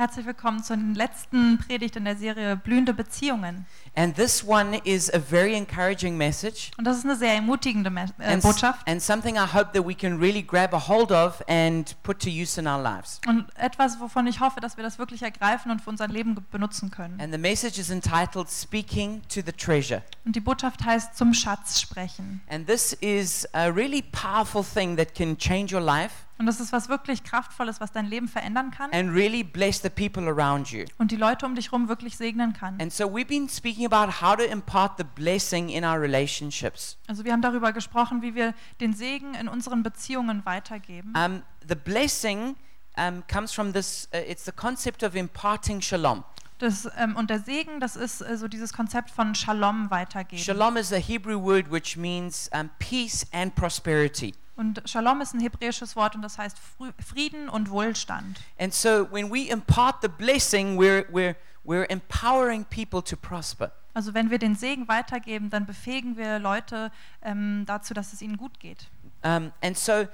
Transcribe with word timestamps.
Herzlich 0.00 0.24
willkommen 0.24 0.62
zur 0.62 0.78
letzten 0.78 1.58
Predigt 1.58 1.94
in 1.94 2.06
der 2.06 2.16
Serie 2.16 2.56
Blühende 2.56 2.94
Beziehungen. 2.94 3.66
And 3.94 4.16
this 4.16 4.42
one 4.42 4.80
is 4.84 5.12
a 5.12 5.20
very 5.20 5.54
encouraging 5.54 6.16
message 6.16 6.70
Und 6.78 6.86
das 6.86 6.96
ist 6.96 7.04
eine 7.04 7.16
sehr 7.16 7.34
ermutigende 7.34 7.90
Me 7.90 8.06
äh, 8.18 8.32
and, 8.32 8.42
Botschaft 8.42 8.88
and 8.88 9.02
something 9.02 9.36
I 9.36 9.40
hope 9.40 9.72
that 9.74 9.86
we 9.86 9.94
can 9.94 10.18
really 10.18 10.40
grab 10.40 10.72
a 10.72 10.88
hold 10.88 11.12
of 11.12 11.42
and 11.48 11.94
put 12.02 12.18
to 12.20 12.30
use 12.30 12.58
in 12.58 12.66
our 12.66 12.82
lives. 12.82 13.20
und 13.28 13.44
etwas, 13.58 14.00
wovon 14.00 14.26
ich 14.26 14.40
hoffe, 14.40 14.60
dass 14.60 14.78
wir 14.78 14.84
das 14.84 14.98
wirklich 14.98 15.20
ergreifen 15.20 15.70
und 15.70 15.82
für 15.82 15.90
unser 15.90 16.08
Leben 16.08 16.34
benutzen 16.50 16.90
können. 16.90 17.20
And 17.20 17.30
the 17.30 17.38
message 17.38 17.78
is 17.78 17.90
entitled 17.90 18.48
Speaking 18.50 19.20
to 19.28 19.42
the 19.44 19.52
Treasure. 19.52 20.02
Und 20.24 20.34
die 20.34 20.40
Botschaft 20.40 20.82
heißt 20.82 21.14
zum 21.14 21.34
Schatz 21.34 21.78
sprechen. 21.78 22.40
And 22.48 22.66
this 22.66 22.94
is 23.02 23.46
a 23.52 23.66
really 23.66 24.00
powerful 24.00 24.64
thing 24.64 24.96
that 24.96 25.14
can 25.14 25.36
change 25.36 25.76
your 25.76 25.82
life 25.82 26.24
Und 26.40 26.46
das 26.46 26.58
ist 26.58 26.72
was 26.72 26.88
wirklich 26.88 27.22
kraftvolles, 27.22 27.82
was 27.82 27.92
dein 27.92 28.06
Leben 28.06 28.26
verändern 28.26 28.70
kann 28.70 28.90
and 28.92 29.12
really 29.12 29.44
bless 29.44 29.82
the 29.82 29.90
people 29.90 30.26
around 30.26 30.70
you. 30.70 30.86
und 30.96 31.10
die 31.10 31.16
Leute 31.16 31.44
um 31.44 31.54
dich 31.54 31.66
herum 31.66 31.88
wirklich 31.88 32.16
segnen 32.16 32.54
kann. 32.54 32.80
And 32.80 32.90
so 32.90 33.04
we've 33.04 33.26
been 33.26 33.46
speaking 33.46 33.84
about 33.84 34.22
how 34.22 34.36
to 34.36 34.44
impart 34.44 34.92
the 34.96 35.04
blessing 35.04 35.68
in 35.68 35.84
our 35.84 36.00
relationships. 36.00 36.96
Also 37.08 37.26
wir 37.26 37.32
haben 37.34 37.42
darüber 37.42 37.74
gesprochen, 37.74 38.22
wie 38.22 38.34
wir 38.34 38.54
den 38.80 38.94
Segen 38.94 39.34
in 39.34 39.48
unseren 39.48 39.82
Beziehungen 39.82 40.46
weitergeben. 40.46 41.12
Um, 41.14 41.42
the 41.68 41.74
blessing 41.74 42.56
um, 42.96 43.22
comes 43.30 43.52
from 43.52 43.74
this, 43.74 44.08
uh, 44.14 44.16
it's 44.26 44.46
the 44.46 44.52
concept 44.52 45.02
of 45.02 45.14
imparting 45.14 45.82
shalom. 45.82 46.24
Das, 46.56 46.88
ähm, 46.96 47.16
und 47.16 47.28
der 47.28 47.40
Segen, 47.40 47.80
das 47.80 47.96
ist 47.96 48.22
äh, 48.22 48.38
so 48.38 48.48
dieses 48.48 48.72
Konzept 48.72 49.10
von 49.10 49.34
Shalom 49.34 49.90
weitergeben. 49.90 50.42
Shalom 50.42 50.78
is 50.78 50.90
a 50.90 50.96
Hebrew 50.96 51.38
word 51.38 51.70
which 51.70 51.98
means 51.98 52.50
um, 52.54 52.70
peace 52.78 53.26
and 53.32 53.54
prosperity. 53.54 54.32
Und 54.60 54.82
Shalom 54.84 55.22
ist 55.22 55.32
ein 55.32 55.40
hebräisches 55.40 55.96
Wort 55.96 56.14
und 56.14 56.20
das 56.20 56.36
heißt 56.36 56.58
Frieden 57.02 57.48
und 57.48 57.70
Wohlstand. 57.70 58.42
And 58.58 58.74
so 58.74 59.10
when 59.10 59.32
we 59.32 59.48
impart 59.48 60.02
the 60.02 60.08
blessing, 60.08 60.78
we're, 60.78 61.06
we're, 61.10 61.34
we're 61.64 61.88
empowering 61.88 62.66
people 62.66 63.02
to 63.02 63.16
prosper. 63.16 63.72
Also 63.94 64.12
wenn 64.12 64.30
wir 64.30 64.38
den 64.38 64.54
Segen 64.54 64.86
weitergeben, 64.86 65.48
dann 65.48 65.64
befähigen 65.64 66.18
wir 66.18 66.38
Leute 66.38 66.92
ähm, 67.22 67.64
dazu, 67.64 67.94
dass 67.94 68.12
es 68.12 68.20
ihnen 68.20 68.36
gut 68.36 68.60
geht. 68.60 68.90
Um, 69.22 69.50
and 69.62 69.78
so 69.78 70.06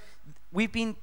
we've 0.53 0.71
been 0.71 0.95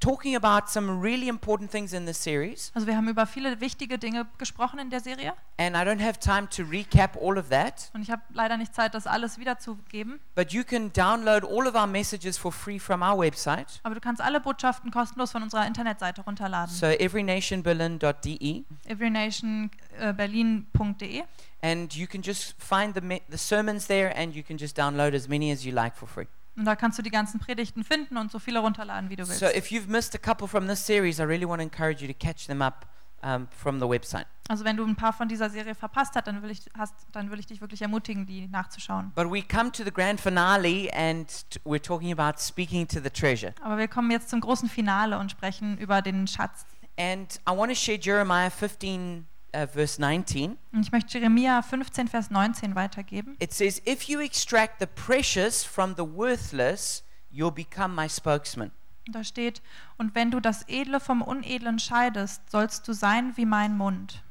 talking 0.00 0.34
about 0.34 0.68
some 0.70 1.00
really 1.02 1.28
important 1.28 1.70
things 1.70 1.92
in 1.92 2.06
this 2.06 2.22
series, 2.22 2.72
Also 2.74 2.86
wir 2.86 2.96
haben 2.96 3.08
über 3.08 3.26
viele 3.26 3.60
wichtige 3.60 3.98
Dinge 3.98 4.26
gesprochen 4.38 4.78
in 4.78 4.88
der 4.90 5.00
Serie 5.00 5.34
and 5.58 5.76
I 5.76 5.80
don't 5.80 6.00
have 6.02 6.18
time 6.18 6.48
to 6.48 6.62
recap 6.64 7.16
all 7.20 7.36
of 7.38 7.50
that, 7.50 7.90
und 7.92 8.02
ich 8.02 8.10
habe 8.10 8.22
leider 8.32 8.56
nicht 8.56 8.74
Zeit, 8.74 8.94
das 8.94 9.06
alles 9.06 9.38
wiederzugeben. 9.38 10.18
but 10.34 10.52
you 10.52 10.64
can 10.64 10.90
download 10.92 11.44
all 11.44 11.66
of 11.66 11.74
our 11.74 11.86
messages 11.86 12.38
for 12.38 12.50
free 12.50 12.78
from 12.78 13.02
our 13.02 13.18
website. 13.18 13.80
Aber 13.82 13.94
du 13.94 14.00
kannst 14.00 14.22
alle 14.22 14.40
Botschaften 14.40 14.90
kostenlos 14.90 15.32
von 15.32 15.42
unserer 15.42 15.66
Internetseite 15.66 16.22
runterladen. 16.22 16.74
So 16.74 16.86
everynationberlin.de, 16.86 18.64
everynationberlin.de 18.86 21.24
and 21.62 21.94
you 21.94 22.06
can 22.06 22.22
just 22.22 22.54
find 22.58 22.94
the, 22.94 23.20
the 23.28 23.36
sermons 23.36 23.86
there, 23.86 24.10
and 24.16 24.34
you 24.34 24.42
can 24.42 24.56
just 24.56 24.78
download 24.78 25.12
as 25.14 25.28
many 25.28 25.50
as 25.50 25.66
you 25.66 25.72
like 25.72 25.94
for 25.94 26.06
free. 26.06 26.26
Und 26.56 26.64
da 26.64 26.76
kannst 26.76 26.98
du 26.98 27.02
die 27.02 27.10
ganzen 27.10 27.40
Predigten 27.40 27.84
finden 27.84 28.16
und 28.16 28.30
so 28.30 28.38
viele 28.38 28.58
runterladen, 28.58 29.10
wie 29.10 29.16
du 29.16 29.26
willst. 29.26 29.40
So 29.40 29.46
if 29.46 29.70
you've 29.70 29.88
missed 29.88 30.14
a 30.14 30.18
couple 30.18 30.48
from 30.48 30.66
this 30.66 30.84
series, 30.84 31.18
I 31.18 31.22
really 31.22 31.46
want 31.46 31.60
to 31.60 31.64
encourage 31.64 32.02
you 32.02 32.12
to 32.12 32.18
catch 32.18 32.46
them 32.46 32.62
up 32.62 32.86
um, 33.22 33.48
from 33.50 33.80
the 33.80 33.88
website. 33.88 34.26
Also 34.48 34.64
wenn 34.64 34.76
du 34.76 34.84
ein 34.84 34.96
paar 34.96 35.12
von 35.12 35.28
dieser 35.28 35.48
Serie 35.48 35.74
verpasst 35.74 36.16
hast, 36.16 36.26
dann 36.26 36.42
will 36.42 36.50
ich, 36.50 36.62
hast, 36.76 36.94
dann 37.12 37.30
will 37.30 37.38
ich 37.38 37.46
dich 37.46 37.60
wirklich 37.60 37.82
ermutigen, 37.82 38.26
die 38.26 38.48
nachzuschauen. 38.48 39.12
But 39.14 39.30
we 39.30 39.42
come 39.42 39.70
to 39.72 39.84
the 39.84 39.92
grand 39.92 40.20
finale, 40.20 40.90
and 40.92 41.30
we're 41.64 41.80
talking 41.80 42.12
about 42.12 42.40
speaking 42.40 42.86
to 42.88 43.00
the 43.00 43.10
treasure. 43.10 43.54
Aber 43.62 43.78
wir 43.78 43.88
kommen 43.88 44.10
jetzt 44.10 44.28
zum 44.28 44.40
großen 44.40 44.68
Finale 44.68 45.18
und 45.18 45.30
sprechen 45.30 45.78
über 45.78 46.02
den 46.02 46.26
Schatz. 46.26 46.66
And 46.98 47.40
I 47.48 47.56
want 47.56 47.70
to 47.70 47.76
share 47.76 47.98
Jeremiah 47.98 48.50
15, 48.50 49.26
uh, 49.54 49.66
verse 49.66 50.00
19. 50.00 50.56
Und 50.72 50.82
ich 50.82 50.92
möchte 50.92 51.18
Jeremia 51.18 51.62
15, 51.62 52.08
Vers 52.08 52.30
19 52.30 52.74
weitergeben. 52.74 53.36
It 53.40 53.52
says, 53.52 53.82
If 53.86 54.04
you 54.04 54.20
extract 54.20 54.80
the 54.80 54.86
precious 54.86 55.64
from 55.64 55.94
the 55.96 56.04
worthless, 56.04 57.04
you'll 57.30 57.52
become 57.52 57.94
my 57.94 58.08
spokesman. 58.08 58.70
Da 59.06 59.24
steht, 59.24 59.62
und 59.96 60.14
wenn 60.14 60.30
du 60.30 60.40
das 60.40 60.68
Edle 60.68 61.00
vom 61.00 61.22
Unedlen 61.22 61.78
scheidest, 61.78 62.50
sollst 62.50 62.86
du 62.86 62.92
sein 62.92 63.36
wie 63.36 63.46
mein 63.46 63.76
Mund. 63.76 64.22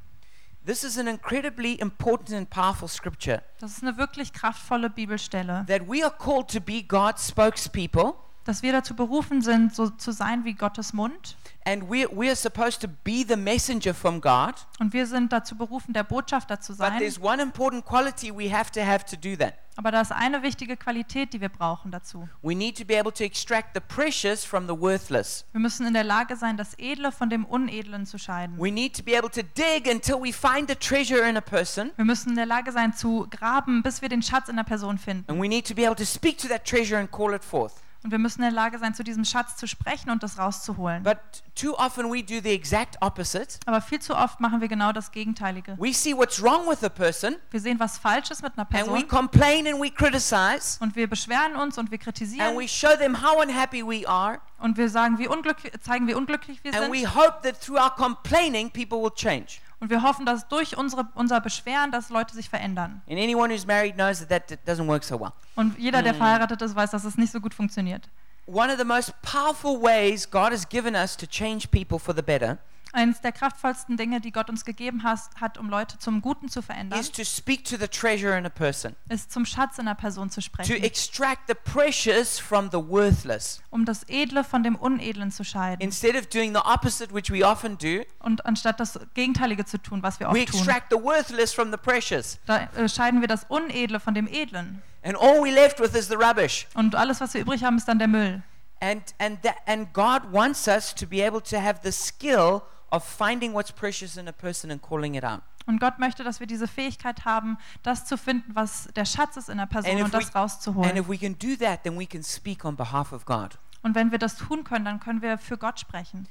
This 0.65 0.83
is 0.83 0.97
an 0.97 1.07
incredibly 1.07 1.73
important 1.75 2.37
and 2.37 2.49
powerful 2.49 2.87
scripture 2.87 3.41
Das 3.59 3.71
ist 3.71 3.83
eine 3.83 3.97
wirklich 3.97 4.33
kraftvolle 4.33 4.89
Bibelstelle, 4.89 5.65
that 5.67 5.87
we 5.87 6.03
are 6.03 6.13
called 6.15 6.49
to 6.51 6.59
be 6.59 6.83
God's 6.83 7.27
spokespeople, 7.27 8.13
dass 8.49 8.63
wir 8.63 8.71
dazu 8.71 8.95
berufen 8.95 9.41
sind, 9.41 9.75
so 9.75 9.89
zu 9.89 10.11
sein 10.11 10.43
wie 10.43 10.53
Gottes 10.53 10.91
Mund. 10.93 11.37
and 11.65 11.83
we, 11.83 12.07
we 12.11 12.27
are 12.27 12.35
supposed 12.35 12.81
to 12.81 12.87
be 13.03 13.23
the 13.27 13.35
messenger 13.35 13.93
from 13.93 14.19
God. 14.19 14.55
Und 14.79 14.91
wir 14.93 15.05
sind 15.05 15.31
dazu 15.31 15.55
berufen, 15.55 15.93
der 15.93 16.03
Botschafter 16.03 16.59
zu 16.59 16.71
But 16.73 16.79
sein. 16.79 16.97
there's 16.97 17.21
one 17.21 17.39
important 17.41 17.85
quality 17.85 18.31
we 18.35 18.51
have 18.51 18.71
to 18.71 18.81
have 18.81 19.05
to 19.05 19.15
do 19.15 19.35
that. 19.35 19.53
Aber 19.75 19.91
da 19.91 20.01
ist 20.01 20.11
eine 20.11 20.41
wichtige 20.41 20.75
Qualität, 20.75 21.31
die 21.31 21.39
wir 21.39 21.49
brauchen 21.49 21.91
dazu. 21.91 22.27
We 22.41 22.55
need 22.55 22.77
to 22.79 22.85
be 22.85 22.99
able 22.99 23.13
to 23.13 23.23
extract 23.23 23.75
the 23.75 23.79
precious 23.79 24.43
from 24.43 24.67
the 24.67 24.77
worthless. 24.77 25.45
Wir 25.51 25.61
müssen 25.61 25.85
in 25.85 25.93
der 25.93 26.03
Lage 26.03 26.35
sein, 26.35 26.57
das 26.57 26.73
Edle 26.79 27.11
von 27.11 27.29
dem 27.29 27.45
Unedlen 27.45 28.05
zu 28.07 28.17
scheiden. 28.17 28.57
We 28.57 28.71
need 28.71 28.97
to 28.97 29.03
be 29.03 29.15
able 29.17 29.29
to 29.29 29.41
dig 29.43 29.87
until 29.87 30.15
we 30.15 30.33
find 30.33 30.67
the 30.67 30.75
treasure 30.75 31.21
in 31.29 31.37
a 31.37 31.41
person. 31.41 31.91
Wir 31.97 32.05
müssen 32.05 32.29
in 32.31 32.35
der 32.35 32.47
Lage 32.47 32.71
sein 32.71 32.93
zu 32.93 33.27
graben, 33.29 33.83
bis 33.83 34.01
wir 34.01 34.09
den 34.09 34.23
Schatz 34.23 34.49
in 34.49 34.55
der 34.55 34.63
Person 34.63 34.97
finden. 34.97 35.29
And 35.31 35.39
we 35.41 35.47
need 35.47 35.67
to 35.67 35.75
be 35.75 35.85
able 35.85 35.95
to 35.95 36.05
speak 36.05 36.39
to 36.39 36.47
that 36.47 36.65
treasure 36.65 36.97
and 36.97 37.11
call 37.11 37.33
it 37.33 37.43
forth. 37.43 37.73
Und 38.01 38.11
wir 38.11 38.17
müssen 38.17 38.39
in 38.41 38.43
der 38.43 38.51
Lage 38.53 38.79
sein, 38.79 38.93
zu 38.93 39.03
diesem 39.03 39.25
Schatz 39.25 39.57
zu 39.57 39.67
sprechen 39.67 40.09
und 40.09 40.23
das 40.23 40.39
rauszuholen. 40.39 41.03
But 41.03 41.17
too 41.53 41.73
often 41.77 42.09
we 42.11 42.23
do 42.23 42.39
the 42.41 42.51
exact 42.53 42.95
opposite. 43.01 43.59
Aber 43.65 43.81
viel 43.81 43.99
zu 43.99 44.15
oft 44.15 44.39
machen 44.39 44.61
wir 44.61 44.69
genau 44.69 44.93
das 44.93 45.11
Gegenteilige. 45.11 45.75
We 45.77 45.93
see 45.93 46.15
what's 46.15 46.41
wrong 46.41 46.65
with 46.69 46.81
a 46.83 46.89
person 46.89 47.35
Wir 47.51 47.59
sehen, 47.59 47.77
was 47.79 47.97
falsch 47.97 48.31
ist 48.31 48.41
mit 48.41 48.53
einer 48.57 48.65
and 48.71 48.87
we 48.87 48.91
Person 48.93 49.07
complain 49.09 49.67
and 49.67 49.81
we 49.81 49.91
criticize 49.91 50.77
und 50.79 50.95
wir 50.95 51.09
beschweren 51.09 51.57
uns 51.57 51.77
und 51.77 51.91
wir 51.91 51.97
and 51.97 52.03
kritisieren 52.03 52.57
we 52.57 52.67
show 52.67 52.95
them 52.97 53.21
how 53.21 53.41
unhappy 53.43 53.83
we 53.85 54.07
are 54.07 54.39
und 54.59 54.77
wir 54.77 54.89
sagen, 54.89 55.17
wie 55.17 55.27
unglücklich, 55.27 55.73
zeigen, 55.81 56.07
wie 56.07 56.13
unglücklich 56.13 56.63
wir 56.63 56.73
and 56.73 56.91
we 56.93 56.99
sind. 56.99 57.15
hope 57.15 57.41
that 57.43 57.59
through 57.61 57.77
our 57.77 57.93
complaining 57.95 58.69
people 58.71 59.01
will 59.01 59.11
change. 59.13 59.59
Und 59.81 59.89
wir 59.89 60.03
hoffen, 60.03 60.25
dass 60.25 60.47
durch 60.49 60.77
unsere, 60.77 61.07
unser 61.15 61.39
Beschweren, 61.39 61.91
dass 61.91 62.09
Leute 62.09 62.35
sich 62.35 62.49
verändern. 62.49 63.01
And 63.09 63.17
anyone 63.17 63.53
who's 63.53 63.65
married 63.65 63.95
knows 63.95 64.19
that 64.27 64.47
that 64.47 64.59
doesn't 64.67 64.87
work 64.87 65.03
so 65.03 65.19
well. 65.19 65.31
Und 65.55 65.77
jeder, 65.79 66.03
der 66.03 66.13
Mm. 66.13 66.17
verheiratet 66.17 66.61
ist, 66.61 66.75
weiß, 66.75 66.91
dass 66.91 67.05
es 67.05 67.17
nicht 67.17 67.31
so 67.31 67.39
gut 67.39 67.53
funktioniert. 67.53 68.09
One 68.45 68.71
of 68.71 68.77
the 68.79 68.83
most 68.85 69.13
powerful 69.21 69.81
ways 69.81 70.29
God 70.29 70.51
has 70.51 70.67
given 70.67 70.95
us 70.95 71.15
to 71.15 71.25
change 71.25 71.67
people 71.69 71.97
for 71.99 72.13
the 72.15 72.21
better 72.21 72.57
Eines 72.91 73.21
der 73.21 73.31
kraftvollsten 73.31 73.97
Dinge, 73.97 74.19
die 74.19 74.31
Gott 74.31 74.49
uns 74.49 74.65
gegeben 74.65 75.03
hat, 75.03 75.57
um 75.57 75.69
Leute 75.69 75.99
zum 75.99 76.21
Guten 76.21 76.49
zu 76.49 76.61
verändern, 76.61 76.99
is 76.99 77.11
to 77.11 77.23
speak 77.23 77.63
to 77.65 77.77
the 77.77 77.87
treasure 77.87 78.35
in 78.37 78.45
a 78.45 78.49
person, 78.49 78.95
ist 79.09 79.31
zum 79.31 79.45
Schatz 79.45 79.77
in 79.77 79.87
einer 79.87 79.95
Person 79.95 80.29
zu 80.29 80.41
to 80.41 80.45
sprechen, 80.45 80.83
extract 80.83 81.41
the 81.47 81.53
precious 81.53 82.39
from 82.39 82.69
the 82.71 82.77
worthless. 82.77 83.61
um 83.69 83.85
das 83.85 84.03
Edle 84.07 84.43
von 84.43 84.63
dem 84.63 84.75
Unedlen 84.75 85.31
zu 85.31 85.43
scheiden. 85.43 85.81
Instead 85.81 86.15
of 86.15 86.27
doing 86.27 86.53
the 86.53 86.61
opposite, 86.61 87.13
which 87.13 87.31
we 87.31 87.45
often 87.45 87.77
do, 87.77 88.03
Und 88.19 88.45
anstatt 88.45 88.79
das 88.79 88.99
Gegenteilige 89.13 89.65
zu 89.65 89.77
tun, 89.77 90.01
was 90.01 90.19
wir 90.19 90.27
we 90.27 90.41
oft 90.41 90.47
tun, 90.51 90.59
extract 90.59 90.91
the 90.91 90.97
worthless 91.01 91.53
from 91.53 91.71
the 91.71 91.77
precious. 91.77 92.39
da 92.47 92.67
äh, 92.75 92.89
scheiden 92.89 93.21
wir 93.21 93.27
das 93.27 93.45
Unedle 93.49 93.99
von 93.99 94.13
dem 94.15 94.27
Edlen. 94.27 94.81
And 95.03 95.15
all 95.15 95.39
we're 95.41 95.53
left 95.53 95.79
with 95.79 95.93
is 95.93 96.07
the 96.07 96.15
rubbish. 96.15 96.67
Und 96.73 96.95
alles, 96.95 97.21
was 97.21 97.33
wir 97.33 97.41
übrig 97.41 97.63
haben, 97.63 97.77
ist 97.77 97.87
dann 97.87 97.99
der 97.99 98.07
Müll. 98.07 98.41
And, 98.81 99.03
and, 99.19 99.41
that, 99.43 99.55
and 99.65 99.93
God 99.93 100.21
wants 100.31 100.67
us 100.67 100.95
to 100.95 101.05
be 101.05 101.25
able 101.25 101.41
to 101.41 101.57
have 101.61 101.81
the 101.83 101.91
skill 101.91 102.61
of 102.91 103.03
finding 103.03 103.53
what's 103.53 103.71
precious 103.71 104.17
in 104.17 104.27
a 104.27 104.31
person 104.31 104.71
and 104.71 104.81
calling 104.81 105.15
it 105.15 105.23
out. 105.23 105.41
Und 105.65 105.79
Gott 105.79 105.99
möchte, 105.99 106.23
dass 106.23 106.39
wir 106.39 106.47
diese 106.47 106.67
Fähigkeit 106.67 107.25
haben, 107.25 107.57
das 107.83 108.05
zu 108.05 108.17
finden, 108.17 108.55
was 108.55 108.89
der 108.95 109.05
Schatz 109.05 109.37
ist 109.37 109.49
in 109.49 109.57
der 109.59 109.67
Person 109.67 109.91
And 109.91 109.99
if 109.99 110.05
und 110.05 110.13
das 110.13 110.23
we- 110.23 110.27
And 110.27 110.35
rauszuholen. 110.35 110.97
if 110.97 111.07
we 111.07 111.17
can 111.17 111.37
do 111.37 111.55
that, 111.63 111.83
then 111.83 111.97
we 111.99 112.07
can 112.07 112.23
speak 112.23 112.65
on 112.65 112.75
behalf 112.75 113.11
of 113.11 113.25
God. 113.25 113.59
Und 113.83 113.93
wenn 113.95 114.11
wir 114.11 114.17
das 114.17 114.35
tun 114.35 114.63
können, 114.63 114.85
dann 114.85 114.99
können 114.99 115.21
wir 115.21 115.37
für 115.37 115.57
Gott 115.57 115.79
sprechen. 115.79 116.27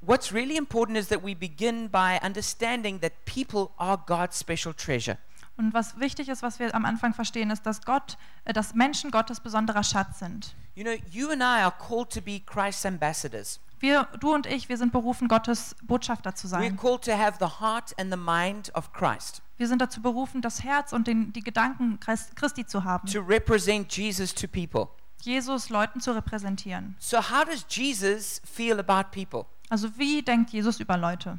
What's 0.00 0.32
really 0.32 0.56
important 0.56 0.96
is 0.96 1.08
that 1.08 1.24
we 1.24 1.34
begin 1.34 1.90
by 1.90 2.18
understanding 2.24 3.00
that 3.00 3.12
people 3.24 3.70
are 3.76 3.98
God's 4.06 4.38
special 4.38 4.72
treasure. 4.72 5.18
Und 5.56 5.74
was 5.74 5.98
wichtig 5.98 6.28
ist, 6.28 6.40
was 6.42 6.60
wir 6.60 6.72
am 6.76 6.84
Anfang 6.84 7.12
verstehen, 7.14 7.50
ist, 7.50 7.66
dass 7.66 7.82
Gott, 7.82 8.16
äh, 8.44 8.52
dass 8.52 8.74
Menschen 8.74 9.10
Gottes 9.10 9.40
besonderer 9.40 9.82
Schatz 9.82 10.20
sind. 10.20 10.54
You 10.76 10.84
know, 10.84 10.92
you 11.10 11.30
and 11.30 11.42
I 11.42 11.62
are 11.64 11.72
called 11.72 12.10
to 12.12 12.20
be 12.20 12.38
Christ's 12.38 12.86
ambassadors. 12.86 13.58
Wir, 13.80 14.08
du 14.20 14.34
und 14.34 14.46
ich, 14.46 14.68
wir 14.68 14.76
sind 14.76 14.92
berufen, 14.92 15.28
Gottes 15.28 15.76
Botschafter 15.82 16.34
zu 16.34 16.46
We're 16.48 16.50
sein. 16.50 16.76
called 16.76 17.04
to 17.04 17.12
have 17.12 17.36
the 17.38 17.60
heart 17.60 17.94
and 17.98 18.12
the 18.12 18.18
mind 18.18 18.74
of 18.74 18.92
Christ, 18.92 19.42
Wir 19.56 19.68
sind 19.68 19.80
dazu 19.80 20.00
berufen, 20.02 20.40
das 20.42 20.62
Herz 20.64 20.92
und 20.92 21.06
den, 21.06 21.32
die 21.32 21.42
Gedanken 21.42 21.98
Christ- 22.00 22.34
Christi 22.36 22.66
zu 22.66 22.84
haben, 22.84 23.06
to 23.10 23.20
represent 23.20 23.92
Jesus 23.96 24.34
to 24.34 24.46
people. 24.48 24.88
Jesus 25.22 25.68
Leuten 25.68 26.00
zu 26.00 26.12
repräsentieren. 26.12 26.96
So, 27.00 27.18
how 27.18 27.44
does 27.44 27.66
Jesus 27.68 28.40
feel 28.44 28.78
about 28.78 29.10
people? 29.12 29.46
Also 29.68 29.88
wie 29.98 30.22
denkt 30.22 30.50
Jesus 30.50 30.80
über 30.80 30.96
Leute? 30.96 31.38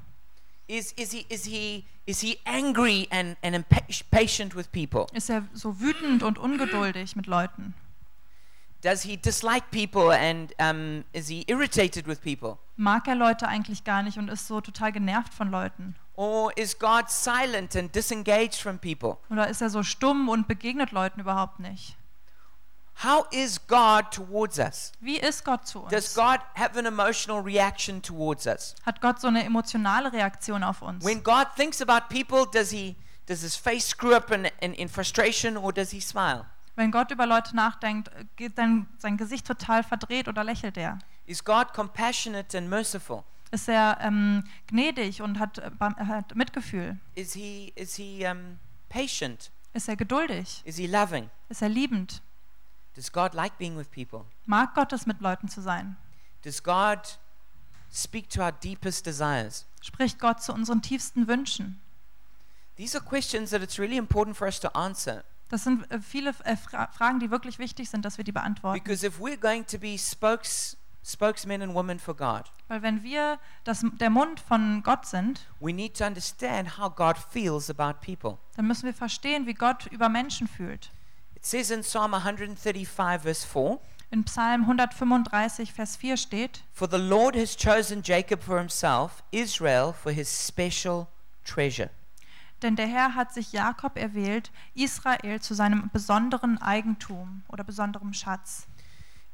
Is, 0.67 0.91
is, 0.91 1.11
he, 1.11 1.25
is, 1.29 1.45
he, 1.45 1.85
is 2.05 2.19
he 2.21 2.37
angry 2.45 3.07
and, 3.09 3.35
and 3.41 3.55
impatient 3.55 4.55
with 4.55 4.67
people? 4.71 5.07
Ist 5.13 5.29
er 5.29 5.43
so 5.53 5.79
wütend 5.79 6.21
und 6.23 6.37
ungeduldig 6.37 7.15
mit 7.15 7.25
Leuten? 7.25 7.73
Does 8.81 9.03
he 9.03 9.17
dislike 9.17 9.71
people 9.71 10.11
and 10.11 10.53
um, 10.59 11.03
is 11.13 11.27
he 11.27 11.43
irritated 11.47 12.07
with 12.07 12.21
people? 12.21 12.59
Mag 12.77 13.07
er 13.07 13.15
Leute 13.15 13.47
eigentlich 13.47 13.83
gar 13.83 14.03
nicht 14.03 14.17
und 14.17 14.29
ist 14.29 14.47
so 14.47 14.61
total 14.61 14.91
genervt 14.93 15.33
von 15.33 15.51
Leuten? 15.51 15.95
Or 16.15 16.51
is 16.57 16.77
God 16.77 17.09
silent 17.09 17.75
and 17.75 17.93
disengaged 17.93 18.61
from 18.61 18.79
people? 18.79 19.17
Oder 19.29 19.47
ist 19.47 19.61
er 19.61 19.69
so 19.69 19.83
stumm 19.83 20.29
und 20.29 20.47
begegnet 20.47 20.91
Leuten 20.91 21.19
überhaupt 21.19 21.59
nicht? 21.59 21.97
How 23.03 23.25
is 23.31 23.65
God 23.67 24.11
towards 24.11 24.59
us? 24.59 24.91
Wie 24.99 25.17
ist 25.17 25.45
Gott 25.45 25.65
zu 25.65 25.79
Does 25.89 26.07
uns? 26.07 26.15
God 26.15 26.39
have 26.55 26.77
an 26.77 26.85
emotional 26.85 27.41
reaction 27.41 28.01
towards 28.01 28.45
us? 28.45 28.75
Hat 28.85 28.99
Gott 28.99 29.21
so 29.21 29.27
eine 29.27 29.45
emotionale 29.45 30.11
Reaktion 30.11 30.63
auf 30.63 30.81
uns? 30.81 31.05
When 31.05 31.23
God 31.23 31.47
thinks 31.55 31.81
about 31.81 32.09
people, 32.09 32.45
does 32.45 32.71
he 32.71 32.97
does 33.25 33.41
his 33.41 33.55
face 33.55 33.87
screw 33.87 34.13
up 34.13 34.31
in, 34.31 34.49
in, 34.59 34.73
in 34.73 34.89
frustration 34.89 35.55
or 35.55 35.71
does 35.71 35.91
he 35.91 36.01
smile? 36.01 36.45
Wenn 36.79 36.91
Gott 36.91 37.11
über 37.11 37.25
Leute 37.25 37.57
nachdenkt, 37.57 38.09
geht 38.37 38.57
dann 38.57 38.87
sein 38.99 39.17
Gesicht 39.17 39.45
total 39.45 39.83
verdreht 39.83 40.29
oder 40.29 40.45
lächelt 40.45 40.77
er? 40.77 40.97
Is 41.25 41.43
God 41.43 41.73
compassionate 41.73 42.57
and 42.57 42.69
merciful? 42.69 43.25
Ist 43.51 43.67
er 43.67 43.97
ähm, 43.99 44.45
gnädig 44.67 45.21
und 45.21 45.39
hat, 45.39 45.57
äh, 45.57 45.71
Barm- 45.71 45.97
hat 45.97 46.35
Mitgefühl? 46.35 46.97
Is 47.15 47.33
he 47.33 47.73
is 47.75 47.95
he 47.95 48.25
um, 48.25 48.57
patient? 48.87 49.51
Ist 49.73 49.89
er 49.89 49.97
geduldig? 49.97 50.61
Is 50.63 50.77
he 50.77 50.87
loving? 50.87 51.29
Ist 51.49 51.61
er 51.61 51.67
liebend? 51.67 52.21
Does 52.95 53.11
God 53.11 53.33
like 53.33 53.57
being 53.57 53.77
with 53.77 53.91
people? 53.91 54.23
Mag 54.45 54.73
Gott 54.73 54.93
es, 54.93 55.05
mit 55.05 55.19
Leuten 55.19 55.49
zu 55.49 55.61
sein? 55.61 55.97
Does 56.43 56.63
God 56.63 57.19
speak 57.91 58.29
to 58.29 58.41
our 58.41 58.53
deepest 58.53 59.05
desires? 59.05 59.65
Spricht 59.81 60.17
Gott 60.17 60.41
zu 60.41 60.53
unseren 60.53 60.81
tiefsten 60.81 61.27
Wünschen? 61.27 61.81
These 62.77 62.97
are 62.97 63.05
questions 63.05 63.49
that 63.49 63.61
it's 63.61 63.77
really 63.77 63.97
important 63.97 64.37
for 64.37 64.47
us 64.47 64.61
to 64.61 64.69
answer 64.69 65.25
Das 65.49 65.63
sind 65.63 65.89
äh, 65.91 65.99
viele 65.99 66.31
äh, 66.45 66.55
Fra 66.55 66.87
Fragen, 66.91 67.19
die 67.19 67.31
wirklich 67.31 67.59
wichtig 67.59 67.89
sind, 67.89 68.05
dass 68.05 68.17
wir 68.17 68.23
die 68.23 68.31
beantworten. 68.31 68.81
because 68.83 69.05
if 69.05 69.19
we're 69.19 69.37
going 69.37 69.65
to 69.65 69.77
be 69.77 69.97
spokes 69.97 70.77
spokesmen 71.03 71.61
and 71.61 71.73
women 71.73 71.97
for 71.99 72.15
God, 72.15 72.43
Weil 72.67 72.81
wenn 72.83 73.01
wir 73.03 73.39
das, 73.63 73.83
der 73.99 74.09
Mund 74.09 74.39
von 74.39 74.83
Gott 74.83 75.05
sind, 75.07 75.47
we 75.59 75.73
need 75.73 75.97
to 75.97 76.05
understand 76.05 76.77
how 76.77 76.93
God 76.93 77.17
feels 77.17 77.69
about 77.69 77.99
people. 78.05 78.37
dann 78.55 78.67
müssen 78.67 78.85
wir 78.85 78.93
verstehen, 78.93 79.47
wie 79.47 79.53
Gott 79.55 79.87
über 79.87 80.07
Menschen 80.09 80.47
fühlt. 80.47 80.91
It 81.35 81.45
says 81.45 81.71
in 81.71 81.81
Psalm 81.81 82.13
135 82.13 83.21
verse 83.23 83.47
4, 83.47 83.79
In 84.11 84.23
Psalm 84.25 84.61
135, 84.63 85.71
Vers 85.73 85.95
4 85.95 86.17
steht, 86.17 86.63
For 86.73 86.87
the 86.89 86.97
Lord 86.97 87.35
has 87.35 87.55
chosen 87.55 88.01
Jacob 88.03 88.41
for 88.43 88.57
himself, 88.59 89.23
Israel 89.31 89.93
for 89.93 90.11
his 90.11 90.27
special 90.27 91.07
treasure. 91.45 91.89
Denn 92.63 92.75
der 92.75 92.87
Herr 92.87 93.15
hat 93.15 93.33
sich 93.33 93.51
Jakob 93.51 93.97
erwählt, 93.97 94.51
Israel 94.73 95.39
zu 95.41 95.53
seinem 95.53 95.89
besonderen 95.91 96.57
Eigentum 96.61 97.43
oder 97.47 97.63
besonderem 97.63 98.13
Schatz. 98.13 98.67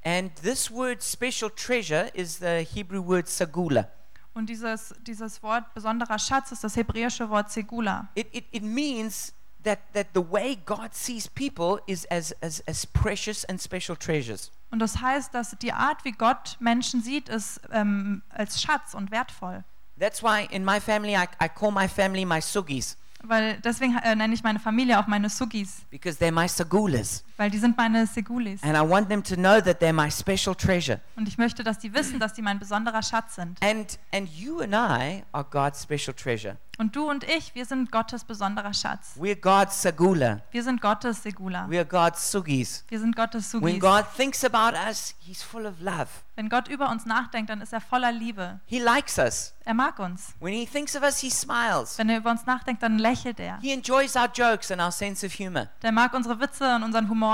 And 0.04 0.36
this 0.42 0.70
word 0.70 1.04
special 1.04 1.50
treasure 1.50 2.10
is 2.14 2.38
the 2.38 2.64
Hebrew 2.64 3.04
word 3.06 3.28
sagula. 3.28 3.90
Und 4.36 4.50
dieses, 4.50 4.94
dieses 5.02 5.42
Wort 5.42 5.74
besonderer 5.74 6.20
Schatz 6.20 6.52
ist 6.52 6.64
das 6.64 6.76
hebräische 6.76 7.30
Wort 7.30 7.52
Segula. 7.52 8.10
It, 8.16 8.28
it, 8.34 8.46
it 8.52 8.64
means 8.64 9.34
that, 9.64 9.80
that 9.94 10.08
the 10.14 10.22
way 10.22 10.58
God 10.66 10.94
sees 10.94 11.28
people 11.28 11.82
is 11.88 12.06
as, 12.12 12.36
as, 12.42 12.62
as 12.68 12.86
precious 12.86 13.46
and 13.46 13.62
special 13.62 13.96
treasures. 13.98 14.52
Und 14.72 14.80
das 14.80 15.00
heißt, 15.00 15.34
dass 15.34 15.56
die 15.62 15.72
Art, 15.72 16.04
wie 16.04 16.12
Gott 16.12 16.58
Menschen 16.60 17.02
sieht, 17.02 17.30
ist 17.30 17.62
ähm, 17.72 18.24
als 18.30 18.62
Schatz 18.62 18.94
und 18.94 19.10
wertvoll. 19.10 19.64
That's 19.98 20.22
why 20.22 20.46
in 20.52 20.66
my 20.66 20.82
family 20.82 21.16
I, 21.16 21.28
I 21.42 21.48
call 21.48 21.72
my 21.72 21.88
family 21.88 22.26
my 22.26 22.42
sugis 22.42 22.98
Weil 23.28 23.60
deswegen 23.64 23.98
äh, 23.98 24.16
nenne 24.16 24.34
ich 24.34 24.44
meine 24.44 24.60
Familie 24.60 25.00
auch 25.00 25.08
meine 25.08 25.30
Sugis, 25.30 25.82
because 25.90 26.18
they're 26.20 26.32
my 26.32 26.48
sagulas. 26.48 27.24
Weil 27.38 27.50
die 27.50 27.58
sind 27.58 27.78
meine 27.78 28.06
Segulis. 28.08 28.64
And 28.64 28.76
I 28.76 28.82
want 28.90 29.10
them 29.10 29.24
to 29.24 29.36
know 29.36 29.60
that 29.62 29.82
they're 29.82 29.94
my 29.94 30.10
special 30.10 30.56
treasure. 30.56 31.02
Und 31.16 31.28
ich 31.28 31.38
möchte, 31.38 31.64
dass 31.64 31.80
die 31.80 31.94
wissen, 31.94 32.20
dass 32.20 32.34
die 32.34 32.42
mein 32.42 32.60
besonderer 32.60 33.04
Schatz 33.04 33.36
sind. 33.36 33.62
And, 33.62 33.98
and 34.14 34.30
you 34.30 34.62
and 34.62 34.74
I 34.74 35.24
are 35.32 35.46
God's 35.50 35.84
special 35.84 36.14
treasure. 36.14 36.58
Und 36.78 36.96
du 36.96 37.10
und 37.10 37.24
ich, 37.24 37.56
wir 37.56 37.66
sind 37.66 37.90
Gottes 37.90 38.26
besonderer 38.26 38.74
Schatz. 38.74 39.16
We're 39.18 39.40
God's 39.40 39.82
sagula. 39.82 40.42
Wir 40.52 40.62
sind 40.62 40.82
Gottes 40.82 41.24
Segula. 41.24 41.70
We 41.70 41.78
are 41.78 41.86
God's 41.86 42.30
sugis. 42.32 42.84
Wir 42.90 43.00
sind 43.00 43.16
Gottes 43.16 43.54
When 43.54 43.62
Sugis. 43.62 43.80
God 43.80 44.06
thinks 44.18 44.44
about 44.44 44.78
us, 44.78 45.16
He's 45.20 45.42
full 45.42 45.66
of 45.66 45.80
love. 45.80 46.08
Wenn 46.36 46.50
Gott 46.50 46.68
über 46.68 46.90
uns 46.90 47.06
nachdenkt, 47.06 47.50
dann 47.50 47.62
ist 47.62 47.72
er 47.72 47.80
voller 47.80 48.12
Liebe. 48.12 48.60
He 48.66 48.80
likes 48.80 49.18
us. 49.18 49.54
Er 49.64 49.74
mag 49.74 50.00
uns. 50.00 50.34
When 50.42 50.54
He 50.54 50.66
thinks 50.66 50.98
of 50.98 51.04
us, 51.04 51.20
He 51.20 51.30
smiles. 51.30 51.98
Wenn 51.98 52.10
er 52.10 52.18
über 52.18 52.30
uns 52.30 52.46
nachdenkt, 52.46 52.84
dann 52.84 53.00
lächelt 53.00 53.40
er. 53.40 53.58
He 53.62 53.72
enjoys 53.72 54.18
our 54.18 54.28
jokes 54.28 54.70
and 54.70 54.82
our 54.82 54.92
sense 54.92 55.26
of 55.26 55.32
humor. 55.34 55.70
Der 55.82 55.94
mag 55.94 56.14
unsere 56.14 56.42
Witze 56.42 56.76
und 56.76 56.84
unseren 56.84 57.08
Humor. 57.10 57.25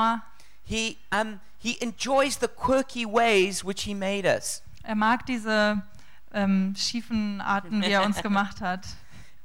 He, 0.64 0.98
um, 1.12 1.40
he 1.58 1.78
enjoys 1.82 2.38
the 2.40 2.48
quirky 2.48 3.06
ways 3.06 3.64
which 3.66 3.84
He 3.84 3.94
made 3.94 4.26
us. 4.26 4.64
Er 4.84 4.96
mag 4.96 5.26
diese 5.26 5.82
ähm, 6.34 6.74
schiefen 6.78 7.42
Arten, 7.42 7.82
wie 7.82 7.92
er 7.92 8.06
uns 8.06 8.18
gemacht 8.24 8.62
hat. 8.62 8.88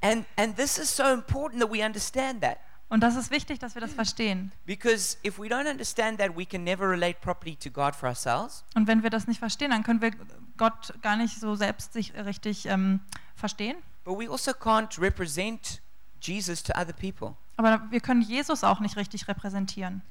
And, 0.00 0.24
and 0.36 0.56
this 0.56 0.78
is 0.78 0.94
so 0.94 1.04
important 1.04 1.60
that 1.60 1.70
we 1.70 1.84
understand 1.84 2.42
that. 2.42 2.58
Und 2.88 3.00
das 3.00 3.16
ist 3.16 3.32
wichtig, 3.32 3.58
dass 3.58 3.74
wir 3.74 3.80
das 3.80 3.92
verstehen. 3.92 4.52
Because 4.64 5.16
if 5.24 5.38
we 5.38 5.48
don't 5.48 5.68
understand 5.68 6.20
that, 6.20 6.36
we 6.36 6.46
can 6.46 6.62
never 6.62 6.88
relate 6.88 7.20
properly 7.20 7.56
to 7.56 7.70
God 7.70 7.96
for 7.96 8.08
ourselves. 8.08 8.64
Und 8.74 8.86
wenn 8.86 9.02
wir 9.02 9.10
das 9.10 9.26
nicht 9.26 9.40
verstehen, 9.40 9.70
dann 9.70 9.82
können 9.82 10.00
wir 10.00 10.12
Gott 10.56 10.94
gar 11.02 11.16
nicht 11.16 11.40
so 11.40 11.56
selbst 11.56 11.92
sich 11.92 12.14
richtig 12.14 12.66
ähm, 12.66 13.00
verstehen. 13.34 13.76
But 14.04 14.18
we 14.18 14.30
also 14.30 14.52
can't 14.52 15.00
represent 15.00 15.82
Jesus 16.20 16.62
to 16.62 16.72
other 16.74 16.92
people. 16.92 17.34
Aber 17.56 17.82
wir 17.90 18.00
können 18.00 18.22
Jesus 18.22 18.62
auch 18.62 18.78
nicht 18.78 18.96
richtig 18.96 19.26
repräsentieren. 19.26 20.02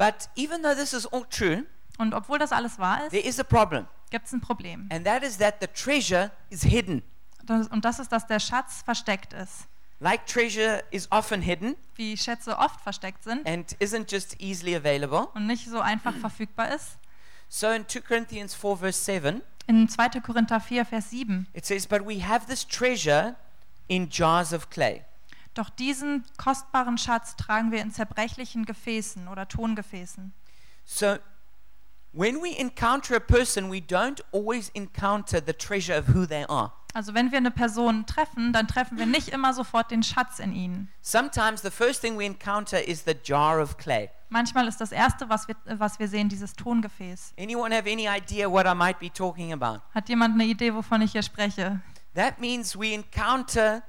But 0.00 0.30
even 0.34 0.62
though 0.62 0.74
this 0.74 0.94
is 0.94 1.04
all 1.06 1.26
true, 1.26 1.64
Und 1.98 2.14
obwohl 2.14 2.38
das 2.38 2.52
alles 2.52 2.78
wahr 2.78 3.08
there 3.10 3.20
ist, 3.22 3.26
is 3.36 3.38
a 3.40 3.44
problem. 3.44 3.86
gibt 4.10 4.26
es 4.26 4.32
ein 4.32 4.40
Problem. 4.40 4.88
And 4.90 5.04
that 5.06 5.22
is 5.22 5.36
that 5.36 5.56
the 5.60 5.66
treasure 5.66 6.30
is 6.48 6.62
hidden. 6.62 7.02
Und 7.70 7.84
das 7.84 7.98
ist, 7.98 8.10
dass 8.10 8.26
der 8.26 8.40
Schatz 8.40 8.80
versteckt 8.82 9.32
ist. 9.34 9.66
Like 9.98 10.24
treasure 10.26 10.82
is 10.90 11.06
often 11.12 11.42
hidden 11.42 11.76
Wie 11.96 12.16
Schätze 12.16 12.56
oft 12.56 12.80
versteckt 12.80 13.22
sind 13.24 13.46
and 13.46 13.76
isn't 13.80 14.10
just 14.10 14.40
easily 14.40 14.74
available. 14.74 15.28
und 15.34 15.46
nicht 15.46 15.68
so 15.68 15.80
einfach 15.80 16.14
verfügbar 16.16 16.74
ist. 16.74 16.96
So 17.50 17.68
in 17.68 17.86
2 17.86 18.00
Corinthians 18.00 18.54
4, 18.54 18.76
verse 18.78 19.04
7, 19.04 19.42
In 19.66 19.86
2. 19.88 20.20
Korinther 20.20 20.60
4, 20.60 20.86
Vers 20.86 21.10
7. 21.10 21.46
it 21.52 21.66
says, 21.66 21.86
But 21.86 22.06
we 22.06 22.24
have 22.26 22.46
this 22.46 22.66
treasure 22.66 23.34
in 23.88 24.08
jars 24.08 24.54
of 24.54 24.70
clay. 24.70 25.04
Doch 25.54 25.70
diesen 25.70 26.24
kostbaren 26.36 26.98
Schatz 26.98 27.36
tragen 27.36 27.72
wir 27.72 27.82
in 27.82 27.90
zerbrechlichen 27.90 28.64
Gefäßen 28.64 29.28
oder 29.28 29.48
Tongefäßen. 29.48 30.32
So 30.84 31.16
when 32.12 32.42
we 32.42 32.56
encounter 32.56 33.16
a 33.16 33.20
person, 33.20 33.70
we 33.70 33.78
don't 33.78 34.20
always 34.32 34.70
encounter 34.70 35.40
the 35.44 35.52
treasure 35.52 35.98
of 35.98 36.14
who 36.14 36.26
they 36.26 36.44
are. 36.48 36.72
Also 36.92 37.14
wenn 37.14 37.30
wir 37.30 37.38
eine 37.38 37.50
Person 37.50 38.04
treffen, 38.06 38.52
dann 38.52 38.66
treffen 38.66 38.98
wir 38.98 39.06
nicht 39.06 39.28
immer 39.28 39.54
sofort 39.54 39.90
den 39.90 40.02
Schatz 40.02 40.40
in 40.40 40.52
ihnen. 40.52 40.88
Sometimes 41.02 41.62
the 41.62 41.70
first 41.70 42.00
thing 42.00 42.18
we 42.18 42.24
encounter 42.24 42.82
is 42.82 43.04
the 43.04 43.14
jar 43.22 43.60
of 43.60 43.76
clay. 43.76 44.10
Manchmal 44.28 44.68
ist 44.68 44.80
das 44.80 44.92
Erste, 44.92 45.28
was 45.28 45.48
wir, 45.48 45.56
was 45.66 45.98
wir 45.98 46.08
sehen, 46.08 46.28
dieses 46.28 46.54
Tongefäß. 46.54 47.34
Anyone 47.38 47.74
have 47.74 47.90
any 47.90 48.08
idea 48.08 48.48
what 48.48 48.66
I 48.66 48.74
might 48.74 48.98
be 48.98 49.10
talking 49.12 49.52
about? 49.52 49.82
Hat 49.94 50.08
jemand 50.08 50.34
eine 50.34 50.44
Idee, 50.44 50.74
wovon 50.74 51.02
ich 51.02 51.12
hier 51.12 51.22
spreche? 51.22 51.80
That 52.14 52.40
means 52.40 52.76
we 52.76 52.92
encounter 52.92 53.82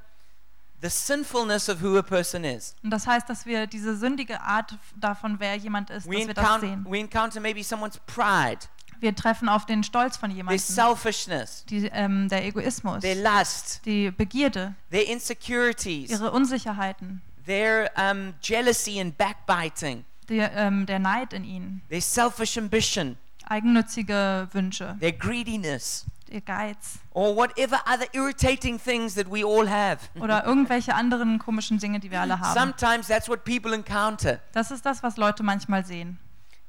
the 0.81 0.89
sinfulness 0.89 1.69
of 1.69 1.81
who 1.81 1.97
a 1.97 2.01
person 2.03 2.43
is. 2.43 2.75
Und 2.83 2.89
das 2.91 3.05
heißt, 3.07 3.29
dass 3.29 3.45
wir 3.45 3.67
diese 3.67 3.95
sündige 3.95 4.41
Art 4.41 4.75
davon, 4.95 5.39
wer 5.39 5.55
jemand 5.55 5.89
ist, 5.89 6.07
We 6.07 6.17
dass 6.19 6.27
wir 6.27 6.33
das 6.33 6.43
encounter, 6.43 6.67
sehen. 6.67 6.85
we 6.89 6.99
encounter 6.99 7.39
maybe 7.39 7.63
someone's 7.63 7.99
pride, 8.07 8.67
Wir 8.99 9.15
treffen 9.15 9.49
auf 9.49 9.65
den 9.65 9.83
Stolz 9.83 10.17
von 10.17 10.29
jemandem, 10.31 10.59
selfishness, 10.59 11.65
die, 11.65 11.87
ähm, 11.91 12.29
der 12.29 12.45
Egoismus, 12.45 13.01
their 13.01 13.15
lust, 13.15 13.81
die 13.85 14.11
Begierde, 14.11 14.75
their 14.91 15.07
insecurities, 15.07 16.11
ihre 16.11 16.31
Unsicherheiten, 16.31 17.21
their 17.45 17.89
um, 17.97 18.33
jealousy 18.41 18.99
and 18.99 19.17
backbiting, 19.17 20.05
die, 20.29 20.37
ähm, 20.37 20.85
der 20.85 20.99
Neid 20.99 21.33
in 21.33 21.43
ihnen, 21.43 21.81
their 21.89 22.01
selfish 22.01 22.57
ambition, 22.57 23.17
eigennützige 23.45 24.47
Wünsche, 24.51 24.95
their 24.99 25.11
greediness, 25.13 26.05
ihr 26.31 26.41
Geiz 26.41 26.99
or 27.11 27.35
whatever 27.35 27.79
other 27.85 28.07
irritating 28.13 28.79
things 28.79 29.15
that 29.15 29.31
we 29.31 29.43
all 29.45 29.69
have. 29.69 29.99
oder 30.19 30.45
irgendwelche 30.45 30.95
anderen 30.95 31.39
komischen 31.39 31.77
Dinge, 31.77 31.99
die 31.99 32.11
wir 32.11 32.21
alle 32.21 32.39
haben. 32.39 32.57
Sometimes 32.57 33.07
that's 33.07 33.29
what 33.29 33.43
people 33.43 33.73
encounter. 33.73 34.39
Das 34.53 34.71
ist 34.71 34.85
das, 34.85 35.03
was 35.03 35.17
Leute 35.17 35.43
manchmal 35.43 35.85
sehen. 35.85 36.19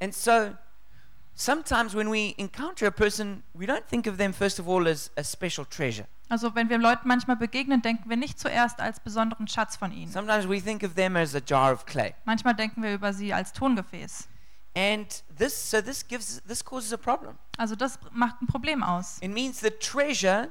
And 0.00 0.14
so 0.14 0.54
sometimes 1.34 1.94
when 1.94 2.10
we 2.10 2.34
encounter 2.36 2.86
a 2.86 2.90
person, 2.90 3.42
we 3.54 3.66
don't 3.66 3.86
think 3.88 4.06
of 4.06 4.16
them, 4.16 4.32
first 4.32 4.58
of 4.58 4.68
all, 4.68 4.86
as 4.86 5.10
a 5.16 5.24
special 5.24 5.64
treasure. 5.64 6.06
Also 6.28 6.54
wenn 6.54 6.70
wir 6.70 6.78
Leuten 6.78 7.08
manchmal 7.08 7.36
begegnen, 7.36 7.82
denken 7.82 8.08
wir 8.08 8.16
nicht 8.16 8.38
zuerst 8.38 8.80
als 8.80 9.00
besonderen 9.00 9.48
Schatz 9.48 9.76
von 9.76 9.92
ihnen. 9.92 10.10
Sometimes 10.10 10.48
we 10.48 10.60
think 10.60 10.82
of 10.82 10.94
them 10.94 11.14
as 11.16 11.34
a 11.34 11.40
jar 11.44 11.72
of 11.72 11.84
clay. 11.84 12.14
Manchmal 12.24 12.54
denken 12.54 12.82
wir 12.82 12.94
über 12.94 13.12
sie 13.12 13.34
als 13.34 13.52
Tongefäß. 13.52 14.28
And 14.74 15.06
this, 15.36 15.70
so 15.70 15.82
this 15.82 16.06
gives, 16.06 16.40
this 16.46 16.64
causes 16.64 16.92
a 16.92 16.96
problem. 16.96 17.38
Also 17.58 17.76
das 17.76 17.98
macht 18.12 18.40
ein 18.40 18.46
Problem 18.46 18.82
aus. 18.82 19.18
It 19.20 19.30
means 19.30 19.60
the 19.60 19.70
treasure 19.70 20.48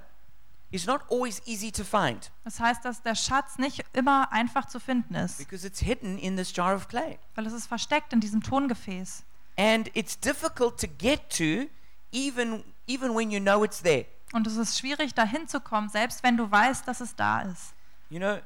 is 0.69 0.85
not 0.85 1.01
always 1.09 1.41
easy 1.45 1.71
to 1.71 1.83
find 1.83 2.31
Das 2.43 2.59
heißt, 2.59 2.85
dass 2.85 3.01
der 3.01 3.15
Schatz 3.15 3.57
nicht 3.57 3.83
immer 3.93 4.31
einfach 4.31 4.67
zu 4.67 4.79
finden 4.79 5.15
ist, 5.15 5.39
because 5.39 5.65
it's 5.65 5.79
hidden 5.79 6.17
in 6.17 6.37
this 6.37 6.55
jar 6.55 6.75
of 6.75 6.87
clay. 6.87 7.17
weil 7.35 7.47
es 7.47 7.53
ist 7.53 7.67
versteckt 7.67 8.13
in 8.13 8.19
diesem 8.19 8.41
Tongefäß. 8.41 9.23
And 9.57 9.89
it's 9.95 10.17
difficult 10.19 10.79
to 10.79 10.87
get 10.87 11.29
to 11.37 11.67
even, 12.11 12.63
even 12.87 13.15
when 13.15 13.31
you 13.31 13.39
know 13.39 13.63
it's 13.63 13.81
there. 13.81 14.05
Und 14.33 14.47
es 14.47 14.55
ist 14.55 14.79
schwierig, 14.79 15.13
dahin 15.13 15.47
zu 15.47 15.59
kommen, 15.59 15.89
selbst 15.89 16.23
wenn 16.23 16.37
du 16.37 16.49
weißt, 16.49 16.87
dass 16.87 17.01
es 17.01 17.15
da 17.15 17.41
ist. 17.41 17.73
You 18.09 18.19
know, 18.19 18.37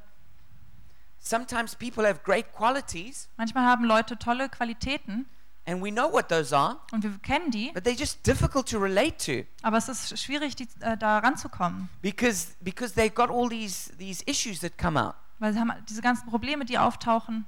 sometimes 1.19 1.75
people 1.75 2.07
have 2.07 2.21
great 2.23 2.51
qualities 2.53 3.29
Manchmal 3.37 3.65
haben 3.65 3.83
Leute 3.83 4.17
tolle 4.17 4.49
Qualitäten 4.49 5.27
and 5.65 5.83
we 5.83 5.91
know 5.91 6.11
what 6.11 6.29
those 6.29 6.55
are, 6.55 6.77
und 6.91 7.03
wir 7.03 7.11
kennen 7.19 7.51
die, 7.51 7.71
but 7.73 7.83
they're 7.83 7.97
just 7.97 8.25
difficult 8.25 8.67
to 8.69 8.77
relate 8.79 9.17
to 9.17 9.45
aber 9.61 9.77
es 9.77 9.89
ist 9.89 10.17
schwierig, 10.19 10.55
die, 10.55 10.67
äh, 10.81 10.97
da 10.97 11.19
ranzukommen, 11.19 11.89
because 12.01 12.55
because 12.61 12.93
they've 12.93 13.13
got 13.13 13.29
all 13.29 13.49
these 13.49 13.91
these 13.97 14.23
issues 14.25 14.59
that 14.59 14.77
come 14.77 14.99
out. 14.99 15.15
weil 15.39 15.53
sie 15.53 15.59
haben 15.59 15.71
diese 15.89 16.01
ganzen 16.01 16.27
Probleme, 16.29 16.65
die 16.65 16.77
auftauchen. 16.77 17.45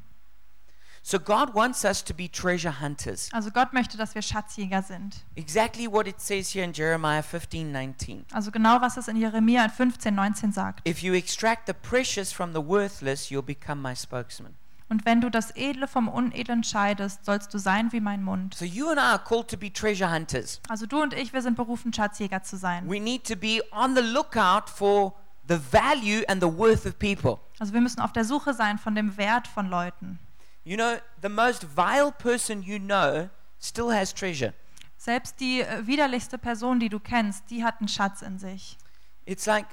So 1.04 1.22
God 1.22 1.54
wants 1.56 1.86
us 1.86 2.04
to 2.04 2.14
be 2.14 2.30
treasure 2.30 2.82
hunters. 2.82 3.30
Also 3.32 3.50
Gott 3.50 3.72
möchte, 3.72 3.96
dass 3.98 4.14
wir 4.14 4.22
Schatzjäger 4.22 4.82
sind. 4.82 5.24
Exactly 5.36 5.90
what 5.90 6.06
it 6.06 6.20
says 6.20 6.54
here 6.54 6.66
in 6.66 6.74
Jeremiah 6.74 7.22
15:19. 7.22 8.26
Also 8.34 8.52
genau, 8.52 8.82
was 8.82 8.98
es 8.98 9.08
in 9.08 9.16
Jeremia 9.16 9.64
in 9.64 9.70
15, 9.72 10.14
19 10.14 10.52
sagt. 10.52 10.86
If 10.86 11.02
you 11.02 11.14
extract 11.14 11.68
the 11.68 11.74
precious 11.74 12.34
from 12.34 12.52
the 12.54 12.60
worthless, 12.60 13.30
you'll 13.30 13.42
become 13.42 13.82
my 13.82 13.96
spokesman. 13.96 14.58
Und 14.90 15.06
wenn 15.06 15.20
du 15.20 15.30
das 15.30 15.56
Edle 15.56 15.88
vom 15.88 16.08
Unedlen 16.08 16.64
scheidest, 16.64 17.26
sollst 17.26 17.54
du 17.54 17.58
sein 17.58 17.92
wie 17.92 18.00
mein 18.00 18.24
Mund. 18.24 18.54
So 18.54 18.64
you 18.64 18.88
and 18.88 18.98
I 18.98 19.02
are 19.02 19.20
called 19.20 19.50
to 19.50 19.58
be 19.58 19.72
treasure 19.72 20.10
hunters. 20.10 20.62
Also 20.70 20.86
du 20.86 21.02
und 21.02 21.14
ich, 21.14 21.34
wir 21.34 21.42
sind 21.42 21.58
berufen, 21.58 21.92
Schatzjäger 21.92 22.42
zu 22.44 22.58
sein. 22.58 22.90
We 22.90 23.00
need 23.00 23.28
to 23.28 23.36
be 23.36 23.62
on 23.72 23.96
the 23.96 24.02
lookout 24.02 24.70
for 24.70 25.14
the 25.48 25.60
value 25.72 26.24
and 26.28 26.42
the 26.42 26.48
worth 26.48 26.86
of 26.86 26.98
people. 27.00 27.40
Also 27.60 27.74
wir 27.74 27.82
müssen 27.82 28.00
auf 28.00 28.14
der 28.14 28.24
Suche 28.24 28.54
sein 28.54 28.78
von 28.78 28.96
dem 28.96 29.18
Wert 29.18 29.48
von 29.48 29.68
Leuten. 29.68 30.20
You 30.64 30.78
know, 30.78 30.96
the 31.22 31.30
most 31.30 31.66
vile 31.76 32.12
person 32.12 32.62
you 32.62 32.80
know 32.80 33.30
still 33.62 33.92
has 33.94 34.14
treasure. 34.14 34.54
Selbst 34.98 35.40
die 35.40 35.62
äh, 35.62 35.86
widerlichste 35.86 36.38
Person, 36.38 36.80
die 36.80 36.90
du 36.90 37.00
kennst, 37.00 37.50
die 37.50 37.64
hat 37.64 37.80
einen 37.80 37.88
Schatz 37.88 38.22
in 38.22 38.40
sich. 38.40 38.78
It's 39.26 39.46
like 39.46 39.68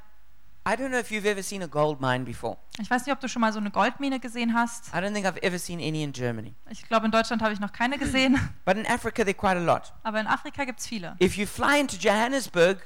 I 0.66 0.76
don't 0.76 0.88
know 0.88 0.98
if 0.98 1.10
you've 1.10 1.26
ever 1.26 1.42
seen 1.42 1.62
a 1.62 1.66
gold 1.66 2.00
mine 2.00 2.24
before. 2.24 2.56
Ich 2.80 2.90
weiß 2.90 3.04
nicht, 3.04 3.12
ob 3.12 3.20
du 3.20 3.28
schon 3.28 3.40
mal 3.40 3.52
so 3.52 3.58
eine 3.58 3.70
Goldmine 3.70 4.18
gesehen 4.18 4.54
hast. 4.54 4.88
I 4.94 4.98
don't 4.98 5.12
think 5.12 5.26
I've 5.26 5.42
ever 5.42 5.58
seen 5.58 5.78
any 5.78 6.02
in 6.02 6.12
Germany. 6.12 6.54
Ich 6.70 6.88
glaube, 6.88 7.04
in 7.04 7.12
Deutschland 7.12 7.42
habe 7.42 7.52
ich 7.52 7.60
noch 7.60 7.72
keine 7.72 7.98
gesehen, 7.98 8.38
But 8.64 8.76
in 8.78 8.86
Africa, 8.86 9.24
there 9.24 9.34
quite 9.34 9.56
a 9.58 9.60
lot. 9.60 9.92
aber 10.02 10.20
in 10.20 10.26
Afrika 10.26 10.64
gibt 10.64 10.80
es 10.80 10.86
viele. 10.86 11.16
If 11.20 11.36
you 11.36 11.46
fly 11.46 11.78
into 11.78 11.96
Johannesburg, 11.96 12.78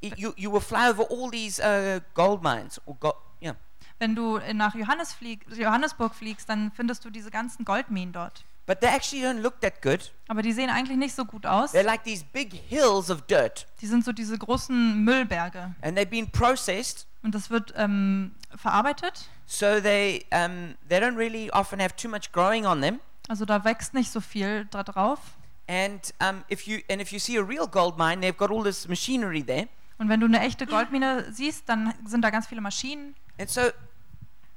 you, 0.00 0.32
you 0.36 0.50
will 0.50 0.60
fly 0.62 0.88
over 0.88 1.04
all 1.10 1.30
these 1.30 1.60
uh, 1.62 2.00
gold 2.14 2.42
mines. 2.42 2.80
Or 2.86 2.94
go, 2.98 3.12
yeah. 3.42 3.54
Wenn 3.98 4.14
du 4.14 4.38
nach 4.54 4.74
Johannes 4.74 5.12
flieg, 5.12 5.44
Johannesburg 5.54 6.14
fliegst, 6.14 6.48
dann 6.48 6.72
findest 6.72 7.04
du 7.04 7.10
diese 7.10 7.30
ganzen 7.30 7.64
Goldminen 7.66 8.12
dort. 8.14 8.44
But 8.66 8.80
they 8.80 8.88
actually 8.88 9.22
don't 9.24 9.42
look 9.42 9.60
that 9.60 9.80
good. 9.80 10.10
Aber 10.26 10.42
die 10.42 10.52
sehen 10.52 10.70
eigentlich 10.70 10.96
nicht 10.98 11.14
so 11.14 11.24
gut 11.24 11.46
aus. 11.46 11.72
They're 11.72 11.84
like 11.84 12.02
these 12.02 12.24
big 12.32 12.52
hills 12.52 13.10
of 13.10 13.22
dirt. 13.26 13.66
Die 13.80 13.86
sind 13.86 14.04
so 14.04 14.12
diese 14.12 14.36
großen 14.36 15.04
Müllberge. 15.04 15.74
And 15.82 15.96
they've 15.96 16.10
been 16.10 16.28
processed, 16.28 17.06
Und 17.26 17.34
das 17.34 17.50
wird 17.50 17.74
ähm, 17.76 18.36
verarbeitet. 18.54 19.28
so 19.46 19.80
they, 19.80 20.24
um, 20.30 20.76
they 20.88 21.00
don't 21.00 21.16
really 21.16 21.50
often 21.50 21.80
have 21.80 21.96
too 21.96 22.08
much 22.08 22.30
growing 22.30 22.64
on 22.64 22.80
them. 22.80 23.00
Also 23.28 23.44
da 23.44 23.64
wächst 23.64 23.94
nicht 23.94 24.12
so 24.12 24.20
viel 24.20 24.66
da 24.66 24.84
drauf. 24.84 25.18
And, 25.66 26.14
um, 26.20 26.44
if 26.48 26.68
you, 26.68 26.82
and 26.88 27.02
if 27.02 27.10
you 27.10 27.18
see 27.18 27.36
a 27.36 27.42
real 27.42 27.66
gold 27.66 27.98
mine, 27.98 28.20
they've 28.20 28.36
got 28.36 28.52
all 28.52 28.62
this 28.62 28.86
machinery 28.86 29.42
there. 29.42 29.66
Und 29.98 30.08
wenn 30.08 30.20
du 30.20 30.26
eine 30.26 30.38
echte 30.38 30.66
Goldmine 30.66 31.32
siehst, 31.32 31.68
dann 31.68 31.92
sind 32.06 32.22
da 32.22 32.30
ganz 32.30 32.46
viele 32.46 32.60
Maschinen. 32.60 33.16
And 33.40 33.50
so 33.50 33.72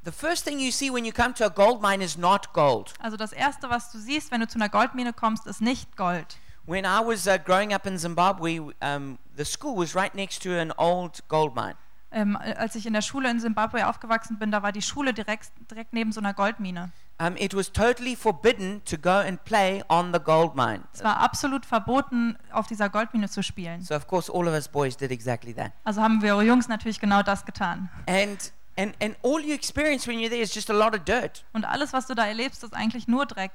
the 0.03 0.11
first 0.11 0.45
thing 0.45 0.59
you 0.59 0.69
see 0.69 0.93
when 0.93 1.05
you 1.05 1.11
come 1.11 1.33
to 1.33 1.45
a 1.45 1.49
gold 1.49 1.81
mine 1.81 2.03
is 2.03 2.17
not 2.17 2.53
gold. 2.53 2.93
Also 2.99 3.17
das 3.17 3.33
Erste, 3.33 3.71
was 3.71 3.91
du 3.91 3.97
siehst, 3.97 4.29
wenn 4.29 4.41
du 4.41 4.47
zu 4.47 4.59
einer 4.59 4.69
Goldmine 4.69 5.13
kommst, 5.13 5.47
ist 5.47 5.61
nicht 5.61 5.97
Gold. 5.97 6.37
When 6.67 6.85
I 6.85 6.99
was 7.03 7.25
uh, 7.25 7.39
growing 7.43 7.73
up 7.73 7.87
in 7.87 7.97
Zimbabwe, 7.97 8.59
um, 8.83 9.17
the 9.35 9.43
school 9.43 9.75
was 9.75 9.95
right 9.95 10.13
next 10.13 10.43
to 10.43 10.51
an 10.51 10.71
old 10.77 11.27
gold 11.29 11.55
mine. 11.55 11.73
Ähm, 12.11 12.35
als 12.35 12.75
ich 12.75 12.87
in 12.87 12.93
der 12.93 13.01
Schule 13.01 13.29
in 13.29 13.39
Simbabwe 13.39 13.87
aufgewachsen 13.87 14.39
bin, 14.39 14.51
da 14.51 14.63
war 14.63 14.71
die 14.71 14.81
Schule 14.81 15.13
direkt, 15.13 15.51
direkt 15.69 15.93
neben 15.93 16.11
so 16.11 16.19
einer 16.19 16.33
Goldmine. 16.33 16.91
Um, 17.21 17.35
it 17.35 17.53
was 17.53 17.71
totally 17.71 18.15
forbidden 18.15 18.81
to 18.85 18.97
go 18.97 19.09
and 19.09 19.43
play 19.43 19.83
on 19.89 20.13
the 20.13 20.19
gold 20.19 20.55
mine. 20.55 20.83
Es 20.93 21.03
war 21.03 21.17
absolut 21.17 21.65
verboten, 21.65 22.37
auf 22.51 22.65
dieser 22.67 22.89
Goldmine 22.89 23.29
zu 23.29 23.43
spielen. 23.43 23.81
So 23.81 23.93
of 23.93 24.07
course 24.07 24.31
all 24.33 24.47
of 24.47 24.53
us 24.53 24.69
boys 24.69 24.95
did 24.95 25.11
exactly 25.11 25.53
that. 25.53 25.73
Also 25.83 26.01
haben 26.01 26.21
wir 26.21 26.41
Jungs 26.41 26.69
natürlich 26.69 26.99
genau 26.99 27.21
das 27.21 27.45
getan. 27.45 27.89
And 28.07 28.53
and 28.77 28.95
and 29.03 29.17
all 29.21 29.41
you 29.41 29.53
experience 29.53 30.07
when 30.07 30.17
you're 30.17 30.29
there 30.29 30.41
is 30.41 30.55
just 30.55 30.69
a 30.69 30.73
lot 30.73 30.95
of 30.95 31.03
dirt. 31.03 31.43
Und 31.51 31.65
alles, 31.65 31.91
was 31.91 32.07
du 32.07 32.15
da 32.15 32.25
erlebst, 32.25 32.63
ist 32.63 32.73
eigentlich 32.73 33.07
nur 33.09 33.25
Dreck. 33.25 33.51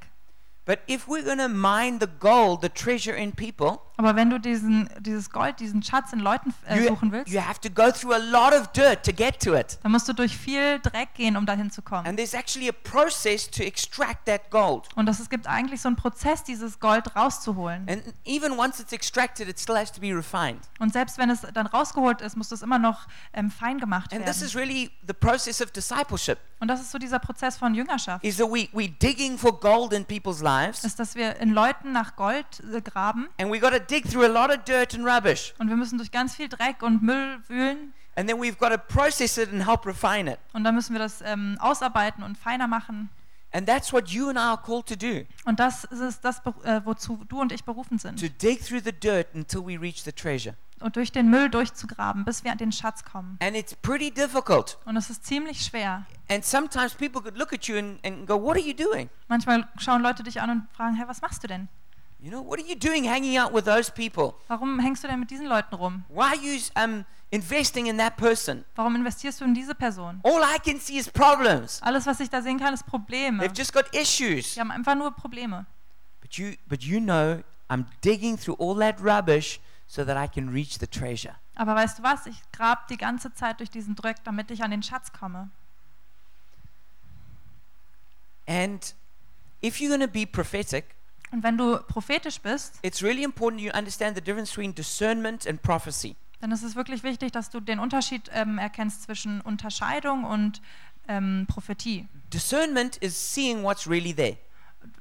But 0.66 0.80
if 0.88 1.08
we're 1.08 1.24
going 1.24 1.38
to 1.38 1.48
mine 1.48 1.98
the 2.00 2.08
gold, 2.20 2.62
the 2.62 2.70
treasure 2.70 3.14
in 3.14 3.32
people, 3.32 3.80
Aber 3.96 4.16
wenn 4.16 4.30
du 4.30 4.40
diesen, 4.40 4.88
dieses 5.00 5.30
Gold, 5.30 5.60
diesen 5.60 5.82
Schatz 5.82 6.12
in 6.12 6.18
Leuten 6.18 6.52
äh, 6.66 6.88
suchen 6.88 7.12
willst, 7.12 7.32
you 7.32 7.40
have 7.40 7.60
to 7.60 7.70
go 7.70 7.90
through 7.92 8.12
a 8.14 8.18
lot 8.18 8.52
of 8.52 8.68
dirt 8.68 9.04
to 9.04 9.12
get 9.12 9.40
to 9.40 9.54
it. 9.54 9.78
dann 9.82 9.92
musst 9.92 10.08
du 10.08 10.12
durch 10.12 10.36
viel 10.36 10.80
Dreck 10.80 11.14
gehen, 11.14 11.36
um 11.36 11.46
dahin 11.46 11.70
zu 11.70 11.80
kommen. 11.82 12.06
And 12.06 12.16
there's 12.16 12.34
actually 12.34 12.68
a 12.68 12.72
process 12.72 13.48
to 13.50 13.62
extract 13.62 14.26
that 14.26 14.50
gold. 14.50 14.88
Und 14.96 15.06
das, 15.06 15.20
es 15.20 15.30
gibt 15.30 15.46
eigentlich 15.46 15.80
so 15.80 15.88
einen 15.88 15.96
Prozess, 15.96 16.42
dieses 16.42 16.80
Gold 16.80 17.14
rauszuholen. 17.14 17.88
And 17.88 18.02
even 18.24 18.58
once 18.58 18.80
it's 18.80 18.92
extracted, 18.92 19.48
it 19.48 19.60
still 19.60 19.76
has 19.76 19.92
to 19.92 20.00
be 20.00 20.08
refined. 20.14 20.60
Und 20.80 20.92
selbst 20.92 21.18
wenn 21.18 21.30
es 21.30 21.42
dann 21.54 21.66
rausgeholt 21.66 22.20
ist, 22.20 22.36
muss 22.36 22.48
das 22.48 22.62
immer 22.62 22.78
noch 22.78 23.06
ähm, 23.32 23.50
fein 23.50 23.78
gemacht 23.78 24.12
And 24.12 24.26
this 24.26 24.42
is 24.42 24.54
werden. 24.54 24.68
really 24.68 24.90
the 25.06 25.12
process 25.14 25.62
of 25.62 25.70
discipleship. 25.70 26.38
Und 26.60 26.68
das 26.68 26.80
ist 26.80 26.92
so 26.92 26.98
dieser 26.98 27.18
Prozess 27.18 27.56
von 27.58 27.74
Jüngerschaft. 27.74 28.24
Is 28.24 28.38
that 28.38 28.48
we 28.48 28.68
we 28.72 28.88
digging 28.88 29.36
for 29.36 29.58
gold 29.58 29.92
in 29.92 30.04
people's 30.04 30.40
lives, 30.40 30.82
Ist, 30.84 30.98
dass 30.98 31.14
wir 31.14 31.36
in 31.36 31.50
Leuten 31.50 31.92
nach 31.92 32.16
Gold 32.16 32.46
äh, 32.72 32.80
graben 32.80 33.28
and 33.38 33.52
we 33.52 33.60
got 33.60 33.72
dig 33.86 34.10
through 34.10 34.24
a 34.24 34.28
lot 34.28 34.50
of 34.50 34.64
dirt 34.64 34.94
and 34.94 35.06
rubbish, 35.06 35.54
und 35.58 35.68
wir 35.68 35.76
müssen 35.76 35.98
durch 35.98 36.10
ganz 36.10 36.34
viel 36.34 36.48
Dreck 36.48 36.82
und 36.82 37.02
Müll 37.02 37.38
wühlen 37.48 37.92
and 38.16 38.28
then 38.28 38.38
we've 38.38 38.56
got 38.56 38.70
to 38.70 38.78
process 38.78 39.38
it 39.38 39.52
and 39.52 39.66
help 39.66 39.84
refine 39.86 40.28
it. 40.30 40.38
und 40.52 40.64
dann 40.64 40.74
müssen 40.74 40.92
wir 40.94 41.00
das 41.00 41.20
ähm, 41.22 41.56
ausarbeiten 41.60 42.22
und 42.22 42.38
feiner 42.38 42.66
machen. 42.68 43.10
And 43.52 43.68
that's 43.68 43.92
what 43.92 44.08
you 44.08 44.28
and 44.30 44.36
I 44.36 44.42
are 44.42 44.60
called 44.60 44.86
to 44.88 44.96
do: 44.96 45.26
Und 45.44 45.60
das 45.60 45.84
ist 45.84 46.24
das, 46.24 46.38
äh, 46.64 46.80
wozu 46.84 47.24
du 47.28 47.40
und 47.40 47.52
ich 47.52 47.62
berufen 47.64 47.98
sind. 47.98 48.18
to 48.18 48.26
dig 48.28 48.60
through 48.66 48.82
the 48.84 48.92
dirt 48.92 49.28
until 49.32 49.60
we 49.64 49.80
reach 49.80 50.02
the 50.02 50.10
treasure. 50.12 50.56
Und 50.80 50.96
durch 50.96 51.12
den 51.12 51.30
Müll 51.30 51.48
durchzugraben, 51.48 52.24
bis 52.24 52.42
wir 52.42 52.50
an 52.50 52.58
den 52.58 52.72
Schatz 52.72 53.04
kommen. 53.04 53.38
And 53.40 53.56
it's 53.56 53.74
pretty 53.76 54.10
difficult. 54.10 54.76
Und 54.84 54.96
es 54.96 55.08
ist 55.08 55.24
ziemlich 55.24 55.60
schwer. 55.64 56.04
And 56.28 56.44
sometimes 56.44 56.94
people 56.94 57.22
could 57.22 57.38
look 57.38 57.52
at 57.52 57.66
you 57.66 57.78
and, 57.78 58.04
and 58.04 58.26
go, 58.26 58.34
"What 58.42 58.56
are 58.56 58.66
you 58.66 58.74
doing? 58.74 59.08
Manchmal 59.28 59.68
schauen 59.78 60.02
Leute 60.02 60.24
dich 60.24 60.40
an 60.40 60.50
und 60.50 60.66
fragen, 60.72 60.96
hey, 60.96 61.06
was 61.06 61.22
machst 61.22 61.44
du 61.44 61.46
denn? 61.46 61.68
You 62.20 62.30
know, 62.30 62.40
what 62.40 62.58
are 62.58 62.66
you 62.66 62.74
doing 62.74 63.04
hanging 63.04 63.36
out 63.36 63.52
with 63.52 63.66
those 63.66 63.90
people? 63.90 64.34
Warum 64.48 64.80
hängst 64.80 65.04
du 65.04 65.08
denn 65.08 65.20
mit 65.20 65.30
diesen 65.30 65.46
Leuten 65.46 65.74
rum? 65.74 66.04
Why 66.08 66.28
are 66.28 66.36
you 66.36 66.58
um, 66.74 67.04
investing 67.30 67.86
in 67.86 67.98
that 67.98 68.16
person? 68.16 68.64
Warum 68.76 68.96
investierst 68.96 69.40
du 69.40 69.44
in 69.44 69.54
diese 69.54 69.74
Person? 69.74 70.20
All 70.22 70.42
I 70.42 70.58
can 70.58 70.80
see 70.80 70.96
is 70.96 71.10
problems. 71.10 71.82
Alles, 71.82 72.06
was 72.06 72.20
ich 72.20 72.30
da 72.30 72.40
sehen 72.40 72.58
kann, 72.58 72.72
ist 72.72 72.86
Probleme. 72.86 73.40
They've 73.40 73.56
just 73.56 73.72
got 73.74 73.94
issues." 73.94 74.54
Die 74.54 74.60
haben 74.60 74.70
einfach 74.70 74.94
nur 74.94 75.10
Probleme. 75.10 75.66
But 76.22 76.38
you, 76.38 76.54
but 76.66 76.82
you 76.82 76.98
know, 76.98 77.42
I'm 77.68 77.86
digging 78.02 78.38
through 78.38 78.56
all 78.58 78.74
that 78.76 78.96
rubbish 79.02 79.60
so 79.86 80.04
that 80.04 80.16
I 80.16 80.26
can 80.26 80.48
reach 80.48 80.78
the 80.78 80.86
treasure. 80.86 81.34
Aber 81.56 81.74
weißt 81.74 81.98
du 81.98 82.02
was? 82.02 82.26
Ich 82.26 82.40
grab 82.52 82.88
die 82.88 82.96
ganze 82.96 83.32
Zeit 83.34 83.60
durch 83.60 83.70
diesen 83.70 83.94
Dreck, 83.94 84.24
damit 84.24 84.50
ich 84.50 84.62
an 84.62 84.70
den 84.70 84.82
Schatz 84.82 85.12
komme. 85.12 85.50
And 88.46 88.94
if 89.62 89.80
you're 89.80 89.88
going 89.88 90.00
to 90.00 90.08
be 90.12 90.26
prophetic, 90.26 90.94
Und 91.34 91.42
wenn 91.42 91.58
du 91.58 91.78
prophetisch 91.88 92.40
bist, 92.40 92.78
it's 92.82 93.02
really 93.02 93.24
important 93.24 93.60
you 93.60 93.72
understand 93.76 94.14
the 94.16 94.22
difference 94.22 94.50
between 94.52 94.72
discernment 94.72 95.48
and 95.48 95.60
prophecy. 95.62 96.14
dann 96.40 96.52
ist 96.52 96.62
es 96.62 96.76
wirklich 96.76 97.02
wichtig, 97.02 97.32
dass 97.32 97.50
du 97.50 97.58
den 97.58 97.80
Unterschied 97.80 98.30
ähm, 98.32 98.56
erkennst 98.58 99.02
zwischen 99.02 99.40
Unterscheidung 99.40 100.22
und 100.22 100.62
ähm, 101.08 101.46
Prophetie. 101.48 102.06
Discernment 102.32 102.98
is 102.98 103.34
seeing 103.34 103.64
what's 103.64 103.88
really 103.88 104.14
there, 104.14 104.36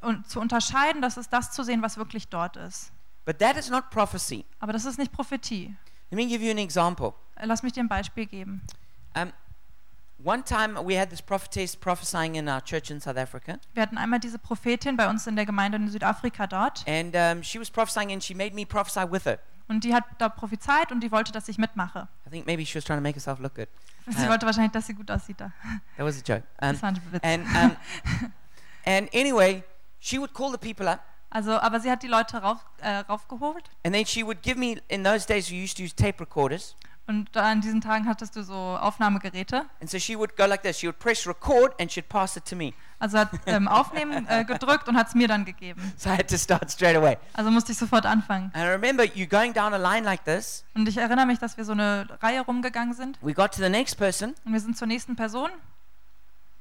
Und 0.01 0.27
zu 0.27 0.39
unterscheiden, 0.39 1.03
das 1.03 1.17
ist 1.17 1.31
das 1.31 1.51
zu 1.51 1.61
sehen, 1.63 1.83
was 1.83 1.97
wirklich 1.97 2.29
dort 2.29 2.57
ist. 2.57 2.91
but 3.25 3.37
that 3.37 3.55
is 3.55 3.69
not 3.69 3.91
prophecy. 3.91 4.43
Aber 4.59 4.73
das 4.73 4.85
ist 4.85 4.97
nicht 4.97 5.11
Prophetie. 5.11 5.75
Let 6.09 6.17
me 6.17 6.25
give 6.25 6.43
you 6.43 6.49
an 6.49 6.57
example. 6.57 7.13
Lass 7.43 7.61
mich 7.61 7.73
dir 7.73 7.81
ein 7.81 7.87
Beispiel 7.89 8.25
geben. 8.25 8.63
Um, 9.15 9.31
one 10.23 10.43
time 10.43 10.75
we 10.85 10.97
had 10.99 11.09
this 11.09 11.21
prophetess 11.21 11.75
prophesying 11.75 12.35
in 12.35 12.47
our 12.47 12.61
church 12.63 12.89
in 12.91 12.99
South 13.01 13.17
Africa, 13.17 13.57
Wir 13.73 13.83
hatten 13.83 13.97
einmal 13.97 14.19
diese 14.19 14.39
Prophetin 14.39 14.95
bei 14.97 15.09
uns 15.09 15.27
in 15.27 15.35
der 15.35 15.45
Gemeinde 15.45 15.77
in 15.77 15.89
Südafrika 15.89 16.47
dort. 16.47 16.83
and 16.87 17.15
um, 17.15 17.43
she 17.43 17.59
was 17.59 17.69
prophesying, 17.69 18.11
and 18.11 18.23
she 18.23 18.33
made 18.33 18.53
me 18.55 18.65
prophesy 18.65 19.01
with 19.09 19.25
her. 19.25 19.39
Und 19.69 19.83
die 19.85 19.93
hat 19.93 20.03
da 20.17 20.27
prophezeit 20.29 20.91
und 20.91 20.99
die 21.01 21.11
wollte, 21.11 21.31
dass 21.31 21.47
ich 21.47 21.57
mitmache. 21.57 22.07
I 22.27 22.29
think 22.29 22.45
maybe 22.45 22.65
she 22.65 22.75
was 22.75 22.83
trying 22.83 22.97
to 22.97 23.01
make 23.03 23.15
herself 23.15 23.39
look 23.39 23.55
good. 23.55 23.67
Sie 24.07 24.25
Ah. 24.25 24.29
wollte 24.29 24.45
wahrscheinlich, 24.45 24.73
dass 24.73 24.85
sie 24.87 24.93
gut 24.93 25.09
aussieht 25.09 25.39
da. 25.39 25.51
That 25.97 26.05
was 26.05 26.17
a 26.17 26.21
joke. 26.25 26.43
Um, 26.61 26.71
Das 26.73 26.81
war 26.81 26.89
ein 26.89 27.01
Witz. 27.11 27.23
and 27.23 27.45
um, 27.55 27.77
and 28.85 29.09
anyway, 29.13 29.63
she 29.99 30.17
would 30.19 30.33
call 30.33 30.51
the 30.51 30.57
people 30.57 30.87
up, 30.89 30.99
Also, 31.29 31.51
aber 31.59 31.79
sie 31.79 31.89
hat 31.89 32.03
die 32.03 32.07
Leute 32.07 32.37
rauf, 32.41 32.63
äh, 32.81 32.97
raufgeholt 33.09 33.69
and 33.85 33.95
then 33.95 34.05
she 34.05 34.23
would 34.23 34.41
give 34.43 34.57
me. 34.59 34.81
In 34.89 35.03
those 35.03 35.25
days, 35.25 35.49
we 35.49 35.55
used 35.63 35.77
to 35.77 35.83
use 35.83 35.95
tape 35.95 36.19
recorders, 36.19 36.75
Und 37.05 37.35
an 37.35 37.59
diesen 37.59 37.81
Tagen 37.81 38.07
hattest 38.07 38.35
du 38.35 38.43
so 38.43 38.53
Aufnahmegeräte. 38.53 39.65
And 39.81 39.89
so 39.89 39.99
she 39.99 40.17
would 40.17 40.37
go 40.37 40.45
like 40.45 40.61
this. 40.63 40.79
She 40.79 40.87
would 40.87 40.99
press 40.99 41.27
record 41.27 41.79
and 41.79 41.91
she'd 41.91 42.07
pass 42.07 42.37
it 42.37 42.45
to 42.45 42.55
me. 42.55 42.73
Also 42.97 43.17
hat 43.17 43.29
ähm, 43.45 43.67
Aufnehmen 43.67 44.25
äh, 44.29 44.45
gedrückt 44.45 44.87
und 44.87 44.95
hat 44.95 45.09
es 45.09 45.15
mir 45.15 45.27
dann 45.27 45.43
gegeben. 45.43 45.81
So 45.97 46.09
I 46.09 46.13
had 46.13 46.29
to 46.29 46.37
start 46.37 46.71
straight 46.71 46.95
away. 46.95 47.17
Also 47.33 47.51
musste 47.51 47.73
ich 47.73 47.77
sofort 47.77 48.05
anfangen. 48.05 48.51
And 48.53 48.63
I 48.63 48.67
remember 48.69 49.03
you 49.03 49.27
going 49.27 49.53
down 49.53 49.73
a 49.73 49.77
line 49.77 50.05
like 50.05 50.23
this. 50.23 50.63
Und 50.75 50.87
ich 50.87 50.97
erinnere 50.97 51.25
mich, 51.25 51.39
dass 51.39 51.57
wir 51.57 51.65
so 51.65 51.73
eine 51.73 52.07
Reihe 52.21 52.41
rumgegangen 52.41 52.93
sind. 52.93 53.19
We 53.21 53.33
got 53.33 53.51
to 53.51 53.61
the 53.61 53.69
next 53.69 53.97
person 53.97 54.33
Und 54.45 54.53
wir 54.53 54.59
sind 54.61 54.77
zur 54.77 54.87
nächsten 54.87 55.17
Person. 55.17 55.49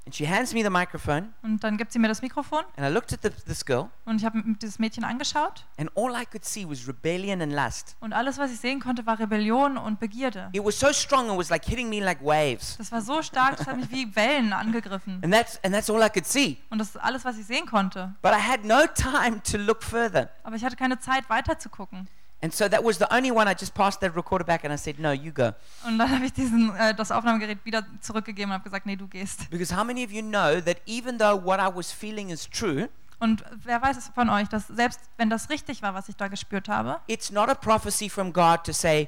And 0.05 0.13
she 0.13 0.27
hands 0.27 0.53
me 0.53 0.61
the 0.63 0.69
microphone. 0.69 1.33
Und 1.43 1.63
dann 1.63 1.77
gibt 1.77 1.91
sie 1.91 1.99
mir 1.99 2.07
das 2.07 2.21
Mikrofon. 2.21 2.59
And 2.77 2.85
I 2.87 2.91
looked 2.91 3.13
at 3.13 3.19
the, 3.23 3.29
this 3.45 3.65
girl 3.65 3.89
Und 4.05 4.17
ich 4.17 4.25
habe 4.25 4.41
dieses 4.61 4.79
Mädchen 4.79 5.03
angeschaut. 5.03 5.65
and 5.77 5.89
all 5.95 6.11
I 6.13 6.25
could 6.25 6.43
see 6.43 6.67
was 6.67 6.87
rebellion 6.87 7.41
and 7.41 7.53
lust. 7.53 7.95
Und 8.01 8.13
alles, 8.13 8.37
was 8.37 8.51
ich 8.51 8.59
sehen 8.59 8.79
konnte, 8.79 9.05
war 9.05 9.17
Rebellion 9.19 9.77
und 9.77 9.99
Begierde. 9.99 10.49
It 10.51 10.63
was 10.63 10.79
so 10.79 10.91
strong 10.91 11.29
it 11.31 11.37
was 11.37 11.49
like 11.49 11.63
hitting 11.65 11.89
me 11.89 11.99
like 12.03 12.23
waves. 12.23 12.77
Das 12.77 12.91
war 12.91 13.01
so 13.01 13.21
stark, 13.21 13.57
das 13.57 13.67
hat 13.67 13.77
mich 13.77 13.89
wie 13.91 14.15
Wellen 14.15 14.51
angegriffen. 14.53 15.19
And 15.23 15.33
that's, 15.33 15.59
and 15.63 15.73
that's 15.73 15.89
all 15.89 16.01
I 16.01 16.09
could 16.09 16.25
see. 16.25 16.57
Und 16.69 16.79
das 16.79 16.89
ist 16.89 16.97
alles, 16.97 17.23
was 17.25 17.37
ich 17.37 17.45
sehen 17.45 17.65
konnte. 17.65 18.13
But 18.21 18.31
I 18.33 18.41
had 18.41 18.65
no 18.65 18.85
time 18.93 19.41
to 19.43 19.57
look 19.57 19.83
further. 19.83 20.29
Aber 20.43 20.55
ich 20.55 20.63
hatte 20.65 20.75
keine 20.75 20.99
Zeit, 20.99 21.29
weiter 21.29 21.57
zu 21.59 21.69
gucken. 21.69 22.07
And 22.43 22.53
so 22.53 22.67
that 22.67 22.83
was 22.83 22.97
the 22.97 23.07
only 23.09 23.31
one 23.31 23.47
I 23.47 23.55
just 23.57 23.73
passed 23.73 24.01
that 24.01 24.13
recorder 24.17 24.43
back 24.43 24.65
and 24.65 24.73
I 24.73 24.75
said, 24.75 24.99
No, 24.99 25.13
you 25.13 25.31
go. 25.31 25.53
Und 25.87 25.97
dann 25.97 26.11
habe 26.11 26.25
ich 26.25 26.33
diesen, 26.33 26.75
äh, 26.75 26.93
das 26.93 27.09
Aufnahmegerät 27.09 27.63
wieder 27.63 27.85
zurückgegeben 28.01 28.51
und 28.51 28.55
habe 28.55 28.65
gesagt, 28.65 28.85
nee, 28.85 28.97
du 28.97 29.07
gehst. 29.07 29.49
Because 29.49 29.73
how 29.73 29.85
many 29.85 30.03
of 30.03 30.11
you 30.11 30.21
know 30.21 30.59
that 30.59 30.81
even 30.85 31.17
though 31.17 31.41
what 31.41 31.61
I 31.61 31.73
was 31.73 31.93
feeling 31.93 32.29
is 32.29 32.49
true, 32.49 32.89
Und 33.19 33.45
wer 33.63 33.81
weiß 33.81 33.95
es 33.95 34.09
von 34.09 34.29
euch, 34.29 34.49
dass 34.49 34.67
selbst 34.67 34.99
wenn 35.15 35.29
das 35.29 35.49
richtig 35.49 35.81
war, 35.81 35.93
was 35.93 36.09
ich 36.09 36.17
da 36.17 36.27
gespürt 36.27 36.67
habe, 36.67 36.99
it's 37.07 37.31
not 37.31 37.47
a 37.47 37.55
prophecy 37.55 38.09
from 38.09 38.33
God 38.33 38.65
to 38.65 38.73
say, 38.73 39.07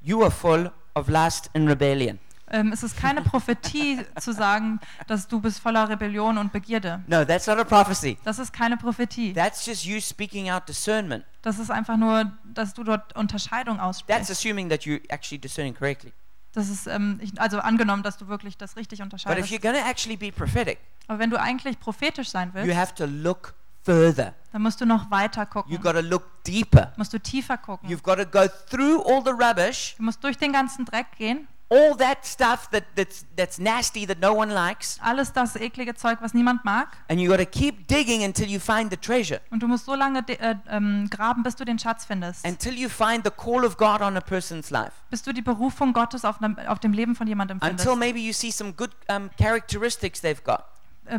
You 0.00 0.22
are 0.22 0.32
full 0.32 0.72
of 0.94 1.08
lust 1.08 1.48
and 1.54 1.68
rebellion. 1.68 2.18
Ähm, 2.50 2.72
es 2.72 2.82
ist 2.82 2.96
keine 2.96 3.22
Prophetie 3.22 4.00
zu 4.20 4.32
sagen, 4.32 4.80
dass 5.06 5.26
du 5.28 5.40
bist 5.40 5.60
voller 5.60 5.88
Rebellion 5.88 6.38
und 6.38 6.52
Begierde. 6.52 7.02
No, 7.06 7.24
that's 7.24 7.46
not 7.46 7.58
a 7.58 7.64
prophecy. 7.64 8.18
Das 8.24 8.38
ist 8.38 8.52
keine 8.52 8.76
Prophetie. 8.76 9.32
That's 9.32 9.64
just 9.66 9.84
you 9.84 10.00
speaking 10.00 10.50
out 10.50 10.68
discernment. 10.68 11.24
Das 11.42 11.58
ist 11.58 11.70
einfach 11.70 11.96
nur, 11.96 12.30
dass 12.44 12.74
du 12.74 12.84
dort 12.84 13.14
Unterscheidung 13.16 13.76
That's 13.76 13.86
aussprichst. 13.86 14.30
assuming 14.30 14.68
that 14.70 14.82
you're 14.82 15.00
actually 15.08 15.38
discerning 15.38 15.74
correctly. 15.74 16.12
Das 16.52 16.68
ist, 16.70 16.86
ähm, 16.86 17.18
ich, 17.22 17.38
also 17.40 17.58
angenommen, 17.58 18.02
dass 18.02 18.16
du 18.16 18.28
wirklich 18.28 18.56
das 18.56 18.76
richtig 18.76 18.98
But 19.00 19.06
if 19.06 19.12
unterscheidest. 19.12 19.50
you're 19.52 19.60
going 19.60 19.74
to 19.74 19.88
actually 19.88 20.16
be 20.16 20.32
prophetic, 20.32 20.78
Aber 21.06 21.18
wenn 21.18 21.30
du 21.30 21.38
eigentlich 21.38 21.78
prophetisch 21.78 22.30
sein 22.30 22.48
you 22.48 22.54
willst, 22.54 22.76
have 22.76 22.94
to 22.94 23.04
look 23.04 23.54
further. 23.84 24.34
dann 24.52 24.62
musst 24.62 24.80
du 24.80 24.86
noch 24.86 25.10
weiter 25.10 25.42
You've 25.42 25.50
gucken. 25.50 25.80
got 25.82 25.92
to 25.94 26.00
look 26.00 26.22
deeper. 26.44 26.92
Musst 26.96 27.12
du 27.12 27.18
tiefer 27.20 27.58
gucken. 27.58 27.88
You've 27.90 28.02
got 28.02 28.16
to 28.16 28.24
go 28.24 28.46
through 28.70 29.02
all 29.06 29.22
the 29.22 29.30
rubbish, 29.32 29.94
Du 29.98 30.04
musst 30.04 30.24
durch 30.24 30.38
den 30.38 30.52
ganzen 30.52 30.84
Dreck 30.86 31.06
gehen. 31.18 31.46
All 31.68 31.96
that 31.96 32.24
stuff 32.24 32.70
that, 32.70 32.84
that's, 32.94 33.26
that's 33.36 33.58
nasty 33.58 34.06
that 34.06 34.18
no 34.20 34.32
one 34.32 34.50
likes, 34.52 34.98
Alles 35.02 35.32
das 35.32 35.56
eklige 35.56 35.94
Zeug, 35.96 36.18
was 36.20 36.32
niemand 36.32 36.64
mag. 36.64 36.86
and 37.08 37.20
you 37.20 37.28
got 37.28 37.38
to 37.38 37.44
keep 37.46 37.88
digging 37.88 38.22
until 38.22 38.46
you 38.46 38.60
find 38.60 38.90
the 38.90 38.96
treasure, 38.96 39.40
Und 39.50 39.60
du 39.62 39.66
musst 39.66 39.84
so 39.84 39.94
lange 39.96 40.20
äh, 40.28 40.54
ähm, 40.68 41.08
graben, 41.10 41.42
bis 41.42 41.56
du 41.56 41.64
den 41.64 41.78
Schatz 41.78 42.04
findest. 42.04 42.46
until 42.46 42.74
you 42.74 42.88
find 42.88 43.24
the 43.24 43.30
call 43.32 43.64
of 43.64 43.76
God 43.76 44.00
on 44.00 44.16
a 44.16 44.20
person's 44.20 44.70
life, 44.70 44.92
bis 45.10 45.22
du 45.22 45.32
die 45.32 45.42
Berufung 45.42 45.92
Gottes 45.92 46.24
auf, 46.24 46.38
nem- 46.40 46.56
auf 46.68 46.78
dem 46.78 46.92
Leben 46.92 47.16
von 47.16 47.26
jemandem 47.26 47.56
until 47.60 47.76
findest. 47.78 47.96
maybe 47.98 48.20
you 48.20 48.32
see 48.32 48.52
some 48.52 48.72
good 48.72 48.90
um, 49.08 49.28
characteristics 49.36 50.20
they've 50.20 50.44
got, 50.44 50.64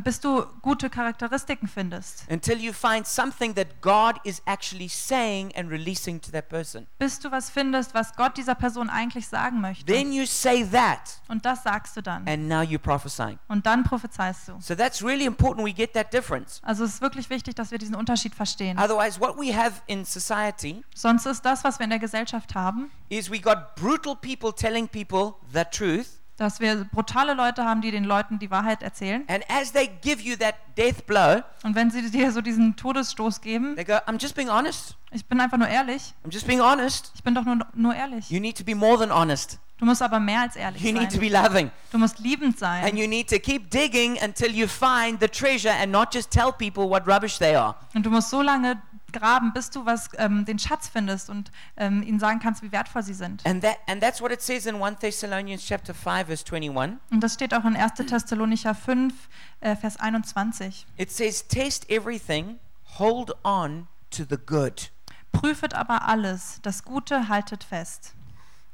bis 0.03 0.19
du 0.19 0.45
gute 0.61 0.89
Charakteristiken 0.89 1.67
findest. 1.67 2.25
until 2.29 2.57
you 2.57 2.73
find 2.73 3.05
something 3.05 3.55
that 3.55 3.81
God 3.81 4.15
is 4.23 4.41
actually 4.45 4.89
saying 4.89 5.53
and 5.55 5.69
releasing 5.69 6.19
to 6.21 6.31
that 6.31 6.49
person. 6.49 6.87
Bis 6.99 7.19
du 7.19 7.31
was 7.31 7.49
findest, 7.49 7.93
was 7.93 8.15
Gott 8.15 8.37
dieser 8.37 8.55
Person 8.55 8.89
eigentlich 8.89 9.27
sagen 9.27 9.61
möchte. 9.61 9.85
Then 9.85 10.11
you 10.11 10.25
say 10.25 10.63
that, 10.71 11.19
Und 11.27 11.45
das 11.45 11.63
sagst 11.63 11.95
du 11.97 12.01
dann. 12.01 12.27
and 12.27 12.47
now 12.47 12.61
you're 12.61 12.77
prophesying. 12.79 13.39
Und 13.47 13.65
dann 13.65 13.83
prophezeist 13.83 14.47
du. 14.47 14.57
So 14.59 14.75
that's 14.75 15.03
really 15.03 15.25
important 15.25 15.65
we 15.65 15.73
get 15.73 15.93
that 15.93 16.11
difference. 16.13 16.59
Also 16.63 16.83
es 16.83 16.95
ist 16.95 17.01
wirklich 17.01 17.29
wichtig, 17.29 17.55
dass 17.55 17.71
wir 17.71 17.77
diesen 17.77 17.95
Unterschied 17.95 18.35
verstehen. 18.35 18.77
Otherwise, 18.77 19.19
what 19.19 19.37
we 19.37 19.55
have 19.55 19.81
in 19.87 20.05
society 20.05 20.83
Sonst 20.95 21.25
ist 21.25 21.41
das, 21.45 21.63
was 21.63 21.79
wir 21.79 21.85
in 21.85 21.89
der 21.91 21.99
Gesellschaft 21.99 22.55
haben, 22.55 22.91
is 23.09 23.31
we 23.31 23.39
got 23.39 23.75
brutal 23.75 24.15
people 24.15 24.53
telling 24.53 24.87
people 24.87 25.35
the 25.53 25.63
truth, 25.71 26.07
dass 26.37 26.59
wir 26.59 26.85
brutale 26.91 27.33
Leute 27.33 27.65
haben, 27.65 27.81
die 27.81 27.91
den 27.91 28.03
Leuten 28.03 28.39
die 28.39 28.49
Wahrheit 28.51 28.83
erzählen. 28.83 29.23
and 29.27 29.43
as 29.49 29.71
they 29.73 29.89
give 30.01 30.21
you 30.21 30.35
that 30.37 30.55
death 30.77 31.05
blow, 31.05 31.41
Und 31.63 31.75
wenn 31.75 31.89
sie 31.91 32.09
dir 32.09 32.31
so 32.31 32.41
diesen 32.41 32.75
Todesstoß 32.75 33.41
geben, 33.41 33.75
they 33.75 33.83
go, 33.83 33.93
I'm 34.07 34.21
just 34.21 34.35
being 34.35 34.49
honest. 34.49 34.95
ich 35.11 35.25
bin 35.25 35.39
einfach 35.41 35.57
nur 35.57 35.67
ehrlich. 35.67 36.13
I'm 36.25 36.31
just 36.31 36.47
being 36.47 36.61
honest. 36.61 37.11
Ich 37.15 37.23
bin 37.23 37.33
doch 37.35 37.43
nur, 37.43 37.57
nur 37.73 37.95
ehrlich. 37.95 38.29
You 38.29 38.39
need 38.39 38.57
to 38.57 38.63
be 38.63 38.75
more 38.75 38.97
than 38.97 39.11
honest. 39.11 39.59
Du 39.79 39.85
musst 39.85 40.01
aber 40.01 40.19
mehr 40.19 40.41
als 40.41 40.55
ehrlich 40.55 40.81
You 40.83 40.91
need 40.91 41.09
to 41.11 41.17
sein. 41.17 41.19
be 41.19 41.29
loving. 41.29 41.71
Du 41.91 41.99
musst 41.99 42.17
liebend 42.17 42.59
And 42.63 42.83
sein. 42.85 42.97
you 42.97 43.07
need 43.07 43.29
to 43.29 43.37
keep 43.37 43.69
digging 43.69 44.17
until 44.23 44.51
you 44.51 44.67
find 44.67 45.19
the 45.19 45.27
treasure 45.27 45.71
and 45.71 45.91
not 45.91 46.11
just 46.13 46.31
tell 46.31 46.51
people 46.51 46.89
what 46.89 47.07
rubbish 47.07 47.37
they 47.37 47.55
are. 47.55 47.75
Und 47.93 48.03
du 48.03 48.09
musst 48.09 48.29
so 48.31 48.41
lange 48.41 48.81
graben, 49.11 49.53
bis 49.53 49.69
du 49.69 49.85
was, 49.85 50.09
ähm, 50.17 50.45
den 50.45 50.59
Schatz 50.59 50.87
findest 50.87 51.29
und 51.29 51.51
ähm, 51.77 52.03
ihnen 52.03 52.19
sagen 52.19 52.39
kannst, 52.39 52.61
wie 52.61 52.71
wertvoll 52.71 53.03
sie 53.03 53.13
sind. 53.13 53.45
And 53.45 53.63
that 53.63 53.77
and 53.87 54.01
that's 54.01 54.21
what 54.21 54.31
it 54.31 54.41
says 54.41 54.65
in 54.65 54.81
1 54.81 54.99
Thessalonians 54.99 55.65
chapter 55.65 55.93
5 55.93 56.27
verse 56.27 56.43
21. 56.45 56.97
Und 57.11 57.21
das 57.21 57.33
steht 57.33 57.53
auch 57.53 57.65
in 57.65 57.75
1. 57.75 57.93
Thessalonicher 58.07 58.75
5, 58.75 59.13
äh, 59.61 59.75
Vers 59.75 59.97
21. 59.97 60.85
It 60.97 61.11
says 61.11 61.47
taste 61.47 61.89
everything, 61.89 62.59
hold 62.99 63.33
on 63.43 63.87
to 64.11 64.23
the 64.29 64.37
good. 64.37 64.91
Prüfet 65.31 65.73
aber 65.73 66.07
alles, 66.07 66.59
das 66.61 66.83
Gute 66.83 67.27
haltet 67.27 67.63
fest. 67.63 68.13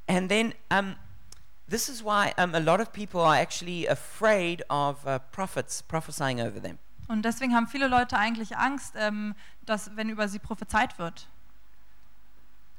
And 0.07 0.29
then 0.29 0.53
um, 0.69 0.95
this 1.69 1.89
is 1.89 2.03
why 2.03 2.33
um, 2.37 2.53
a 2.55 2.59
lot 2.59 2.79
of 2.79 2.91
people 2.91 3.21
are 3.21 3.35
actually 3.35 3.87
afraid 3.87 4.63
of 4.69 5.05
uh, 5.05 5.19
prophets 5.31 5.81
prophesying 5.81 6.39
over 6.41 6.61
them. 6.61 6.77
Und 7.13 7.23
deswegen 7.23 7.55
haben 7.55 7.67
viele 7.67 7.87
Leute 7.87 8.17
eigentlich 8.17 8.57
Angst, 8.57 8.95
ähm, 8.97 9.35
dass 9.65 9.95
wenn 9.95 10.09
über 10.09 10.27
sie 10.27 10.39
prophezeit 10.39 10.97
wird. 10.99 11.27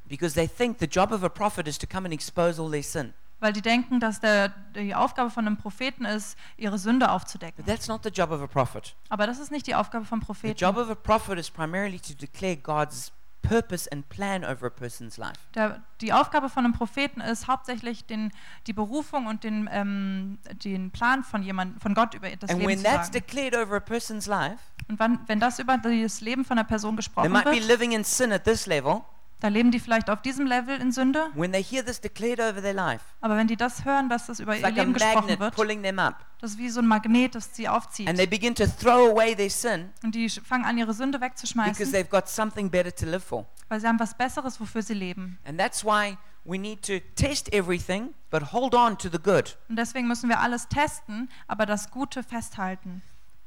Because 0.06 0.34
they 0.34 0.46
think 0.46 0.78
the 0.80 0.86
job 0.86 1.12
of 1.12 1.22
a 1.24 1.28
prophet 1.28 1.66
is 1.66 1.78
to 1.78 1.86
come 1.86 2.04
and 2.06 2.12
expose 2.12 2.60
all 2.60 2.70
their 2.70 2.82
sin. 2.82 3.14
Weil 3.40 3.52
die 3.52 3.62
denken, 3.62 4.00
dass 4.00 4.20
der, 4.20 4.48
die 4.74 4.94
Aufgabe 4.94 5.30
von 5.30 5.46
einem 5.46 5.56
Propheten 5.56 6.04
ist, 6.04 6.36
ihre 6.56 6.78
Sünde 6.78 7.06
But 7.06 7.14
aufzudecken. 7.14 7.64
that's 7.64 7.88
not 7.88 8.02
the 8.02 8.10
job 8.10 8.30
of 8.30 8.42
a 8.42 8.46
prophet. 8.46 8.94
Aber 9.08 9.26
das 9.26 9.38
ist 9.38 9.50
nicht 9.50 9.66
die 9.66 9.74
Aufgabe 9.74 10.04
The 10.04 10.16
Propheten. 10.18 10.56
job 10.58 10.76
of 10.76 10.90
a 10.90 10.94
prophet 10.94 11.38
is 11.38 11.50
primarily 11.50 11.98
to 12.00 12.14
declare 12.14 12.56
God's 12.56 13.12
purpose 13.48 13.88
and 13.90 14.08
plan 14.08 14.44
over 14.44 14.66
a 14.66 14.70
person's 14.70 15.16
life. 15.16 15.38
Der, 15.54 15.82
die 16.00 16.12
Aufgabe 16.12 16.48
von 16.48 16.64
einem 16.64 16.74
Propheten 16.74 17.20
ist 17.20 17.46
hauptsächlich 17.46 18.06
den, 18.06 18.32
die 18.66 18.72
Berufung 18.72 19.26
und 19.26 19.44
den, 19.44 19.68
ähm, 19.70 20.38
den 20.64 20.90
Plan 20.90 21.22
von 21.22 21.42
jemand, 21.42 21.80
von 21.80 21.94
Gott 21.94 22.14
über 22.14 22.28
das 22.30 22.50
And 22.50 22.60
Leben 22.60 22.70
when 22.70 22.78
zu 22.78 22.84
that's 22.84 23.06
sagen. 23.08 23.12
declared 23.12 23.54
over 23.56 23.76
a 23.76 23.80
person's 23.80 24.26
life, 24.26 24.58
Und 24.88 24.98
wann, 24.98 25.20
wenn 25.26 25.40
das 25.40 25.58
über 25.58 25.78
das 25.78 26.20
Leben 26.20 26.44
von 26.44 26.58
einer 26.58 26.66
Person 26.66 26.92
they 26.92 26.96
gesprochen 26.96 27.32
be 27.32 27.44
wird, 27.44 27.66
living 27.66 27.92
in 27.92 28.04
sin 28.04 28.32
at 28.32 28.44
this 28.44 28.66
level. 28.66 29.02
Da 29.44 29.48
leben 29.48 29.70
die 29.70 29.78
vielleicht 29.78 30.08
auf 30.08 30.22
diesem 30.22 30.46
Level 30.46 30.80
in 30.80 30.90
Sünde, 30.90 31.26
When 31.34 31.52
they 31.52 31.62
hear 31.62 31.84
this 31.84 32.00
declared 32.00 32.40
over 32.40 32.62
their 32.62 32.72
life, 32.72 33.04
aber 33.20 33.36
wenn 33.36 33.46
die 33.46 33.56
das 33.56 33.84
hören, 33.84 34.08
dass 34.08 34.24
das 34.24 34.40
über 34.40 34.56
ihr 34.56 34.62
like 34.62 34.74
Leben 34.74 34.94
gesprochen 34.94 35.38
wird, 35.38 35.54
das 36.40 36.52
ist 36.52 36.58
wie 36.58 36.70
so 36.70 36.80
ein 36.80 36.86
Magnet, 36.86 37.34
das 37.34 37.54
sie 37.54 37.68
aufzieht. 37.68 38.08
And 38.08 38.16
they 38.16 38.26
begin 38.26 38.54
to 38.54 38.64
throw 38.66 39.10
away 39.10 39.34
their 39.36 39.50
sin 39.50 39.90
Und 40.02 40.14
die 40.14 40.30
fangen 40.30 40.64
an, 40.64 40.78
ihre 40.78 40.94
Sünde 40.94 41.20
wegzuschmeißen, 41.20 41.92
they've 41.92 42.08
got 42.08 42.26
something 42.26 42.70
better 42.70 42.94
to 42.94 43.04
live 43.04 43.22
for. 43.22 43.44
weil 43.68 43.80
sie 43.80 43.86
haben 43.86 44.00
was 44.00 44.14
Besseres, 44.14 44.58
wofür 44.58 44.80
sie 44.80 44.94
leben. 44.94 45.38
And 45.44 45.60
that's 45.60 45.84
why 45.84 46.16
we 46.46 46.58
need 46.58 46.80
to 46.86 47.00
test 47.14 47.52
everything, 47.52 48.14
but 48.30 48.50
hold 48.50 48.74
on 48.74 48.96
to 48.96 49.10
the 49.10 49.18
good. 49.18 49.58
Und 49.68 49.76
deswegen 49.76 50.08
müssen 50.08 50.30
wir 50.30 50.40
alles 50.40 50.68
testen, 50.68 51.28
aber 51.48 51.66
das 51.66 51.90
Gute 51.90 52.22
festhalten. 52.22 53.02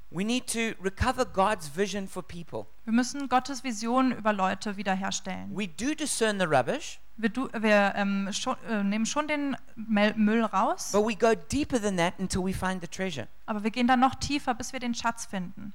We 0.10 0.24
need 0.24 0.48
to 0.54 0.74
recover 0.82 1.26
God's 1.26 1.68
vision 1.68 2.08
for 2.08 2.24
people. 2.24 2.66
Wir 2.86 2.94
müssen 2.94 3.28
Gottes 3.28 3.64
Vision 3.64 4.14
über 4.14 4.32
Leute 4.32 4.78
wiederherstellen. 4.78 5.50
We 5.54 5.68
do 5.68 5.94
discern 5.94 6.40
the 6.40 6.46
rubbish, 6.46 7.00
Wir, 7.18 7.30
du, 7.30 7.50
wir 7.52 7.94
ähm, 7.96 8.30
schon, 8.32 8.56
äh, 8.70 8.84
nehmen 8.84 9.06
schon 9.06 9.28
den 9.28 9.58
Müll 9.76 10.44
raus, 10.46 10.92
but 10.94 11.06
we 11.06 11.16
go 11.16 11.34
deeper 11.52 11.82
than 11.82 11.98
that 11.98 12.14
until 12.20 12.42
we 12.46 12.54
find 12.54 12.82
the 12.82 12.88
treasure. 12.88 13.28
aber 13.48 13.64
wir 13.64 13.72
gehen 13.72 13.88
dann 13.88 14.00
noch 14.00 14.16
tiefer, 14.16 14.54
bis 14.54 14.72
wir 14.72 14.80
den 14.80 14.96
Schatz 14.96 15.26
finden. 15.26 15.74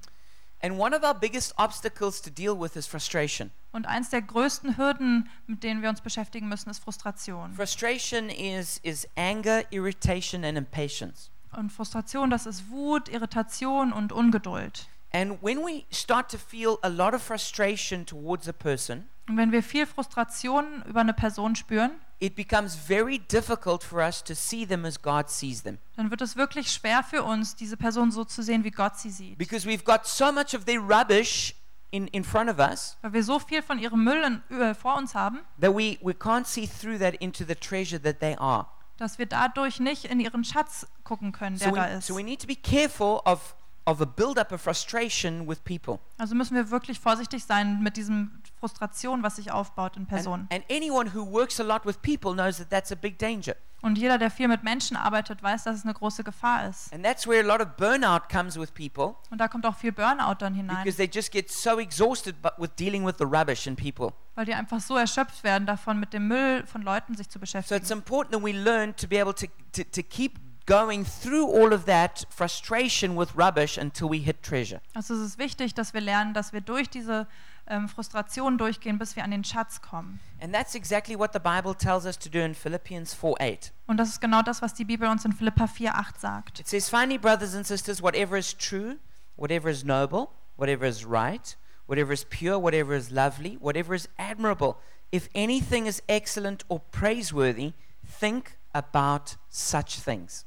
And 0.63 0.79
one 0.79 0.95
of 0.95 1.03
our 1.03 1.13
biggest 1.13 1.53
obstacles 1.57 2.21
to 2.21 2.29
deal 2.31 2.59
with 2.59 2.75
is 2.75 2.87
frustration. 2.87 3.51
Und 3.73 3.85
eins 3.85 4.09
der 4.09 4.21
größten 4.21 4.77
Hürden, 4.77 5.29
mit 5.45 5.61
denen 5.61 5.81
wir 5.81 5.89
uns 5.89 5.99
beschäftigen 6.01 6.47
müssen, 6.47 6.69
ist 6.69 6.79
Frustration. 6.79 7.53
Frustration 7.53 8.29
is, 8.29 8.79
is 8.81 9.07
anger, 9.15 9.63
irritation, 9.71 10.45
and 10.45 10.57
impatience. 10.57 11.29
Und 11.57 11.71
Frustration, 11.71 12.29
das 12.29 12.45
ist 12.45 12.69
Wut, 12.69 13.09
Irritation 13.09 13.93
und 13.93 14.11
Ungeduld. 14.11 14.87
And 15.13 15.37
when 15.43 15.59
we 15.59 15.83
start 15.91 16.31
to 16.31 16.37
feel 16.37 16.77
a 16.81 16.87
lot 16.87 17.13
of 17.13 17.21
frustration 17.21 18.05
towards 18.05 18.47
a 18.47 18.53
person, 18.53 19.07
Und 19.29 19.37
wenn 19.37 19.51
wir 19.51 19.63
viel 19.63 19.85
Frustration 19.85 20.83
über 20.87 21.01
eine 21.01 21.13
Person 21.13 21.55
spüren, 21.55 21.91
it 22.19 22.35
becomes 22.35 22.75
very 22.75 23.19
difficult 23.19 23.83
for 23.83 23.99
us 23.99 24.23
to 24.23 24.33
see 24.33 24.65
them 24.65 24.85
as 24.85 25.01
God 25.01 25.29
sees 25.29 25.61
them. 25.63 25.77
dann 25.95 26.09
wird 26.09 26.21
es 26.21 26.35
wirklich 26.35 26.71
schwer 26.71 27.03
für 27.03 27.23
uns, 27.23 27.55
diese 27.55 27.77
Person 27.77 28.11
so 28.11 28.25
zu 28.25 28.41
sehen, 28.41 28.63
wie 28.63 28.71
Gott 28.71 28.97
sie 28.97 29.11
sieht. 29.11 29.37
Because 29.37 29.67
we've 29.67 29.83
got 29.83 30.05
so 30.07 30.31
much 30.31 30.55
of 30.55 30.65
their 30.65 30.79
rubbish 30.79 31.53
in, 31.91 32.07
in 32.07 32.23
front 32.23 32.49
of 32.49 32.57
us 32.57 32.97
weil 33.01 33.13
wir 33.13 33.23
so 33.23 33.39
viel 33.39 33.61
von 33.61 33.77
ihrem 33.77 34.03
Müll 34.03 34.23
in, 34.49 34.57
äh, 34.59 34.73
vor 34.73 34.97
uns 34.97 35.13
haben, 35.13 35.39
that 35.61 35.73
we, 35.73 35.97
we 36.01 36.13
can't 36.13 36.45
see 36.45 36.67
through 36.67 36.97
that 36.97 37.13
into 37.15 37.45
the 37.45 37.55
treasure 37.55 38.01
that 38.01 38.19
they 38.19 38.35
are. 38.37 38.67
Dass 38.97 39.17
wir 39.17 39.25
dadurch 39.25 39.79
nicht 39.79 40.05
in 40.05 40.19
ihren 40.19 40.43
Schatz 40.43 40.87
gucken 41.03 41.31
können, 41.31 41.57
der 41.57 41.69
So 41.69 41.75
da 41.75 41.85
we, 41.89 41.97
ist. 41.97 42.07
so 42.07 42.15
we 42.15 42.23
need 42.23 42.41
to 42.41 42.47
be 42.47 42.55
careful 42.55 43.21
of, 43.25 43.55
of 43.85 44.01
a 44.01 44.05
build-up 44.05 44.51
of 44.51 44.61
frustration 44.61 45.47
with 45.47 45.63
people. 45.63 45.99
Also 46.17 46.35
müssen 46.35 46.55
wir 46.55 46.69
wirklich 46.69 46.99
vorsichtig 46.99 47.43
sein 47.45 47.81
mit 47.81 47.97
diesem 47.97 48.42
Frustration, 48.67 49.23
was 49.23 49.35
sich 49.35 49.51
aufbaut 49.51 49.97
in 49.97 50.03
And, 50.03 50.09
Personen. 50.09 50.47
and 50.51 50.63
anyone 50.69 51.11
who 51.13 51.25
works 51.29 51.59
a 51.59 51.63
lot 51.63 51.85
with 51.85 52.01
people 52.01 52.31
knows 52.33 52.57
that 52.59 52.69
that's 52.69 52.91
a 52.93 52.95
big 52.95 53.19
danger. 53.19 53.55
Und 53.81 53.97
jeder, 53.97 54.17
der 54.17 54.31
viel 54.31 54.47
mit 54.47 54.63
Menschen 54.63 54.95
arbeitet, 54.95 55.43
weiß, 55.43 55.65
dass 55.65 55.75
es 55.79 55.83
eine 55.83 55.93
große 55.93 56.23
Gefahr 56.23 56.69
ist. 56.69 56.93
And 56.93 57.03
that's 57.03 57.27
where 57.27 57.41
a 57.41 57.45
lot 57.45 57.59
of 57.59 57.75
burnout 57.75 58.29
comes 58.31 58.57
with 58.57 58.73
people 58.73 59.15
Und 59.29 59.39
da 59.39 59.49
kommt 59.49 59.65
auch 59.65 59.75
viel 59.75 59.91
Burnout 59.91 60.35
dann 60.39 60.53
hinein, 60.53 60.77
because 60.85 60.95
they 60.95 61.09
just 61.13 61.33
get 61.33 61.51
so 61.51 61.77
exhausted 61.79 62.35
with 62.57 62.69
dealing 62.79 63.05
with 63.05 63.15
the 63.19 63.25
rubbish 63.25 63.67
in 63.67 63.75
people. 63.75 64.13
weil 64.35 64.45
die 64.45 64.53
einfach 64.53 64.79
so 64.79 64.95
erschöpft 64.95 65.43
werden 65.43 65.65
davon, 65.67 65.99
mit 65.99 66.13
dem 66.13 66.29
Müll 66.29 66.65
von 66.65 66.81
Leuten 66.83 67.15
sich 67.15 67.27
zu 67.29 67.39
So 67.39 67.43
it's 67.43 67.51
beschäftigen. 67.67 67.91
important 67.97 68.31
that 68.33 68.41
we 68.43 68.53
learn 68.53 68.95
to 68.95 69.05
be 69.05 69.19
able 69.19 69.33
to, 69.35 69.47
to, 69.73 69.83
to 69.83 70.01
keep 70.01 70.39
going 70.65 71.03
through 71.05 71.51
all 71.53 71.73
of 71.73 71.83
that 71.83 72.25
frustration 72.29 73.17
with 73.17 73.35
rubbish 73.37 73.77
until 73.77 74.09
we 74.09 74.19
hit 74.19 74.41
treasure. 74.43 74.79
Also 74.93 75.13
es 75.13 75.19
ist 75.19 75.37
wichtig, 75.37 75.73
dass 75.73 75.93
wir 75.93 75.99
lernen, 75.99 76.33
dass 76.33 76.53
wir 76.53 76.61
durch 76.61 76.89
diese 76.89 77.27
ähm, 77.67 77.87
Frustration 77.87 78.57
durchgehen, 78.57 78.97
bis 78.97 79.15
wir 79.15 79.23
an 79.23 79.31
den 79.31 79.43
Schatz 79.43 79.81
kommen. 79.81 80.19
And 80.41 80.53
that's 80.53 80.75
exactly 80.75 81.17
what 81.17 81.31
the 81.33 81.39
Bible 81.39 81.75
tells 81.75 82.05
us 82.05 82.17
to 82.19 82.29
do 82.29 82.39
in 82.39 82.53
Philippians 82.53 83.13
4 83.13 83.35
8. 83.39 83.73
Und 83.87 83.97
das 83.97 84.09
ist 84.09 84.21
genau 84.21 84.41
das, 84.41 84.61
was 84.61 84.73
die 84.73 84.85
Bibel 84.85 85.07
uns 85.09 85.25
in 85.25 85.31
Philippa 85.33 85.65
4,8 85.65 86.19
sagt. 86.19 86.59
It 86.59 86.67
says, 86.67 86.89
Finally, 86.89 87.17
brothers 87.17 87.55
and 87.55 87.65
sisters, 87.65 88.01
whatever 88.01 88.37
is 88.37 88.53
true, 88.53 88.97
whatever 89.35 89.69
is 89.69 89.83
noble, 89.83 90.29
whatever 90.57 90.85
is 90.85 91.05
right, 91.05 91.57
whatever 91.87 92.11
is 92.13 92.25
pure, 92.25 92.59
whatever 92.59 92.95
is 92.95 93.11
lovely, 93.11 93.57
whatever 93.59 93.93
is 93.95 94.09
admirable, 94.17 94.77
if 95.11 95.29
anything 95.33 95.85
is 95.85 96.01
excellent 96.09 96.63
or 96.69 96.81
praiseworthy, 96.91 97.73
think 98.05 98.57
about 98.73 99.37
such 99.49 99.99
things. 99.99 100.45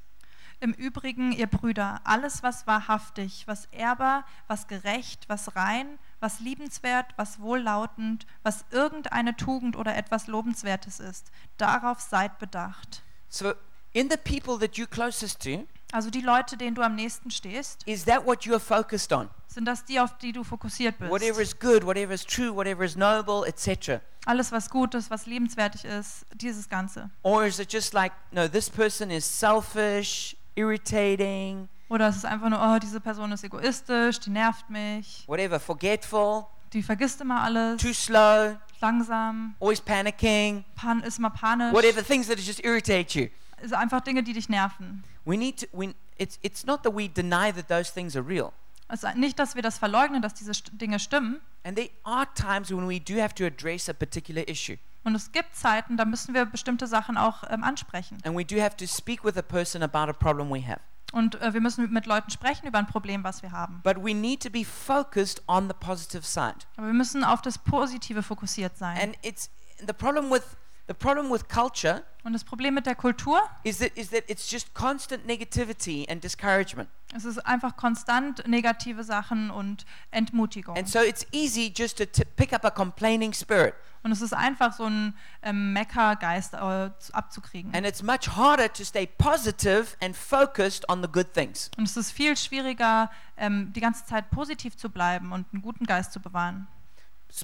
Im 0.59 0.73
Übrigen, 0.73 1.33
ihr 1.33 1.47
Brüder, 1.47 2.01
alles, 2.05 2.43
was 2.43 2.67
wahrhaftig, 2.67 3.47
was 3.47 3.67
ehrbar, 3.73 4.25
was 4.49 4.67
gerecht, 4.67 5.29
was 5.29 5.55
rein, 5.55 5.99
was 6.27 6.41
liebenswert, 6.41 7.07
was 7.17 7.39
wohllautend, 7.41 8.27
was 8.43 8.65
irgendeine 8.73 9.37
Tugend 9.37 9.77
oder 9.77 9.95
etwas 9.97 10.27
Lobenswertes 10.27 10.99
ist, 10.99 11.31
darauf 11.57 12.01
seid 12.01 12.41
bedacht. 12.41 13.03
So, 13.29 13.55
in 13.93 14.11
the 14.11 14.17
people 14.17 14.59
that 14.59 14.77
you're 14.77 14.89
closest 14.89 15.41
to, 15.45 15.67
Also 15.93 16.11
die 16.11 16.21
Leute, 16.21 16.57
denen 16.57 16.75
du 16.75 16.83
am 16.83 16.97
nächsten 16.97 17.31
stehst, 17.31 17.87
is 17.87 18.05
that 18.07 18.27
what 18.27 18.41
you're 18.43 18.59
focused 18.59 19.13
on? 19.13 19.29
sind 19.47 19.67
das 19.67 19.85
die, 19.85 20.01
auf 20.01 20.19
die 20.19 20.33
du 20.33 20.43
fokussiert 20.43 20.97
Whatever 21.01 21.39
bist. 21.39 21.53
is 21.55 21.59
good, 21.61 21.85
whatever 21.87 22.13
is 22.13 22.25
true, 22.25 22.53
whatever 22.53 22.83
is 22.85 22.97
noble, 22.97 23.47
etc. 23.47 24.01
Alles, 24.27 24.51
was 24.51 24.69
gut 24.69 24.95
ist, 24.97 25.09
was 25.11 25.27
liebenswertig 25.27 25.85
ist, 25.85 26.27
dieses 26.35 26.69
Ganze. 26.69 27.09
Or 27.23 27.45
is 27.47 27.61
it 27.61 27.73
just 27.73 27.95
like, 27.95 28.13
no, 28.33 28.49
this 28.49 28.69
person 28.69 29.13
is 29.13 29.25
selfish, 29.25 30.37
irritating, 30.57 31.69
Oder 31.89 32.09
es 32.09 32.17
ist 32.17 32.25
einfach 32.25 32.49
nur, 32.49 32.61
oh, 32.61 32.79
diese 32.79 33.01
Person 33.01 33.31
ist 33.33 33.45
egoistisch, 33.45 34.19
die 34.21 34.31
nervt 34.31 34.69
mich, 34.71 35.25
whatever, 35.27 35.61
forgetful, 35.61 36.47
die 36.73 36.83
vergisst 36.83 37.21
immer 37.21 37.43
alles, 37.43 37.81
too 37.81 37.93
slow, 37.93 38.57
langsam, 38.81 39.55
always 39.61 39.81
panicking, 39.81 40.65
pan 40.75 41.03
ist 41.03 41.19
immer 41.19 41.31
panisch. 41.31 41.73
whatever 41.73 42.03
things 42.05 42.27
that 42.27 42.39
just 42.39 42.65
irritate 42.65 43.19
you. 43.19 43.29
Sind 43.63 43.75
einfach 43.75 44.01
Dinge, 44.01 44.23
die 44.23 44.33
dich 44.33 44.49
nerven. 44.49 45.05
We 45.25 45.37
need 45.37 45.61
to, 45.61 45.67
we, 45.73 45.95
it's, 46.19 46.39
it's 46.43 46.67
not 46.67 46.83
that 46.83 46.95
we 46.95 47.09
deny 47.09 47.53
that 47.53 47.69
those 47.69 47.93
things 47.93 48.17
are 48.17 48.27
real. 48.27 48.53
Es 48.89 49.03
ist 49.03 49.17
nicht, 49.17 49.39
dass 49.39 49.55
wir 49.55 49.63
das 49.63 49.79
verleugnen, 49.79 50.23
dass 50.23 50.35
diese 50.35 50.53
Dinge 50.73 50.99
stimmen. 51.01 51.41
And 51.65 51.77
there 51.77 51.91
are 52.05 52.27
times 52.35 52.71
when 52.71 52.89
we 52.89 53.01
do 53.01 53.21
have 53.21 53.35
to 53.35 53.45
address 53.45 53.89
a 53.89 53.93
particular 53.93 54.47
issue. 54.49 54.77
Und 55.03 55.15
es 55.15 55.31
gibt 55.33 55.55
Zeiten, 55.55 55.97
da 55.97 56.05
müssen 56.05 56.35
wir 56.35 56.45
bestimmte 56.45 56.87
Sachen 56.87 57.17
auch 57.17 57.45
ähm, 57.49 57.63
ansprechen. 57.65 58.19
And 58.25 58.37
we 58.37 58.45
do 58.45 58.61
have 58.61 58.77
to 58.77 58.87
speak 58.87 59.25
with 59.25 59.37
a 59.37 59.43
person 59.43 59.83
about 59.83 60.11
a 60.11 60.13
problem 60.13 60.51
we 60.51 60.65
have. 60.67 60.81
Und 61.13 61.41
äh, 61.41 61.55
wir 61.55 61.61
müssen 61.61 61.93
mit 61.93 62.07
Leuten 62.07 62.31
sprechen 62.31 62.67
über 62.67 62.79
ein 62.79 62.87
Problem, 62.87 63.25
was 63.25 63.43
wir 63.43 63.53
haben. 63.53 63.81
But 63.83 63.97
we 63.99 64.15
need 64.15 64.43
to 64.43 64.51
be 64.51 64.65
focused 64.65 65.43
on 65.47 65.69
the 65.69 65.75
positive 65.79 66.25
side. 66.25 66.67
Aber 66.77 66.89
wir 66.89 66.95
müssen 66.95 67.25
auf 67.25 67.43
das 67.43 67.59
Positive 67.59 68.23
fokussiert 68.23 68.77
sein. 68.77 68.99
And 69.01 69.17
it's 69.23 69.51
the 69.87 69.93
problem 69.93 70.31
with 70.31 70.43
the 70.89 70.95
problem 70.95 71.31
with 71.31 71.49
culture 71.49 72.03
Und 72.25 72.33
das 72.33 72.43
Problem 72.43 72.75
mit 72.75 72.87
der 72.87 72.97
Kultur, 72.97 73.41
is 73.63 73.79
that 73.79 73.93
is 73.97 74.11
that 74.11 74.25
it's 74.29 74.51
just 74.51 74.75
constant 74.75 75.27
negativity 75.27 76.07
and 76.11 76.23
discouragement. 76.25 76.89
es 77.15 77.25
ist 77.25 77.39
einfach 77.47 77.77
konstant 77.77 78.47
negative 78.49 79.05
Sachen 79.05 79.51
und 79.53 79.87
Entmutigung. 80.11 80.77
And 80.77 80.89
so 80.89 80.99
it's 81.01 81.25
easy 81.31 81.73
just 81.75 81.99
to 81.99 82.05
pick 82.37 82.53
up 82.53 82.65
a 82.65 82.71
complaining 82.71 83.33
spirit. 83.33 83.75
Und 84.03 84.11
es 84.13 84.21
ist 84.21 84.33
einfach 84.33 84.73
so 84.73 84.85
ein 84.85 85.15
ähm, 85.43 85.73
Meckergeist 85.73 86.55
äh, 86.55 86.91
zu- 86.99 87.13
abzukriegen. 87.15 87.73
And 87.75 87.87
it's 87.87 88.03
much 88.03 88.29
harder 88.37 88.73
to 88.73 88.85
stay 88.85 89.07
positive 89.07 89.97
and 90.01 90.17
focused 90.17 90.89
on 90.89 91.03
the 91.03 91.09
good 91.09 91.33
things. 91.33 91.71
Und 91.77 91.85
es 91.89 91.97
ist 91.97 92.11
viel 92.13 92.37
schwieriger, 92.37 93.09
ähm, 93.37 93.73
die 93.73 93.81
ganze 93.81 94.05
Zeit 94.05 94.31
positiv 94.31 94.77
zu 94.77 94.91
bleiben 94.91 95.31
und 95.33 95.47
einen 95.53 95.63
guten 95.63 95.87
Geist 95.87 96.13
zu 96.13 96.21
bewahren. 96.21 96.67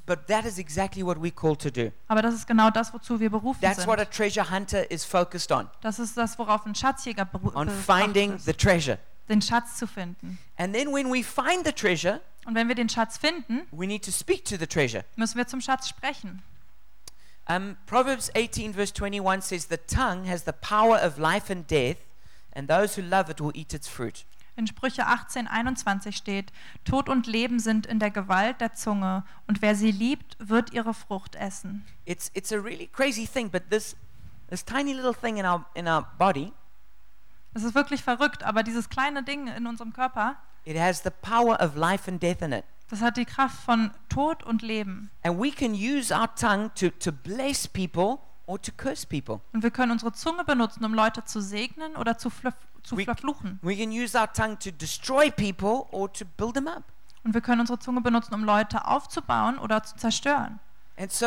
But 0.07 0.26
that 0.28 0.44
is 0.46 0.59
exactly 0.59 1.02
what 1.05 1.18
we're 1.18 1.31
called 1.35 1.61
to 1.62 1.70
do. 1.70 1.92
Aber 2.09 2.22
das 2.22 2.35
ist 2.35 2.46
genau 2.46 2.70
das, 2.70 2.92
wozu 2.94 3.20
wir 3.20 3.31
berufen 3.31 3.61
That's 3.61 3.87
what 3.87 3.98
a 3.98 4.05
treasure 4.05 4.50
hunter 4.50 4.90
is 4.90 5.05
focused 5.05 5.52
on, 5.52 5.68
Das 5.83 5.98
ist 5.98 6.16
das, 6.16 6.38
worauf 6.38 6.64
ein 6.66 6.74
Schatzjäger 6.74 7.24
beru- 7.24 7.55
on 7.55 7.68
finding 7.68 8.35
ist, 8.37 8.46
the 8.46 8.55
treasure. 8.55 8.98
den 9.28 9.42
Schatz 9.42 9.76
zu 9.76 9.87
finden. 9.87 10.38
And 10.57 10.74
then 10.74 10.92
when 10.92 11.12
we 11.12 11.22
find 11.22 11.64
the 11.66 11.72
treasure, 11.72 12.20
Und 12.46 12.55
wenn 12.55 12.68
wir 12.68 12.74
den 12.74 12.88
Schatz 12.88 13.18
finden, 13.18 13.62
we 13.70 13.87
need 13.87 14.05
to 14.05 14.11
speak 14.11 14.44
to 14.46 14.57
the 14.57 14.66
treasure. 14.66 15.05
müssen 15.16 15.37
wir 15.37 15.46
zum 15.46 15.61
Schatz 15.61 15.88
sprechen. 15.88 16.42
Um, 17.48 17.76
Proverbs 17.87 18.31
18, 18.35 18.72
verse 18.74 18.92
21 18.94 19.42
says, 19.42 19.66
The 19.68 19.76
tongue 19.76 20.24
has 20.28 20.44
the 20.44 20.52
power 20.52 20.98
of 21.05 21.18
life 21.18 21.50
and 21.52 21.68
death, 21.68 21.96
and 22.55 22.68
those 22.68 22.96
who 22.96 23.02
love 23.02 23.28
it 23.31 23.40
will 23.40 23.50
eat 23.55 23.74
its 23.74 23.88
fruit. 23.88 24.24
In 24.55 24.67
Sprüche 24.67 25.07
18, 25.07 25.47
21 25.47 26.17
steht, 26.17 26.53
Tod 26.85 27.09
und 27.09 27.27
Leben 27.27 27.59
sind 27.59 27.87
in 27.87 27.99
der 27.99 28.11
Gewalt 28.11 28.61
der 28.61 28.75
Zunge, 28.75 29.25
und 29.47 29.62
wer 29.62 29.75
sie 29.75 29.91
liebt, 29.91 30.37
wird 30.38 30.73
ihre 30.73 30.93
Frucht 30.93 31.37
essen. 31.37 31.87
It's, 32.05 32.31
it's 32.35 32.53
a 32.53 32.57
really 32.57 32.88
crazy 32.88 33.27
thing, 33.27 33.51
but 33.51 33.71
this, 33.71 33.97
this 34.51 34.65
tiny 34.65 34.93
little 34.93 35.15
thing 35.15 35.38
in 35.38 35.47
our, 35.47 35.65
in 35.75 35.88
our 35.88 36.07
body, 36.19 36.53
Es 37.55 37.65
ist 37.65 37.75
wirklich 37.75 38.03
verrückt, 38.03 38.43
aber 38.45 38.62
dieses 38.62 38.88
kleine 38.88 39.23
Ding 39.23 39.47
in 39.49 39.67
unserem 39.67 39.93
Körper, 39.93 40.37
it 40.65 40.79
has 40.79 41.03
the 41.03 41.11
power 41.11 41.61
of 41.61 41.77
life 41.77 42.11
and 42.11 42.23
death 42.23 42.41
in 42.41 42.53
it. 42.53 42.65
das 42.88 43.01
hat 43.01 43.17
die 43.17 43.25
Kraft 43.25 43.62
von 43.62 43.91
Tod 44.09 44.43
und 44.43 44.62
Leben. 44.62 45.11
And 45.23 45.38
we 45.38 45.51
can 45.51 45.75
use 45.75 46.15
our 46.15 46.35
tongue 46.35 46.71
to, 46.75 46.91
to 46.91 47.12
bless 47.12 47.67
people 47.69 48.21
or 48.46 48.61
to 48.61 48.72
curse 48.76 49.07
people. 49.07 49.40
Und 49.52 49.62
wir 49.62 49.70
können 49.70 49.92
unsere 49.92 50.12
Zunge 50.12 50.44
benutzen, 50.44 50.85
um 50.85 50.94
Leute 50.94 51.24
zu 51.24 51.40
segnen 51.40 51.96
oder 51.96 52.18
zu, 52.18 52.31
zu 52.83 52.96
We- 52.96 53.05
verfluchen. 53.05 53.59
We 53.62 53.76
can 53.76 53.90
use 53.90 54.18
our 54.18 54.33
tongue 54.33 54.59
to 54.59 54.70
destroy 54.70 55.31
people 55.31 55.87
or 55.90 56.12
to 56.12 56.24
build 56.37 56.55
them 56.55 56.68
up. 56.68 56.85
Und 57.24 57.35
wir 57.35 57.40
können 57.40 57.61
unsere 57.61 57.78
Zunge 57.78 58.00
benutzen, 58.00 58.35
um 58.35 58.44
Leute 58.44 58.87
aufzubauen 58.87 59.59
oder 59.59 59.83
zu 59.85 59.96
zerstören. 59.96 60.59
And 60.96 61.11
so 61.12 61.26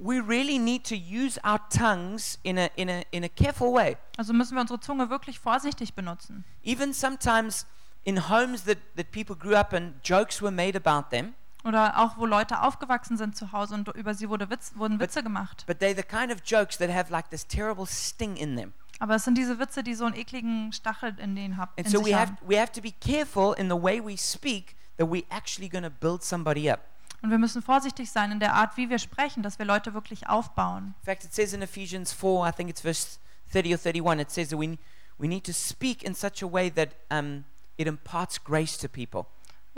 we 0.00 0.20
really 0.20 0.58
need 0.58 0.84
to 0.88 0.94
use 0.94 1.40
our 1.44 1.60
tongues 1.70 2.38
in 2.42 2.58
a, 2.58 2.66
in 2.76 2.88
a, 2.88 3.02
in 3.10 3.24
a 3.24 3.28
careful 3.28 3.72
way. 3.72 3.96
Also 4.16 4.32
müssen 4.32 4.54
wir 4.56 4.60
unsere 4.60 4.80
Zunge 4.80 5.10
wirklich 5.10 5.38
vorsichtig 5.38 5.94
benutzen. 5.94 6.44
Even 6.64 6.92
sometimes 6.92 7.66
in 8.04 8.28
homes 8.28 8.64
that, 8.64 8.78
that 8.96 9.10
people 9.12 9.34
grew 9.36 9.54
up 9.56 9.72
and 9.72 9.94
jokes 10.02 10.40
were 10.42 10.50
made 10.52 10.76
about 10.76 11.10
them, 11.10 11.34
Oder 11.68 11.98
auch, 11.98 12.16
wo 12.16 12.24
Leute 12.26 12.62
aufgewachsen 12.62 13.16
sind 13.16 13.36
zu 13.36 13.52
Hause 13.52 13.74
und 13.74 13.88
über 13.88 14.14
sie 14.14 14.28
wurde 14.28 14.48
Witz, 14.48 14.72
wurden 14.74 14.98
Witze 15.00 15.22
gemacht. 15.22 15.64
but 15.66 15.78
they're 15.82 15.94
the 15.94 16.02
kind 16.02 16.32
of 16.32 16.38
jokes 16.44 16.78
that 16.78 16.90
have 16.90 17.12
like 17.12 17.28
this 17.30 17.46
terrible 17.46 17.86
sting 17.86 18.36
in 18.36 18.56
them. 18.56 18.72
Aber 19.00 19.14
es 19.16 19.24
sind 19.24 19.36
diese 19.36 19.58
Witze, 19.58 19.82
die 19.84 19.94
so 19.94 20.06
einen 20.06 20.16
ekligen 20.16 20.72
Stachel 20.72 21.14
in 21.18 21.36
denen 21.36 21.56
hab, 21.56 21.78
in 21.78 21.84
And 21.84 21.94
so 21.94 22.04
we 22.04 22.12
have, 22.16 22.32
haben. 22.32 22.38
we 22.48 22.58
have 22.58 22.72
to 22.72 22.80
be 22.80 22.90
careful 22.92 23.52
in 23.52 23.68
the 23.68 23.80
way 23.80 24.00
we 24.04 24.16
speak 24.16 24.74
that 24.96 25.06
we're 25.08 25.26
actually 25.30 25.68
going 25.68 25.84
to 25.84 25.90
build 25.90 26.24
somebody 26.24 26.70
up. 26.70 26.80
Und 27.22 27.30
wir 27.30 27.38
müssen 27.38 27.62
vorsichtig 27.62 28.10
sein 28.10 28.32
in 28.32 28.40
der 28.40 28.54
Art, 28.54 28.76
wie 28.76 28.88
wir 28.90 28.98
sprechen, 28.98 29.42
dass 29.42 29.58
wir 29.58 29.66
Leute 29.66 29.92
wirklich 29.92 30.28
aufbauen. 30.28 30.94
In 31.00 31.04
fact, 31.04 31.24
it 31.24 31.34
says 31.34 31.52
in 31.52 31.62
Ephesians 31.62 32.12
4, 32.12 32.48
I 32.48 32.52
think 32.52 32.70
it's 32.70 32.80
verse 32.80 33.18
30 33.52 33.74
or 33.74 33.78
31, 33.78 34.20
it 34.20 34.30
says 34.30 34.48
that 34.50 34.58
we, 34.58 34.78
we 35.18 35.28
need 35.28 35.44
to 35.44 35.52
speak 35.52 36.02
in 36.02 36.14
such 36.14 36.42
a 36.42 36.46
way 36.46 36.70
that 36.70 36.90
um, 37.10 37.44
it 37.76 37.86
imparts 37.86 38.42
grace 38.42 38.76
to 38.78 38.88
people. 38.88 39.26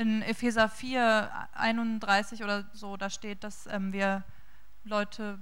In 0.01 0.23
Epheser 0.23 0.71
4, 0.71 1.31
31 1.53 2.43
oder 2.43 2.65
so, 2.73 2.97
da 2.97 3.11
steht, 3.11 3.45
dass 3.45 3.67
ähm, 3.67 3.93
wir 3.93 4.25
Leute, 4.83 5.39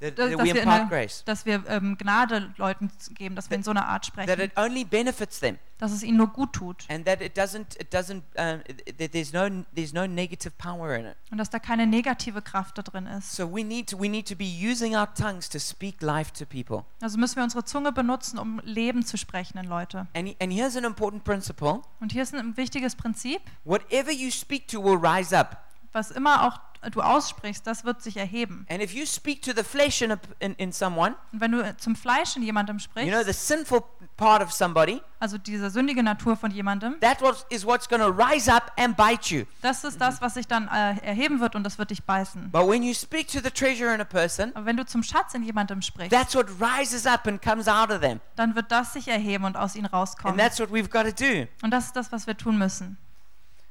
That, 0.00 0.18
dass, 0.18 0.30
that 0.30 0.38
dass 0.38 0.46
we 0.46 0.54
wir, 0.54 0.86
grace. 0.88 1.24
dass 1.24 1.46
wir 1.46 1.64
ähm, 1.68 1.96
Gnade 1.96 2.52
Leuten 2.58 2.90
geben, 3.14 3.34
dass 3.34 3.48
wir 3.48 3.56
in 3.56 3.62
so 3.62 3.70
einer 3.70 3.86
Art 3.86 4.04
That 4.04 4.26
sprechen, 4.26 4.40
it 4.40 4.56
only 4.56 4.84
benefits 4.84 5.40
them. 5.40 5.58
dass 5.78 5.92
es 5.92 6.02
ihnen 6.02 6.18
nur 6.18 6.28
gut 6.28 6.52
tut 6.52 6.86
that 6.88 7.20
doesn't, 7.36 7.78
doesn't, 7.90 8.22
that 8.34 9.12
there's 9.12 9.32
no, 9.32 9.64
there's 9.74 9.92
no 9.92 10.02
und 10.02 11.38
dass 11.38 11.50
da 11.50 11.58
keine 11.58 11.86
negative 11.86 12.42
Kraft 12.42 12.78
da 12.78 12.82
drin 12.82 13.06
ist. 13.06 13.34
So 13.34 13.50
we 13.50 13.64
need 13.64 13.88
to, 13.90 13.98
we 13.98 14.08
need 14.08 14.28
to 14.28 14.36
be 14.36 14.44
using 14.44 14.94
our 14.94 15.12
tongues 15.14 15.48
to 15.48 15.58
speak 15.58 16.02
life 16.02 16.32
to 16.32 16.44
people. 16.44 16.84
Also 17.00 17.18
müssen 17.18 17.36
wir 17.36 17.44
unsere 17.44 17.64
Zunge 17.64 17.92
benutzen, 17.92 18.38
um 18.38 18.60
Leben 18.64 19.04
zu 19.04 19.16
sprechen 19.16 19.58
in 19.58 19.66
Leute. 19.66 20.06
And, 20.14 20.34
and 20.40 20.52
here's 20.52 20.76
an 20.76 20.84
important 20.84 21.24
principle. 21.24 21.82
Und 22.00 22.12
hier 22.12 22.22
ist 22.22 22.34
ein 22.34 22.56
wichtiges 22.56 22.96
Prinzip. 22.96 23.40
Whatever 23.64 24.12
you 24.12 24.30
speak 24.30 24.68
to 24.68 24.82
will 24.82 24.98
rise 24.98 25.36
up. 25.36 25.66
was 25.96 26.10
immer 26.10 26.46
auch 26.46 26.60
du 26.92 27.00
aussprichst, 27.00 27.66
das 27.66 27.84
wird 27.84 28.02
sich 28.02 28.16
erheben. 28.16 28.66
And 28.70 28.82
if 28.82 28.92
you 28.94 29.04
speak 29.06 29.42
to 29.42 29.52
the 29.56 29.62
flesh 29.64 30.02
in, 30.02 30.12
a, 30.12 30.18
in, 30.38 30.54
in 30.54 30.72
someone, 30.72 31.14
Und 31.32 31.40
wenn 31.40 31.52
du 31.52 31.76
zum 31.78 31.96
Fleisch 31.96 32.36
in 32.36 32.42
jemandem 32.42 32.78
you 32.96 33.04
know, 33.10 33.18
the 33.18 33.32
sprichst, 33.32 33.46
sinful 33.48 33.82
part 34.16 34.42
of 34.42 34.52
somebody, 34.52 35.00
also 35.20 35.38
diese 35.38 35.70
sündige 35.70 36.02
Natur 36.02 36.36
von 36.36 36.50
jemandem, 36.50 36.98
that 37.00 37.20
was, 37.22 37.44
is 37.50 37.64
what's 37.66 37.88
going 37.88 38.00
to 38.02 38.08
rise 38.10 38.50
up 38.52 38.72
and 38.76 38.96
bite 38.96 39.34
you. 39.34 39.44
das 39.62 39.84
ist 39.84 40.00
das, 40.00 40.20
was 40.20 40.34
sich 40.34 40.46
dann 40.46 40.68
äh, 40.68 40.96
erheben 41.04 41.40
wird 41.40 41.54
und 41.54 41.64
das 41.64 41.78
wird 41.78 41.90
dich 41.90 42.04
beißen. 42.04 42.50
But 42.50 42.68
when 42.68 42.82
you 42.82 42.94
speak 42.94 43.28
to 43.28 43.40
the 43.42 43.50
treasure 43.50 43.94
in 43.94 44.00
a 44.00 44.04
person, 44.04 44.52
Aber 44.54 44.66
wenn 44.66 44.76
du 44.76 44.84
zum 44.86 45.02
Schatz 45.02 45.34
in 45.34 45.42
jemandem 45.42 45.82
sprichst, 45.82 46.12
that's 46.12 46.34
what 46.34 46.46
rises 46.60 47.06
up 47.06 47.26
and 47.26 47.40
comes 47.42 47.66
out 47.68 47.90
of 47.90 48.00
them. 48.00 48.20
dann 48.36 48.54
wird 48.54 48.70
das 48.70 48.92
sich 48.92 49.08
erheben 49.08 49.44
und 49.44 49.56
aus 49.56 49.74
ihnen 49.74 49.86
And 49.86 49.94
rauskommen. 49.94 50.36
that's 50.38 50.60
what 50.60 50.70
we've 50.70 50.88
got 50.88 51.04
to 51.04 51.12
do. 51.12 51.46
Und 51.62 51.70
das 51.70 51.86
ist 51.86 51.96
das, 51.96 52.12
was 52.12 52.26
wir 52.26 52.36
tun 52.36 52.56
müssen. 52.58 52.96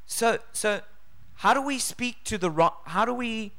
So, 0.08 0.36
so 0.52 0.78
how 1.44 1.54
do 1.54 1.62
we 1.68 1.80
speak 1.80 2.24
to 2.26 2.38
the 2.40 2.48
ro- 2.48 2.72
how 2.96 3.06
do 3.06 3.14
we 3.18 3.52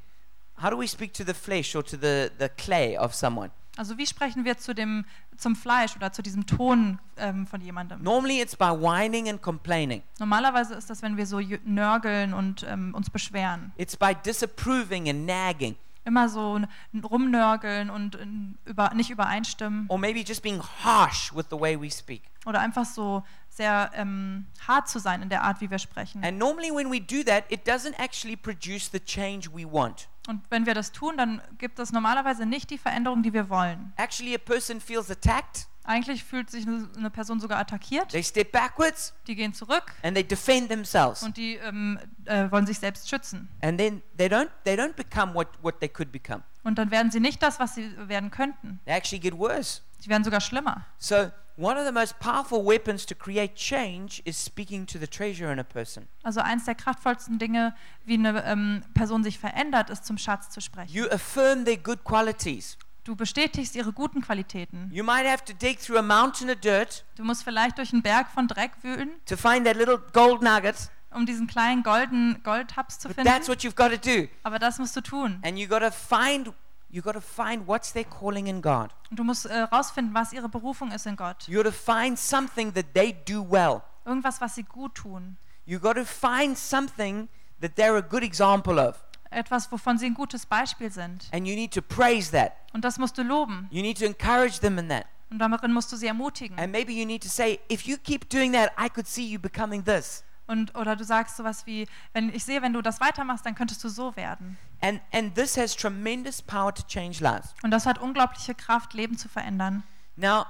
how 0.61 0.69
do 0.69 0.77
we 0.77 0.87
speak 0.87 1.13
to 1.13 1.23
the 1.23 1.33
flesh 1.33 1.75
or 1.75 1.83
to 1.83 1.97
the, 1.97 2.31
the 2.39 2.49
clay 2.49 2.97
of 2.97 3.13
someone? 3.13 3.51
Also 3.77 3.95
wie 3.97 4.07
sprechen 4.07 4.43
wir 4.43 4.57
zu 4.57 4.73
dem, 4.73 5.05
zum 5.37 5.55
Fleisch 5.55 5.95
oder 5.95 6.11
zu 6.11 6.23
diesem 6.23 6.47
Ton 6.47 6.97
ähm, 7.17 7.45
von 7.45 7.61
jemandem? 7.61 8.01
Normally 8.01 8.41
it's 8.41 8.55
by 8.55 8.71
whining 8.71 9.29
and 9.29 9.39
complaining. 9.39 10.01
Normalerweise 10.17 10.73
ist 10.73 10.89
das, 10.89 11.03
wenn 11.03 11.15
wir 11.15 11.27
so 11.27 11.39
nörgeln 11.63 12.33
und 12.33 12.65
ähm, 12.67 12.95
uns 12.95 13.11
beschweren. 13.11 13.71
It's 13.77 13.95
by 13.95 14.15
disapproving 14.25 15.07
and 15.09 15.27
nagging. 15.27 15.75
Immer 16.05 16.27
so 16.27 16.59
rumnörgeln 17.03 17.91
und 17.91 18.17
über, 18.65 18.93
nicht 18.95 19.09
übereinstimmen 19.11 19.85
Or 19.89 19.99
maybe 19.99 20.21
just 20.21 20.41
being 20.41 20.59
harsh 20.83 21.31
with 21.35 21.45
the 21.51 21.59
way 21.59 21.79
we 21.79 21.91
speak. 21.91 22.23
oder 22.47 22.61
einfach 22.61 22.85
so 22.85 23.23
sehr 23.57 23.91
ähm, 23.95 24.45
hart 24.67 24.87
zu 24.87 24.99
sein 24.99 25.21
in 25.21 25.29
der 25.29 25.41
Art, 25.43 25.59
wie 25.61 25.69
wir 25.69 25.79
sprechen. 25.79 26.23
And 26.23 26.37
normally 26.37 26.71
when 26.71 26.89
we 26.91 27.01
do 27.01 27.23
that, 27.29 27.43
it 27.51 27.67
doesn't 27.67 27.99
actually 27.99 28.35
produce 28.37 28.89
the 28.91 28.99
change 28.99 29.49
we 29.53 29.65
want. 29.69 30.07
Und 30.27 30.41
wenn 30.49 30.65
wir 30.65 30.73
das 30.73 30.91
tun, 30.91 31.17
dann 31.17 31.41
gibt 31.57 31.79
es 31.79 31.91
normalerweise 31.91 32.45
nicht 32.45 32.69
die 32.69 32.77
Veränderung, 32.77 33.23
die 33.23 33.33
wir 33.33 33.49
wollen. 33.49 33.93
Actually, 33.95 34.35
a 34.35 34.37
person 34.37 34.79
feels 34.79 35.09
attacked, 35.09 35.67
Eigentlich 35.85 36.25
fühlt 36.25 36.49
sich 36.51 36.67
eine 36.67 37.09
Person 37.09 37.39
sogar 37.39 37.59
attackiert. 37.59 38.09
they 38.09 38.21
step 38.21 38.51
backwards, 38.51 39.13
Die 39.25 39.35
gehen 39.35 39.53
zurück 39.53 39.93
and 40.03 40.15
they 40.15 40.23
defend 40.27 40.67
themselves. 40.67 41.23
und 41.23 41.37
die 41.37 41.55
ähm, 41.55 41.97
äh, 42.25 42.51
wollen 42.51 42.67
sich 42.67 42.77
selbst 42.79 43.09
schützen. 43.09 43.47
And 43.61 43.79
then 43.79 44.01
they 44.17 44.27
don't 44.27 44.49
they 44.65 44.75
don't 44.75 44.95
become 44.95 45.33
what, 45.33 45.47
what 45.61 45.79
they 45.79 45.87
could 45.87 46.11
become. 46.11 46.43
Und 46.65 46.77
dann 46.77 46.91
werden 46.91 47.09
sie 47.09 47.21
nicht 47.21 47.41
das, 47.41 47.57
was 47.61 47.75
sie 47.75 47.89
werden 48.09 48.31
könnten. 48.31 48.81
They 48.83 48.93
actually 48.95 49.21
get 49.21 49.37
worse. 49.37 49.79
Sie 49.99 50.09
werden 50.09 50.25
sogar 50.25 50.41
schlimmer. 50.41 50.85
So 50.97 51.31
one 51.57 51.77
of 51.77 51.85
the 51.85 51.91
most 51.91 52.19
powerful 52.19 52.63
weapons 52.63 53.05
to 53.05 53.15
create 53.15 53.55
change 53.55 54.21
is 54.25 54.37
speaking 54.37 54.85
to 54.85 54.99
the 54.99 55.07
treasure 55.07 55.51
in 55.51 55.59
a 55.59 55.63
person. 55.63 56.07
Also 56.23 56.41
eins 56.41 56.65
der 56.65 56.75
kraftvollsten 56.75 57.39
Dinge, 57.39 57.73
wie 58.05 58.13
eine 58.13 58.43
ähm, 58.45 58.83
Person 58.93 59.23
sich 59.23 59.39
verändert, 59.39 59.89
ist 59.89 60.05
zum 60.05 60.17
Schatz 60.17 60.49
zu 60.49 60.61
sprechen. 60.61 60.93
You 60.93 61.07
affirm 61.09 61.65
their 61.65 61.77
good 61.77 62.03
qualities. 62.03 62.77
Du 63.03 63.15
bestätigst 63.15 63.75
ihre 63.75 63.93
guten 63.93 64.21
Qualitäten. 64.21 64.89
You 64.91 65.03
might 65.03 65.25
have 65.25 65.43
to 65.45 65.53
dig 65.53 65.79
through 65.79 65.97
a 65.97 66.01
mountain 66.01 66.49
of 66.49 66.57
dirt 66.57 67.05
Du 67.15 67.23
musst 67.23 67.43
vielleicht 67.43 67.77
durch 67.77 67.93
einen 67.93 68.01
Berg 68.01 68.29
von 68.29 68.47
Dreck 68.47 68.71
wühlen, 68.83 69.11
to 69.25 69.37
find 69.37 69.65
that 69.65 69.77
little 69.77 69.97
gold 70.13 70.41
nugget, 70.41 70.75
um 71.11 71.25
diesen 71.25 71.47
kleinen 71.47 71.83
golden 71.83 72.43
Goldtabs 72.43 72.99
zu 72.99 73.07
but 73.07 73.15
finden. 73.15 73.31
that's 73.31 73.47
what 73.47 73.63
you've 73.63 73.75
got 73.75 73.91
to 73.91 73.97
do. 73.97 74.27
Aber 74.43 74.59
das 74.59 74.77
musst 74.77 74.95
du 74.95 75.01
tun. 75.01 75.39
And 75.43 75.57
you 75.57 75.67
got 75.67 75.79
to 75.79 75.89
find 75.91 76.51
you 76.89 77.01
got 77.01 77.13
to 77.13 77.21
find 77.21 77.67
what's 77.67 77.91
their 77.91 78.05
calling 78.05 78.47
in 78.47 78.61
God. 78.61 78.89
Und 79.09 79.19
du 79.19 79.23
musst 79.23 79.45
äh, 79.45 79.61
rausfinden, 79.61 80.13
was 80.13 80.33
ihre 80.33 80.49
Berufung 80.49 80.91
ist 80.91 81.05
in 81.05 81.15
Gott. 81.15 81.47
You 81.47 81.61
got 81.61 81.71
to 81.71 81.71
find 81.71 82.17
something 82.17 82.73
that 82.73 82.93
they 82.93 83.13
do 83.13 83.43
well. 83.43 83.81
Irgendwas, 84.05 84.39
was 84.41 84.55
sie 84.55 84.63
gut 84.63 84.95
tun. 84.95 85.37
You 85.65 85.79
got 85.79 85.95
to 85.95 86.05
find 86.05 86.57
something 86.57 87.27
that 87.61 87.75
they're 87.75 87.97
a 87.97 88.01
good 88.01 88.23
example 88.23 88.79
of. 88.79 89.03
Etwas, 89.29 89.69
wovon 89.71 89.97
sie 89.97 90.05
ein 90.05 90.13
gutes 90.13 90.45
Beispiel 90.45 90.89
sind. 90.89 91.27
And 91.33 91.45
you 91.45 91.55
need 91.55 91.73
to 91.73 91.81
praise 91.81 92.31
that. 92.31 92.53
Und 92.73 92.85
das 92.85 92.97
musst 92.97 93.17
du 93.17 93.23
loben. 93.23 93.67
You 93.71 93.81
need 93.81 93.97
to 93.99 94.05
encourage 94.05 94.59
them 94.59 94.77
in 94.77 94.87
that. 94.89 95.05
Und 95.29 95.39
darin 95.39 95.73
musst 95.73 95.91
du 95.91 95.97
sie 95.97 96.07
ermutigen. 96.07 96.57
And 96.57 96.71
maybe 96.71 96.93
you 96.93 97.05
need 97.05 97.21
to 97.23 97.29
say, 97.29 97.59
if 97.69 97.85
you 97.85 97.97
keep 97.97 98.29
doing 98.29 98.53
that, 98.53 98.71
I 98.79 98.89
could 98.89 99.07
see 99.07 99.25
you 99.25 99.39
becoming 99.39 99.83
this. 99.83 100.23
Und, 100.47 100.73
oder 100.75 100.95
du 100.95 101.03
sagst 101.03 101.35
sowas 101.35 101.65
wie, 101.65 101.87
wenn 102.13 102.33
ich 102.33 102.45
sehe, 102.45 102.61
wenn 102.61 102.71
du 102.71 102.81
das 102.81 103.01
weitermachst, 103.01 103.45
dann 103.45 103.53
könntest 103.53 103.83
du 103.83 103.89
so 103.89 104.15
werden. 104.15 104.57
And 104.79 105.01
and 105.11 105.35
this 105.35 105.57
has 105.57 105.75
tremendous 105.75 106.41
power 106.41 106.73
to 106.73 106.83
change 106.87 107.19
lives. 107.19 107.53
Und 107.63 107.71
das 107.71 107.85
hat 107.85 107.99
unglaubliche 107.99 108.53
Kraft, 108.53 108.93
Leben 108.93 109.17
zu 109.17 109.27
verändern. 109.27 109.83
Now, 110.15 110.45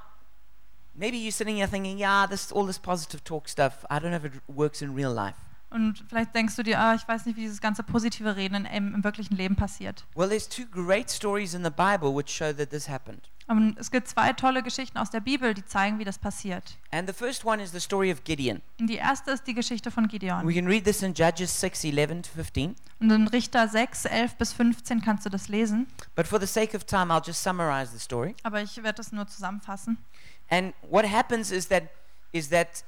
maybe 0.93 1.17
you're 1.17 1.31
sitting 1.31 1.55
here 1.55 1.67
thinking, 1.67 1.97
yeah, 1.97 2.27
this 2.27 2.51
all 2.51 2.65
this 2.65 2.79
positive 2.79 3.23
talk 3.23 3.47
stuff, 3.47 3.85
I 3.89 3.99
don't 3.99 4.11
know 4.11 4.17
if 4.17 4.25
it 4.25 4.41
works 4.47 4.81
in 4.81 4.93
real 4.93 5.13
life. 5.13 5.37
Und 5.69 6.03
vielleicht 6.07 6.33
denkst 6.33 6.55
du 6.55 6.63
dir, 6.63 6.79
ah, 6.79 6.95
ich 6.95 7.05
weiß 7.07 7.25
nicht, 7.25 7.35
wie 7.35 7.41
dieses 7.41 7.59
ganze 7.59 7.83
positive 7.83 8.37
Reden 8.37 8.65
im, 8.65 8.95
im 8.95 9.03
wirklichen 9.03 9.35
Leben 9.35 9.55
passiert. 9.55 10.05
Well, 10.15 10.29
there's 10.29 10.47
two 10.47 10.65
great 10.65 11.09
stories 11.09 11.53
in 11.53 11.63
the 11.63 11.69
Bible 11.69 12.15
which 12.15 12.29
show 12.29 12.53
that 12.53 12.69
this 12.69 12.87
happened. 12.87 13.29
Und 13.47 13.77
es 13.79 13.91
gibt 13.91 14.09
zwei 14.09 14.33
tolle 14.33 14.61
Geschichten 14.61 14.97
aus 14.97 15.09
der 15.09 15.21
Bibel, 15.21 15.53
die 15.53 15.63
zeigen, 15.65 15.99
wie 15.99 16.03
das 16.03 16.19
passiert. 16.19 16.77
And 16.91 17.07
the 17.07 17.13
first 17.13 17.45
one 17.45 17.63
is 17.63 17.71
the 17.71 17.79
story 17.79 18.11
of 18.11 18.23
Gideon. 18.25 18.61
Und 18.79 18.87
die 18.87 18.95
erste 18.97 19.31
ist 19.31 19.47
die 19.47 19.53
Geschichte 19.53 19.89
von 19.89 20.03
We 20.03 20.09
Gideon. 20.09 20.53
can 20.53 20.67
read 20.67 20.83
this 20.83 21.01
in 21.01 21.13
Judges 21.13 21.57
6, 21.61 21.85
11 21.85 22.23
to 22.23 22.29
15. 22.35 22.75
Und 22.99 23.11
in 23.11 23.27
Richter 23.29 23.67
6, 23.69 24.05
11 24.05 24.35
bis 24.35 24.51
15 24.53 25.01
kannst 25.01 25.25
du 25.25 25.29
das 25.29 25.47
lesen. 25.47 25.87
But 26.15 26.27
for 26.27 26.39
the 26.41 26.47
sake 26.47 26.75
of 26.75 26.83
time, 26.83 27.13
I'll 27.13 27.25
just 27.25 27.41
summarize 27.41 27.91
the 27.93 27.99
story. 27.99 28.35
Aber 28.43 28.61
ich 28.61 28.75
werde 28.83 28.97
das 28.97 29.13
nur 29.13 29.27
zusammenfassen. 29.27 29.97
And 30.49 30.73
what 30.89 31.05
happens 31.09 31.51
is 31.51 31.69
that 31.69 31.83
is 32.33 32.49
that 32.49 32.83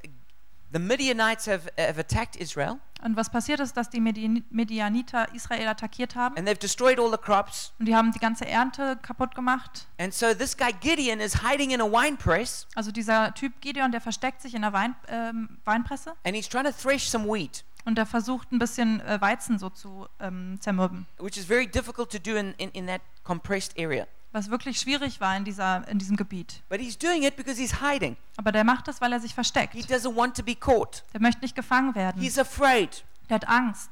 the 0.73 0.79
Midianites 0.79 1.47
have, 1.47 1.71
have 1.77 1.97
attacked 1.99 2.35
Israel 2.35 2.79
Und 3.01 3.15
was 3.15 3.29
passiert 3.29 3.59
ist, 3.61 3.77
dass 3.77 3.89
die 3.89 4.01
Median- 4.01 4.43
Medianiter 4.49 5.33
Israel 5.33 5.67
attackiert 5.67 6.15
haben. 6.15 6.35
and 6.37 6.47
they've 6.47 6.59
destroyed 6.59 6.99
all 6.99 7.09
the 7.09 7.17
crops. 7.17 7.71
Und 7.79 7.85
die 7.87 7.95
haben 7.95 8.11
die 8.11 8.19
ganze 8.19 8.45
Ernte 8.45 8.97
kaputt 9.01 9.35
gemacht. 9.35 9.87
And 9.97 10.13
so 10.13 10.33
this 10.33 10.57
guy 10.57 10.71
Gideon 10.81 11.19
is 11.19 11.41
hiding 11.41 11.71
in 11.71 11.79
a 11.81 11.85
wine 11.85 12.17
press 12.17 12.67
Also 12.75 12.91
dieser 12.91 13.33
Typ 13.33 13.61
Gideon, 13.61 13.91
der 13.91 14.01
versteckt 14.01 14.41
sich 14.41 14.53
in 14.53 14.61
der 14.63 14.73
Wein, 14.73 14.95
ähm, 15.07 15.57
Weinpresse 15.65 16.13
and 16.25 16.35
he's 16.35 16.49
trying 16.49 16.65
to 16.65 16.71
thresh 16.71 17.09
some 17.09 17.25
wheat, 17.25 17.63
und 17.85 17.95
der 17.97 18.05
versucht 18.05 18.51
ein 18.51 18.59
bisschen 18.59 18.99
äh, 19.01 19.19
Weizen 19.21 19.57
so 19.59 19.69
zu 19.69 20.07
ähm, 20.19 20.57
zermürben. 20.59 21.05
which 21.19 21.37
is 21.37 21.45
very 21.45 21.65
difficult 21.67 22.11
to 22.11 22.19
do 22.19 22.35
in, 22.35 22.53
in, 22.57 22.69
in 22.71 22.87
that 22.87 23.01
compressed 23.23 23.77
area. 23.79 24.07
Was 24.31 24.49
wirklich 24.51 24.79
schwierig 24.79 25.19
war 25.19 25.35
in, 25.35 25.43
dieser, 25.43 25.87
in 25.87 25.97
diesem 25.97 26.15
Gebiet. 26.15 26.61
But 26.69 26.79
he's 26.79 26.97
doing 26.97 27.23
it 27.23 27.35
because 27.35 27.59
he's 27.59 27.81
hiding. 27.81 28.15
Aber 28.37 28.51
der 28.51 28.63
macht 28.63 28.87
das, 28.87 29.01
weil 29.01 29.11
er 29.11 29.19
sich 29.19 29.31
He 29.31 29.35
versteckt. 29.35 29.73
doesn't 29.75 30.15
want 30.15 30.35
to 30.37 30.43
be 30.43 30.55
caught. 30.55 31.03
Der 31.13 31.21
möchte 31.21 31.41
nicht 31.41 31.55
gefangen 31.55 31.95
werden. 31.95 32.21
He's 32.21 32.37
afraid. 32.37 33.03
Der 33.29 33.35
hat 33.35 33.47
Angst. 33.47 33.89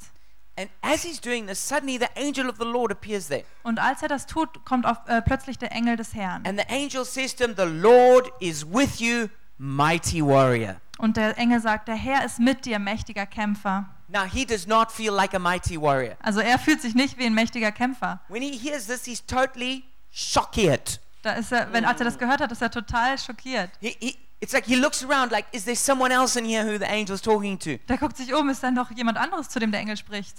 And 0.60 0.70
as 0.82 1.04
he's 1.04 1.20
doing 1.22 1.46
this, 1.48 1.68
suddenly 1.68 2.00
the 2.00 2.08
angel 2.20 2.50
of 2.50 2.58
the 2.58 2.66
Lord 2.66 2.92
appears 2.92 3.28
there. 3.28 3.44
Und 3.64 3.80
als 3.80 4.02
er 4.02 4.08
das 4.10 4.26
tut, 4.26 4.64
kommt 4.66 4.86
auf, 4.88 4.98
äh, 5.08 5.22
plötzlich 5.22 5.58
der 5.60 5.72
Engel 5.72 5.96
des 5.98 6.14
Herrn. 6.16 6.46
And 6.48 6.60
the 6.60 6.68
angel 6.68 7.06
says 7.06 7.36
to 7.36 7.44
him, 7.46 7.56
The 7.56 7.66
Lord 7.66 8.32
is 8.40 8.66
with 8.66 9.00
you, 9.00 9.28
mighty 9.58 10.24
warrior. 10.26 10.78
Und 10.98 11.18
der 11.18 11.38
Engel 11.38 11.62
sagt, 11.62 11.88
der 11.88 11.96
Herr 11.96 12.26
ist 12.26 12.40
mit 12.40 12.66
dir, 12.66 12.80
mächtiger 12.80 13.28
Kämpfer. 13.28 13.86
Now, 14.08 14.24
he 14.24 14.46
does 14.46 14.66
not 14.66 14.92
feel 14.92 15.14
like 15.14 15.36
a 15.36 15.40
mighty 15.40 15.80
warrior. 15.80 16.16
Also 16.22 16.40
er 16.40 16.58
fühlt 16.58 16.82
sich 16.82 16.96
nicht 16.96 17.18
wie 17.20 17.26
ein 17.26 17.34
mächtiger 17.36 17.72
Kämpfer. 17.72 18.20
When 18.30 18.42
he 18.42 18.58
hears 18.58 18.88
this, 18.88 19.06
he's 19.06 19.24
totally 19.24 19.84
shocked. 20.12 21.00
Da 21.22 21.34
ist 21.34 21.52
er, 21.52 21.72
wenn, 21.74 21.86
als 21.86 22.00
er 22.00 22.06
das 22.06 22.18
gehört 22.18 22.42
hat, 22.42 22.52
ist 22.52 22.62
er 22.62 22.72
total 22.72 23.18
schockiert. 23.18 23.72
He, 23.82 23.96
he, 24.00 24.18
it's 24.40 24.54
like 24.54 24.66
he 24.66 24.76
looks 24.76 25.04
around 25.04 25.32
like, 25.32 25.46
is 25.52 25.66
there 25.66 25.76
someone 25.76 26.14
else 26.14 26.38
in 26.40 26.46
here 26.46 26.64
who 26.64 26.78
the 26.78 26.86
angel's 26.86 27.22
talking 27.22 27.58
to? 27.60 27.78
Der 27.88 27.98
guckt 27.98 28.18
sich 28.18 28.34
um, 28.34 28.50
ist 28.50 28.64
dann 28.64 28.74
noch 28.74 28.92
jemand 28.92 29.18
anderes, 29.18 29.50
zu 29.50 29.60
dem 29.60 29.72
der 29.72 29.82
Engel 29.82 29.98
spricht. 29.98 30.36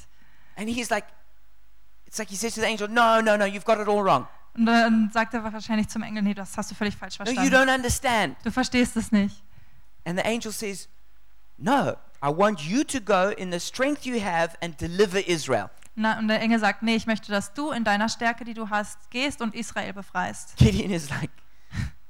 And 0.56 0.68
he's 0.68 0.90
like, 0.90 1.04
it's 2.06 2.18
like 2.18 2.28
he 2.28 2.36
says 2.36 2.54
to 2.54 2.60
the 2.60 2.66
angel, 2.66 2.88
no, 2.88 3.20
no, 3.20 3.36
no, 3.36 3.44
you've 3.44 3.64
got 3.64 3.78
it 3.78 3.88
all 3.88 4.02
wrong. 4.02 4.26
Und 4.54 4.66
dann 4.66 5.10
sagt 5.12 5.34
er 5.34 5.44
wahrscheinlich 5.44 5.88
zum 5.88 6.02
Engel, 6.02 6.22
nee, 6.22 6.34
das 6.34 6.56
hast 6.56 6.70
du 6.70 6.74
völlig 6.74 6.96
falsch 6.96 7.18
No, 7.18 7.26
you 7.26 7.34
verstanden. 7.34 7.54
don't 7.70 7.74
understand. 7.74 8.36
Du 8.42 8.50
verstehst 8.50 8.96
es 8.96 9.12
nicht. 9.12 9.42
And 10.04 10.18
the 10.18 10.24
angel 10.24 10.50
says, 10.52 10.88
no, 11.58 11.96
I 12.22 12.28
want 12.28 12.60
you 12.62 12.82
to 12.84 13.00
go 13.00 13.28
in 13.36 13.52
the 13.52 13.60
strength 13.60 14.04
you 14.04 14.20
have 14.20 14.56
and 14.60 14.80
deliver 14.80 15.18
Israel. 15.28 15.70
Und 16.04 16.28
der 16.28 16.40
Engel 16.40 16.58
sagt, 16.58 16.82
nee, 16.82 16.94
ich 16.94 17.06
möchte, 17.06 17.30
dass 17.30 17.52
du 17.54 17.70
in 17.70 17.84
deiner 17.84 18.08
Stärke, 18.08 18.44
die 18.44 18.54
du 18.54 18.70
hast, 18.70 19.10
gehst 19.10 19.40
und 19.42 19.54
Israel 19.54 19.92
befreist. 19.92 20.56
Gideon 20.56 20.90
is 20.90 21.10
like, 21.10 21.30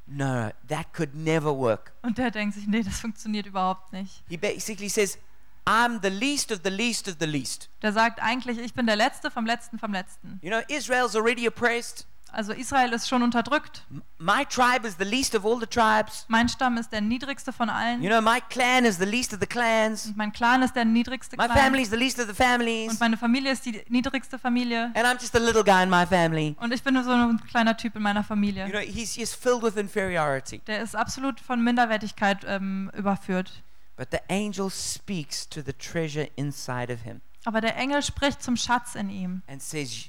no, 0.06 0.50
that 0.68 0.92
could 0.92 1.14
never 1.14 1.56
work. 1.56 1.92
Und 2.02 2.18
der 2.18 2.30
denkt 2.30 2.54
sich, 2.54 2.66
nee, 2.66 2.82
das 2.82 3.00
funktioniert 3.00 3.46
überhaupt 3.46 3.92
nicht. 3.92 4.22
He 4.28 4.36
basically 4.36 4.88
says, 4.88 5.18
I'm 5.66 6.00
the 6.02 6.08
least 6.08 6.50
of 6.50 6.60
the 6.64 6.70
least 6.70 7.08
of 7.08 7.16
the 7.20 7.26
least. 7.26 7.68
Der 7.82 7.92
sagt 7.92 8.22
eigentlich, 8.22 8.58
ich 8.58 8.72
bin 8.72 8.86
der 8.86 8.96
Letzte 8.96 9.30
vom 9.30 9.44
Letzten 9.44 9.78
vom 9.78 9.92
Letzten. 9.92 10.38
You 10.42 10.50
know, 10.50 10.60
Israel's 10.68 11.14
already 11.14 11.46
oppressed. 11.46 12.06
Also 12.32 12.52
Israel 12.52 12.92
ist 12.92 13.08
schon 13.08 13.22
unterdrückt. 13.22 13.84
My 14.18 14.44
tribe 14.44 14.86
is 14.86 14.96
the 14.98 15.04
least 15.04 15.34
of 15.34 15.44
all 15.46 15.58
the 15.58 15.66
tribes. 15.66 16.24
Mein 16.28 16.48
Stamm 16.48 16.76
ist 16.76 16.90
der 16.92 17.00
niedrigste 17.00 17.52
von 17.52 17.70
allen. 17.70 18.02
You 18.02 18.08
know, 18.10 18.20
my 18.20 18.40
clan 18.50 18.84
is 18.84 18.98
the 18.98 19.04
least 19.04 19.32
of 19.32 19.40
the 19.40 19.46
clans. 19.46 20.06
Und 20.06 20.16
mein 20.16 20.32
Clan 20.32 20.62
ist 20.62 20.74
der 20.76 20.84
niedrigste 20.84 21.36
My 21.36 21.46
Clan. 21.46 21.56
family 21.56 21.82
is 21.82 21.90
the 21.90 21.96
least 21.96 22.18
of 22.18 22.26
the 22.26 22.34
families. 22.34 22.90
Und 22.90 23.00
meine 23.00 23.16
Familie 23.16 23.52
ist 23.52 23.64
die 23.64 23.82
niedrigste 23.88 24.38
Familie. 24.38 24.92
And 24.94 25.06
I'm 25.06 25.20
just 25.20 25.34
a 25.34 25.38
little 25.38 25.64
guy 25.64 25.82
in 25.82 25.90
my 25.90 26.04
family. 26.06 26.54
Und 26.60 26.72
ich 26.72 26.82
bin 26.82 26.94
nur 26.94 27.04
so 27.04 27.10
ein 27.12 27.40
kleiner 27.48 27.76
Typ 27.76 27.96
in 27.96 28.02
meiner 28.02 28.20
You 28.20 28.26
Familie. 28.26 28.68
know, 28.68 28.78
he's 28.80 29.16
just 29.16 29.34
filled 29.36 29.62
with 29.62 29.76
inferiority. 29.76 30.58
Der 30.66 30.82
ist 30.82 30.94
absolut 30.96 31.40
von 31.40 31.62
Minderwertigkeit 31.62 32.44
ähm, 32.46 32.90
überführt. 32.96 33.62
But 33.96 34.08
the 34.12 34.18
angel 34.28 34.70
speaks 34.70 35.48
to 35.48 35.60
the 35.60 35.72
treasure 35.72 36.28
inside 36.36 36.92
of 36.92 37.02
him. 37.02 37.20
Aber 37.44 37.60
der 37.60 37.76
Engel 37.76 38.02
spricht 38.02 38.42
zum 38.42 38.56
Schatz 38.56 38.94
in 38.94 39.10
ihm 39.10 39.42
and 39.48 39.62
says, 39.62 40.06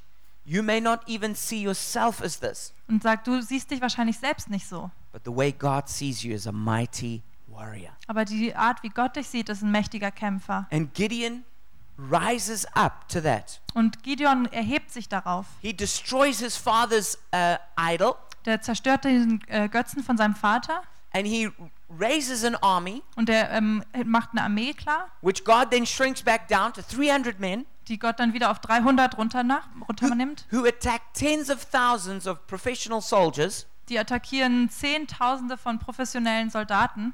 You 0.50 0.64
may 0.64 0.82
not 0.82 1.08
even 1.08 1.36
see 1.36 1.62
yourself 1.62 2.24
as 2.24 2.40
this, 2.40 2.74
und 2.88 3.04
sagt, 3.04 3.28
du 3.28 3.40
siehst 3.40 3.70
dich 3.70 3.82
wahrscheinlich 3.82 4.18
selbst 4.18 4.50
nicht 4.50 4.68
so. 4.68 4.90
but 5.12 5.22
the 5.24 5.32
way 5.32 5.52
God 5.52 5.88
sees 5.88 6.24
you 6.24 6.34
is 6.34 6.48
a 6.48 6.52
mighty 6.52 7.22
warrior. 7.48 7.92
Aber 8.08 8.26
die 8.26 8.56
Art, 8.56 8.82
wie 8.82 8.90
Gott 8.90 9.16
dich 9.16 9.28
sieht, 9.28 9.50
ist 9.50 9.62
ein 9.62 9.70
mächtiger 9.70 10.10
Kämpfer. 10.10 10.68
And 10.72 10.92
Gideon 10.96 11.44
rises 12.00 12.66
up 12.74 13.08
to 13.10 13.22
that. 13.22 13.62
Und 13.76 14.02
Gideon 14.02 14.48
erhebt 14.48 14.90
sich 14.92 15.08
darauf. 15.08 15.46
He 15.62 15.72
destroys 15.72 16.40
his 16.40 16.58
father's 16.58 17.20
uh, 17.32 17.58
idol 17.80 18.16
Der 18.46 18.60
zerstört 18.62 19.04
den 19.06 19.42
äh, 19.50 19.70
Götzen 19.70 20.02
von 20.04 20.18
seinem 20.18 20.34
Vater 20.34 20.82
and 21.14 21.28
he 21.28 21.50
raises 21.92 22.44
an 22.44 22.56
army, 22.56 23.04
und 23.16 23.30
der 23.30 23.52
ähm, 23.52 23.84
macht 24.06 24.32
eine 24.32 24.44
Armee 24.44 24.74
klar, 24.74 25.10
which 25.22 25.44
God 25.44 25.70
then 25.70 25.86
shrinks 25.86 26.24
back 26.24 26.48
down 26.48 26.74
to 26.74 26.82
300 26.82 27.40
men 27.40 27.66
die 27.89 27.99
Gott 27.99 28.19
dann 28.19 28.34
wieder 28.34 28.52
auf 28.52 28.60
300 28.60 29.17
runter 29.17 29.43
nach, 29.43 29.67
runternimmt. 29.88 30.45
who 30.52 30.65
attack 30.65 31.02
tens 31.13 31.49
of 31.49 31.65
thousands 31.65 32.28
of 32.28 32.45
professional 32.47 33.02
soldiers 33.02 33.65
Die 33.89 33.97
attackieren 33.99 34.69
Zehntausende 34.69 35.58
von 35.58 35.80
professionellen 35.80 36.49
Soldaten 36.49 37.13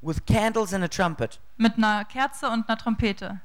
with 0.00 0.24
candles 0.26 0.72
and 0.72 0.84
a 0.84 0.88
trumpet. 0.88 1.40
mit 1.56 1.76
einer 1.76 2.04
Kerze 2.04 2.48
und 2.50 2.68
einer 2.68 2.78
Trompete. 2.78 3.40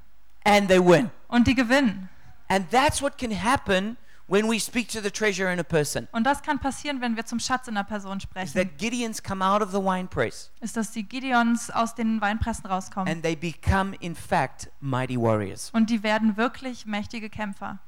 And 0.45 0.67
they 0.69 0.79
win. 0.79 1.09
Und 1.27 1.47
die 1.47 1.55
gewinnen. 1.55 2.09
And 2.47 2.69
that's 2.71 3.01
what 3.01 3.17
can 3.17 3.31
happen 3.31 3.97
when 4.29 4.49
we 4.49 4.59
speak 4.59 4.87
to 4.89 5.01
the 5.01 5.09
treasure 5.11 5.51
in 5.51 5.59
a 5.59 5.63
person. 5.63 6.07
Und 6.11 6.23
das 6.23 6.41
kann 6.41 6.59
passieren, 6.59 7.01
wenn 7.01 7.15
wir 7.15 7.25
zum 7.25 7.39
Schatz 7.39 7.67
in 7.67 7.75
einer 7.77 7.83
Person 7.83 8.17
Is 8.17 8.23
sprechen. 8.23 8.53
that 8.53 8.77
Gideons 8.77 9.21
come 9.23 9.43
out 9.43 9.61
of 9.61 9.71
the 9.71 9.77
wine 9.79 10.07
press 10.07 10.51
Ist, 10.61 10.77
dass 10.77 10.91
die 10.91 11.03
Gideons 11.03 11.69
aus 11.71 11.95
den 11.95 12.21
Weinpressen 12.21 12.65
rauskommen. 12.67 13.11
and 13.11 13.23
they 13.23 13.35
become, 13.35 13.95
in 13.99 14.15
fact, 14.15 14.69
mighty 14.79 15.17
warriors. 15.19 15.69
Und 15.73 15.89
die 15.89 16.03
werden 16.03 16.37
wirklich 16.37 16.85
mächtige 16.85 17.29
Kämpfer. 17.29 17.79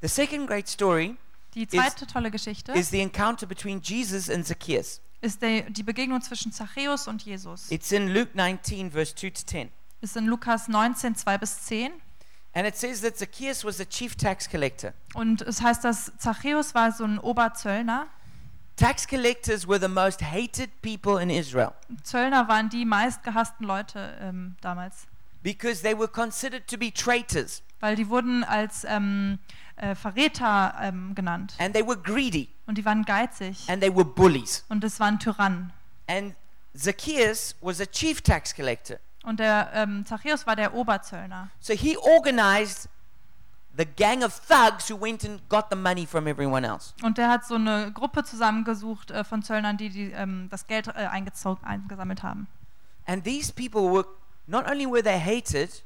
The 0.00 0.08
second 0.08 0.46
great 0.46 0.68
story 0.68 1.16
Die 1.54 1.66
zweite 1.66 2.06
tolle 2.06 2.30
Geschichte 2.30 2.72
is 2.72 2.90
the 2.90 3.00
encounter 3.00 3.46
between 3.46 3.80
Jesus 3.82 4.30
and 4.30 4.46
Zacchaeus. 4.46 5.00
ist 5.20 5.42
der, 5.42 5.62
die 5.70 5.82
Begegnung 5.82 6.20
zwischen 6.22 6.52
Zachäus 6.52 7.08
und 7.08 7.22
Jesus. 7.24 7.70
It's 7.70 7.90
in 7.92 8.08
Luke 8.08 8.30
19, 8.34 8.90
verse 8.92 9.14
2 9.14 9.30
to 9.30 9.42
10. 9.44 9.70
Ist 10.00 10.16
in 10.16 10.26
Lukas 10.26 10.68
19, 10.68 11.16
2 11.16 11.38
bis 11.38 11.62
10. 11.62 11.92
And 12.58 12.66
it 12.66 12.76
says 12.76 13.02
that 13.02 13.16
Zacchaeus 13.16 13.64
was 13.64 13.76
the 13.76 13.86
chief 13.86 14.16
tax 14.16 14.50
collector. 14.50 14.92
Und 15.14 15.42
es 15.42 15.62
heißt, 15.62 15.84
dass 15.84 16.10
Zachäus 16.18 16.74
war 16.74 16.90
so 16.90 17.04
ein 17.04 17.20
Oberzöllner. 17.20 18.08
Tax 18.74 19.06
collectors 19.06 19.68
were 19.68 19.78
the 19.78 19.86
most 19.86 20.20
hated 20.20 20.68
people 20.82 21.22
in 21.22 21.30
Israel 21.30 21.72
Zöllner 22.02 22.48
waren 22.48 22.68
die 22.68 22.84
meistgehassten 22.84 23.64
Leute 23.64 24.18
ähm, 24.20 24.56
damals, 24.60 25.06
because 25.44 25.82
they 25.82 25.96
were 25.96 26.08
considered 26.08 26.66
to 26.66 26.76
be 26.76 26.92
traitors 26.92 27.62
weil 27.78 27.94
die 27.94 28.08
wurden 28.08 28.42
als 28.42 28.82
ähm, 28.84 29.38
äh, 29.76 29.94
Verräter 29.94 30.74
ähm, 30.80 31.14
genannt. 31.14 31.54
and 31.58 31.74
they 31.74 31.86
were 31.86 31.96
greedy 31.96 32.48
Und 32.66 32.76
die 32.76 32.84
waren 32.84 33.04
geizig. 33.04 33.68
and 33.68 33.80
they 33.80 33.94
were 33.94 34.04
bullies. 34.04 34.64
Und 34.68 34.82
es 34.82 34.98
waren 34.98 35.20
Tyrannen. 35.20 35.72
And 36.08 36.34
Zacchaeus 36.76 37.54
was 37.60 37.80
a 37.80 37.86
chief 37.86 38.20
tax 38.20 38.52
collector. 38.52 38.98
Und 39.28 39.40
der 39.40 39.70
ähm, 39.74 40.06
Zachäus 40.06 40.46
war 40.46 40.56
der 40.56 40.72
Oberzöllner. 40.72 41.50
So 41.60 41.74
he 41.74 41.98
organized 41.98 42.88
the 43.76 43.84
gang 43.84 44.24
of 44.24 44.40
thugs 44.40 44.90
who 44.90 44.98
went 44.98 45.22
and 45.22 45.46
got 45.50 45.66
the 45.70 45.76
money 45.76 46.06
from 46.06 46.26
everyone 46.26 46.66
else. 46.66 46.94
Und 47.02 47.18
der 47.18 47.28
hat 47.28 47.44
so 47.44 47.56
eine 47.56 47.92
Gruppe 47.92 48.24
zusammengesucht 48.24 49.10
äh, 49.10 49.24
von 49.24 49.42
Zöllnern, 49.42 49.76
die, 49.76 49.90
die 49.90 50.12
ähm, 50.12 50.48
das 50.50 50.66
Geld 50.66 50.88
äh, 50.88 50.92
eingezogen, 50.92 51.62
eingesammelt 51.62 52.22
haben. 52.22 52.48
And 53.06 53.22
these 53.22 53.52
people 53.52 53.92
were 53.92 54.06
not 54.46 54.66
only 54.66 54.86
were 54.86 55.02
they 55.02 55.20
hated, 55.20 55.84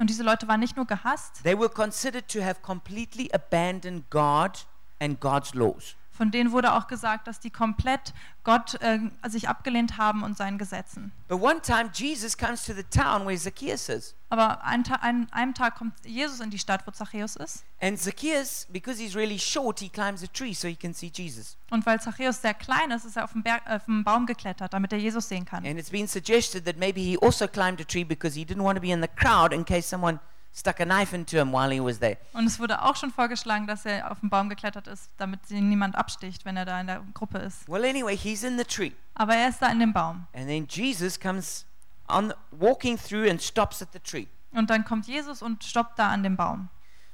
Und 0.00 0.10
diese 0.10 0.24
Leute 0.24 0.48
waren 0.48 0.58
nicht 0.58 0.74
nur 0.74 0.86
gehasst, 0.86 1.44
they 1.44 1.56
were 1.56 1.68
considered 1.68 2.26
to 2.26 2.42
have 2.42 2.62
completely 2.62 3.30
abandoned 3.32 4.10
God 4.10 4.66
and 4.98 5.20
God's 5.20 5.54
laws. 5.54 5.94
Von 6.12 6.30
denen 6.30 6.52
wurde 6.52 6.74
auch 6.74 6.86
gesagt, 6.86 7.26
dass 7.26 7.40
die 7.40 7.50
komplett 7.50 8.12
Gott 8.44 8.80
äh, 8.80 8.98
sich 9.28 9.48
abgelehnt 9.48 9.98
haben 9.98 10.22
und 10.22 10.36
seinen 10.36 10.58
Gesetzen. 10.58 11.12
But 11.28 11.40
one 11.40 11.60
time 11.62 11.90
Jesus 11.92 12.36
comes 12.36 12.64
to 12.64 12.74
the 12.74 12.82
town 12.82 13.26
where 13.26 13.36
Zacchaeus 13.36 13.88
is. 13.88 14.14
Aber 14.28 14.60
Ta 14.84 14.94
ein, 15.02 15.30
einem 15.30 15.54
Tag 15.54 15.76
kommt 15.76 15.94
Jesus 16.04 16.40
in 16.40 16.50
die 16.50 16.58
Stadt, 16.58 16.86
wo 16.86 16.90
Zachäus 16.90 17.36
ist. 17.36 17.64
And 17.80 17.98
Zacchaeus, 18.00 18.66
because 18.70 19.00
he's 19.00 19.14
really 19.14 19.38
short, 19.38 19.80
he 19.80 19.88
climbs 19.88 20.22
a 20.22 20.26
tree 20.26 20.54
so 20.54 20.68
he 20.68 20.74
can 20.74 20.94
see 20.94 21.10
Jesus. 21.14 21.56
Und 21.70 21.84
weil 21.86 22.00
Zachäus 22.00 22.40
sehr 22.40 22.54
klein 22.54 22.90
ist, 22.90 23.04
ist 23.04 23.16
er 23.16 23.24
auf 23.24 23.32
den, 23.32 23.42
Berg, 23.42 23.62
äh, 23.66 23.76
auf 23.76 23.84
den 23.84 24.04
Baum 24.04 24.26
geklettert, 24.26 24.72
damit 24.72 24.92
er 24.92 24.98
Jesus 24.98 25.28
sehen 25.28 25.44
kann. 25.44 25.66
And 25.66 25.78
it's 25.78 25.90
been 25.90 26.08
suggested 26.08 26.64
that 26.64 26.78
maybe 26.78 27.00
he 27.00 27.18
also 27.20 27.46
climbed 27.46 27.80
a 27.80 27.84
tree 27.84 28.04
because 28.04 28.38
he 28.38 28.44
didn't 28.44 28.62
want 28.62 28.76
to 28.76 28.80
be 28.80 28.90
in 28.90 29.02
the 29.02 29.08
crowd 29.08 29.52
in 29.52 29.64
case 29.64 29.88
someone 29.88 30.18
stuck 30.54 30.80
a 30.80 30.84
knife 30.84 31.14
into 31.14 31.36
him 31.36 31.52
while 31.52 31.70
he 31.72 31.80
was 31.80 31.98
there. 31.98 32.16
Und 32.32 32.46
es 32.46 32.58
wurde 32.58 32.82
auch 32.82 32.96
schon 32.96 33.10
vorgeschlagen, 33.10 33.66
dass 33.66 33.84
er 33.86 34.10
auf 34.10 34.20
den 34.20 34.30
Baum 34.30 34.48
geklettert 34.48 34.86
ist, 34.86 35.10
damit 35.16 35.50
ihn 35.50 35.68
niemand 35.68 35.96
absticht, 35.96 36.44
wenn 36.44 36.56
er 36.56 36.64
da 36.64 36.80
in 36.80 36.86
der 36.86 37.02
Gruppe 37.14 37.38
ist. 37.38 37.68
Well, 37.68 37.84
anyway, 37.84 38.16
he's 38.16 38.42
in 38.42 38.58
the 38.58 38.64
tree. 38.64 38.92
Aber 39.14 39.34
er 39.34 39.48
ist 39.48 39.60
da 39.60 39.68
in 39.68 39.80
dem 39.80 39.92
Baum. 39.92 40.26
And 40.34 40.46
then 40.46 40.66
Jesus 40.68 41.18
comes 41.18 41.64
on 42.08 42.32
walking 42.50 42.98
through 42.98 43.28
and 43.30 43.40
stops 43.40 43.82
at 43.82 43.88
the 43.92 44.00
tree. 44.00 44.26
Und 44.52 44.68
dann 44.70 44.84
kommt 44.84 45.06
Jesus 45.06 45.42
und 45.42 45.64
stoppt 45.64 45.98
da 45.98 46.08
an 46.10 46.22
dem 46.22 46.36
Baum. 46.36 46.68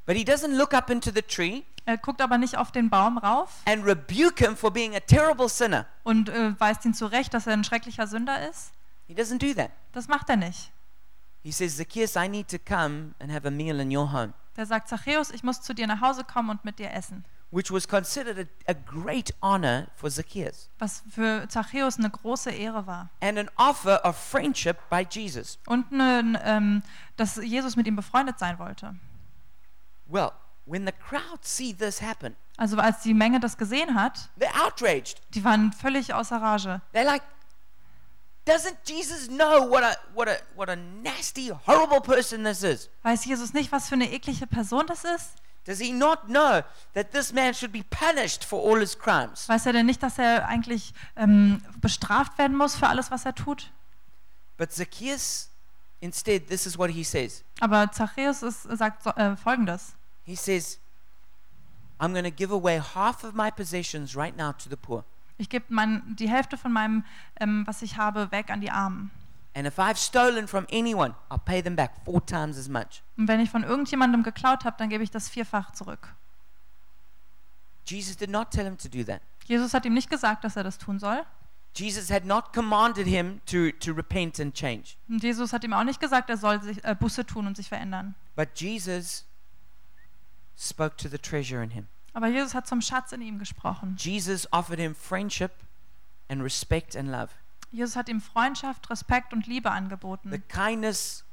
But 0.07 0.17
he 0.17 0.25
doesn't 0.25 0.57
look 0.57 0.75
up 0.75 0.91
into 0.91 1.11
the 1.15 1.23
tree 1.23 1.63
Er 1.85 1.97
guckt 1.97 2.21
aber 2.21 2.37
nicht 2.37 2.59
auf 2.59 2.71
den 2.71 2.91
Baum 2.91 3.17
rauf 3.17 3.63
and 3.65 3.83
rebuke 3.83 4.45
him 4.45 4.57
for 4.57 4.71
being 4.71 4.95
a 4.95 5.01
terrible 5.01 5.49
sinner. 5.49 5.87
und 6.03 6.29
äh, 6.29 6.59
weist 6.61 6.85
ihn 6.85 6.93
zurecht, 6.93 7.33
dass 7.33 7.47
er 7.47 7.55
ein 7.55 7.65
schrecklicher 7.65 8.07
Sünder 8.07 8.47
ist. 8.51 8.73
He 9.07 9.15
doesn't 9.15 9.39
do 9.39 9.55
that. 9.55 9.71
Das 9.93 10.07
macht 10.07 10.29
er 10.29 10.37
nicht. 10.37 10.71
He 11.49 11.53
says, 11.53 11.77
Zacchaeus, 11.79 12.15
I 12.15 12.29
need 12.29 12.47
to 12.49 12.59
come 12.59 13.15
and 13.19 13.33
have 13.33 13.47
a 13.47 13.51
meal 13.51 13.81
in 13.81 13.91
your 13.91 14.13
home, 14.13 14.35
Der 14.59 14.67
sagt, 14.67 14.87
Zachäus, 14.91 15.31
ich 15.31 15.43
muss 15.43 15.63
zu 15.63 15.73
dir 15.73 15.87
nach 15.87 16.03
Hause 16.03 16.23
kommen 16.23 16.51
und 16.51 16.63
mit 16.63 16.79
dir 16.79 16.93
essen. 16.93 17.25
which 17.51 17.71
was 17.73 17.89
considered 17.89 18.39
a, 18.39 18.71
a 18.71 18.75
great 18.75 19.33
honor 19.43 19.87
for 19.95 20.11
Zacchaeus 20.11 20.69
Was 20.79 21.03
für 21.09 21.49
Zachäus 21.49 21.97
eine 21.99 22.11
große 22.11 22.51
Ehre 22.51 22.87
war. 22.87 23.09
and 23.23 23.39
an 23.39 23.49
offer 23.57 23.99
of 24.05 24.15
friendship 24.19 24.77
by 24.91 25.07
Jesus. 25.11 25.59
Und 25.67 25.91
eine, 25.91 26.39
ähm, 26.45 26.83
dass 27.17 27.37
Jesus 27.37 27.77
mit 27.77 27.87
ihm 27.87 27.97
befreundet 27.97 28.39
sein 28.39 28.59
wollte. 28.59 28.95
Well, 30.07 30.33
when 30.67 30.85
the 30.85 30.93
crowd 30.93 31.43
see 31.47 31.73
this 31.73 32.03
happen, 32.03 32.37
Also 32.59 32.77
als 32.77 33.01
die 33.01 33.15
Menge 33.15 33.41
das 33.41 33.57
gesehen 33.57 33.95
hat, 33.95 34.29
they're 34.39 34.67
outraged. 34.67 35.23
die 35.35 35.43
waren 35.45 35.73
völlig 35.73 36.13
außer 36.13 36.43
Rage. 36.43 36.83
They're 36.93 37.05
like, 37.07 37.23
doesn't 38.49 38.83
Jesus 38.85 39.29
know 39.29 39.63
what 39.63 39.85
a 39.85 39.97
what 40.15 40.29
a 40.29 40.41
what 40.57 40.71
a 40.71 40.77
nasty, 40.77 41.49
horrible 41.49 42.01
person 42.01 42.45
this 42.45 42.63
is? 42.63 42.89
Weiß 43.05 43.27
Jesus 43.27 43.53
nicht, 43.53 43.71
was 43.71 43.89
für 43.89 43.95
eine 43.95 44.11
eklige 44.11 44.47
Person 44.47 44.87
das 44.87 45.05
ist? 45.05 45.35
Does 45.65 45.81
he 45.81 45.93
not 45.93 46.29
know 46.29 46.63
that 46.95 47.13
this 47.13 47.31
man 47.33 47.53
should 47.53 47.73
be 47.73 47.85
punished 47.91 48.43
for 48.43 48.59
all 48.59 48.81
his 48.81 48.99
crimes? 48.99 49.47
Weiß 49.49 49.67
er 49.67 49.75
denn 49.75 49.85
nicht, 49.85 50.03
dass 50.03 50.19
er 50.19 50.49
eigentlich 50.49 50.95
ähm, 51.15 51.61
bestraft 51.83 52.39
werden 52.39 52.57
muss 52.57 52.75
für 52.75 52.87
alles, 52.87 53.11
was 53.11 53.27
er 53.27 53.35
tut? 53.35 53.71
But 54.57 54.73
Zacchaeus, 54.73 55.51
instead, 56.01 56.49
this 56.49 56.65
is 56.65 56.79
what 56.79 56.91
he 56.91 57.05
says. 57.05 57.45
Aber 57.61 57.93
Zachäus 57.93 58.43
ist, 58.43 58.63
sagt 58.63 59.05
äh, 59.19 59.37
folgendes. 59.37 59.93
He 60.25 60.35
says, 60.35 60.79
I'm 62.01 62.13
going 62.13 62.25
to 62.25 62.31
give 62.31 62.51
away 62.51 62.81
half 62.81 63.23
of 63.23 63.35
my 63.35 63.51
possessions 63.51 64.17
right 64.17 64.37
now 64.37 64.53
to 64.53 64.71
the 64.71 64.77
poor. 64.77 65.05
Ich 65.39 65.49
gebe 65.49 65.67
mein, 65.69 66.03
die 66.17 66.29
Hälfte 66.29 66.59
von 66.59 66.73
meinem, 66.73 67.05
ähm, 67.41 67.67
was 67.67 67.83
ich 67.83 67.97
habe, 67.97 68.31
weg 68.33 68.51
an 68.51 68.61
die 68.61 68.71
Armen. 68.71 69.11
And 69.55 69.67
if 69.67 69.79
I've 69.79 69.97
stolen 69.97 70.47
from 70.47 70.67
anyone, 70.71 71.15
I'll 71.31 71.39
pay 71.39 71.63
them 71.63 71.75
back 71.75 71.93
four 72.05 72.25
times 72.25 72.59
as 72.59 72.69
much. 72.69 73.03
Und 73.17 73.29
wenn 73.29 73.41
ich 73.41 73.51
von 73.51 73.65
irgendjemandem 73.65 74.23
geklaut 74.23 74.65
habe, 74.65 74.77
dann 74.79 74.89
gebe 74.89 75.03
ich 75.03 75.11
das 75.11 75.29
vierfach 75.29 75.73
zurück. 75.73 76.15
Jesus 77.87 78.17
did 78.17 78.31
not 78.31 78.51
tell 78.51 78.65
him 78.65 78.77
to 78.77 78.89
do 78.89 79.03
that. 79.05 79.23
Jesus 79.47 79.73
hat 79.73 79.87
ihm 79.87 79.95
nicht 79.95 80.11
gesagt, 80.11 80.45
dass 80.45 80.57
er 80.57 80.65
das 80.65 80.77
tun 80.79 80.99
soll. 80.99 81.25
Jesus 81.75 82.11
had 82.11 82.25
not 82.25 82.53
commanded 82.53 83.07
him 83.07 83.41
to, 83.47 83.71
to 83.81 83.93
repent 83.93 84.41
and 84.41 84.55
change. 84.55 84.97
Und 85.09 85.23
Jesus 85.23 85.53
hat 85.53 85.65
ihm 85.65 85.73
auch 85.73 85.85
nicht 85.85 86.01
gesagt, 86.01 86.29
er 86.29 86.37
soll 86.37 86.61
sich, 86.63 86.85
äh, 86.85 86.95
Buße 86.95 87.25
tun 87.25 87.47
und 87.47 87.57
sich 87.57 87.69
verändern. 87.69 88.15
But 88.37 88.49
Jesus 88.57 89.25
spoke 90.57 90.97
to 90.97 91.09
the 91.09 91.19
treasure 91.19 91.63
in 91.63 91.71
him. 91.71 91.87
Aber 92.19 92.27
Jesus 92.27 92.53
hat 92.53 92.67
zum 92.67 92.81
Schatz 92.81 93.13
in 93.13 93.23
ihm 93.23 93.39
gesprochen. 93.39 93.95
Jesus 93.97 94.53
offered 94.53 94.81
him 94.81 94.93
friendship 94.93 95.53
and 96.29 96.43
respect 96.43 96.97
and 96.97 97.09
love. 97.09 97.29
Jesus 97.71 97.95
hat 97.95 98.09
ihm 98.09 98.21
Freundschaft, 98.21 98.91
Respekt 98.91 99.33
und 99.33 99.47
Liebe 99.47 99.69
The 99.69 99.75
angeboten. 99.77 100.43
kindness 100.49 101.25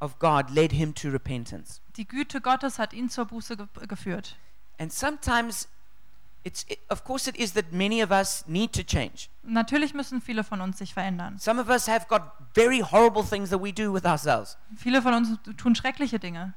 of 0.00 0.18
God 0.18 0.50
led 0.50 0.72
him 0.72 0.92
to 0.92 1.08
repentance. 1.08 1.80
Die 1.96 2.04
Güte 2.04 2.40
Gottes 2.40 2.80
hat 2.80 2.92
ihn 2.92 3.08
zur 3.08 3.26
Buße 3.26 3.56
ge 3.56 3.68
geführt. 3.86 4.34
And 4.76 4.92
sometimes 4.92 5.68
it's 6.42 6.66
it, 6.68 6.80
of 6.88 7.04
course 7.04 7.30
it 7.30 7.36
is 7.36 7.52
that 7.52 7.70
many 7.70 8.02
of 8.02 8.10
us 8.10 8.44
need 8.48 8.72
to 8.72 8.82
change. 8.82 9.28
Natürlich 9.44 9.94
müssen 9.94 10.20
viele 10.20 10.42
von 10.42 10.60
uns 10.60 10.78
sich 10.78 10.94
verändern. 10.94 11.38
Some 11.38 11.60
of 11.60 11.68
us 11.68 11.86
have 11.86 12.06
got 12.08 12.22
very 12.56 12.80
horrible 12.80 13.22
things 13.22 13.50
that 13.50 13.62
we 13.62 13.72
do 13.72 13.94
with 13.94 14.04
ourselves. 14.04 14.58
Viele 14.76 15.00
von 15.00 15.14
uns 15.14 15.38
tun 15.56 15.76
schreckliche 15.76 16.18
Dinge. 16.18 16.54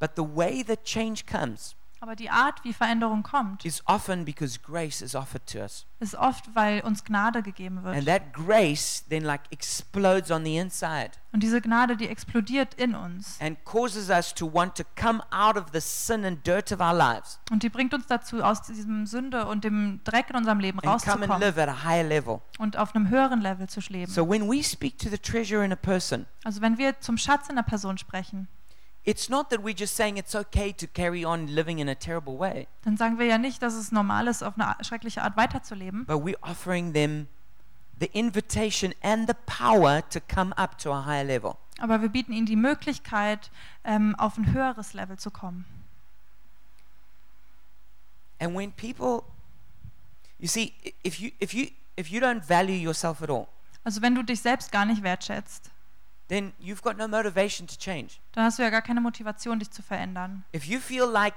But 0.00 0.16
the 0.16 0.24
way 0.24 0.64
that 0.64 0.82
change 0.82 1.24
comes 1.24 1.76
Aber 2.00 2.14
die 2.14 2.30
Art, 2.30 2.62
wie 2.64 2.72
Veränderung 2.72 3.22
kommt, 3.24 3.64
is 3.64 3.82
often 3.86 4.24
because 4.24 4.58
grace 4.60 5.02
is 5.02 5.14
offered 5.16 5.44
to 5.50 5.58
us. 5.58 5.84
ist 5.98 6.14
oft, 6.14 6.54
weil 6.54 6.80
uns 6.82 7.02
Gnade 7.04 7.42
gegeben 7.42 7.78
And 7.78 7.86
wird. 7.86 8.06
that 8.06 8.32
grace 8.32 9.04
then 9.08 9.24
like 9.24 9.40
explodes 9.50 10.30
on 10.30 10.44
the 10.44 10.56
inside 10.56 11.10
Und 11.32 11.42
diese 11.42 11.60
Gnade, 11.60 11.96
die 11.96 12.08
explodiert 12.08 12.74
in 12.74 12.94
uns. 12.94 13.36
and 13.40 13.56
causes 13.64 14.08
us 14.10 14.32
to 14.32 14.46
want 14.52 14.76
to 14.76 14.84
come 14.94 15.20
out 15.32 15.56
of 15.56 15.66
the 15.72 15.80
sin 15.80 16.24
and 16.24 16.46
dirt 16.46 16.70
of 16.70 16.80
our 16.80 16.94
lives 16.94 17.40
Und 17.50 17.64
die 17.64 17.68
bringt 17.68 17.92
uns 17.92 18.06
dazu, 18.06 18.42
aus 18.44 18.62
diesem 18.62 19.04
Sünde 19.06 19.46
und 19.46 19.64
dem 19.64 20.00
Dreck 20.04 20.30
in 20.30 20.36
unserem 20.36 20.60
Leben 20.60 20.78
and 20.78 20.84
come 20.84 20.94
and 20.94 21.22
rauszukommen 21.32 21.40
live 21.40 21.58
at 21.58 21.68
a 21.68 21.84
higher 21.84 22.04
level. 22.04 22.40
und 22.58 22.76
auf 22.76 22.94
einem 22.94 23.08
höheren 23.08 23.40
Level 23.40 23.68
zu 23.68 23.80
leben. 23.88 24.10
So 24.12 24.28
when 24.28 24.48
we 24.48 24.62
speak 24.62 24.98
to 24.98 25.08
the 25.08 25.18
treasure 25.18 25.64
in 25.64 25.72
a 25.72 25.76
person, 25.76 26.26
Also 26.44 26.60
wenn 26.60 26.78
wir 26.78 27.00
zum 27.00 27.18
Schatz 27.18 27.48
in 27.48 27.56
der 27.56 27.64
Person 27.64 27.98
sprechen, 27.98 28.46
it's 29.08 29.28
not 29.28 29.48
that 29.50 29.60
we're 29.62 29.74
just 29.76 29.96
saying 29.96 30.16
it's 30.18 30.34
okay 30.34 30.72
to 30.72 30.86
carry 30.86 31.24
on 31.24 31.46
living 31.46 31.78
in 31.78 31.88
a 31.88 31.94
terrible 31.94 32.38
way, 32.38 32.66
dann 32.84 32.96
sagen 32.96 33.18
wir 33.18 33.26
ja 33.26 33.38
nicht, 33.38 33.62
dass 33.62 33.74
es 33.74 33.90
normal 33.92 34.26
ist, 34.28 34.42
auf 34.42 34.54
eine 34.58 34.76
schreckliche 34.84 35.22
Art 35.22 35.36
weiterzuleben, 35.36 36.04
but 36.06 36.16
we're 36.22 36.38
offering 36.42 36.92
them 36.92 37.26
the 38.00 38.06
invitation 38.12 38.92
and 39.02 39.26
the 39.28 39.34
power 39.46 40.02
to 40.10 40.20
come 40.20 40.52
up 40.58 40.76
to 40.78 40.92
a 40.92 41.04
higher 41.06 41.24
level. 41.24 41.56
aber 41.78 42.02
wir 42.02 42.08
bieten 42.08 42.32
ihnen 42.32 42.46
die 42.46 42.56
Möglichkeit, 42.56 43.50
ähm, 43.84 44.14
auf 44.16 44.36
ein 44.36 44.52
höheres 44.52 44.92
Level 44.94 45.16
zu 45.18 45.30
kommen. 45.30 45.64
And 48.40 48.54
when 48.54 48.70
people, 48.72 49.24
you 50.38 50.46
see, 50.48 50.72
if 51.04 51.18
you 51.18 51.30
if 51.40 51.52
you 51.52 51.68
if 51.96 52.08
you 52.10 52.20
don't 52.20 52.42
value 52.44 52.76
yourself 52.76 53.22
at 53.22 53.30
all, 53.30 53.48
Also 53.84 54.02
wenn 54.02 54.14
du 54.14 54.22
dich 54.22 54.40
selbst 54.40 54.70
gar 54.70 54.84
nicht 54.84 55.02
wertschätzt, 55.02 55.70
then 56.28 56.52
you've 56.58 56.82
got 56.82 56.96
no 56.96 57.08
motivation 57.08 57.66
to 57.66 57.74
change. 57.76 58.18
dann 58.32 58.44
hast 58.44 58.58
du 58.58 58.62
ja 58.62 58.70
gar 58.70 58.82
keine 58.82 59.00
Motivation, 59.00 59.58
dich 59.58 59.70
zu 59.70 59.82
verändern. 59.82 60.44
If 60.54 60.64
you 60.66 60.78
feel 60.80 61.06
like 61.10 61.34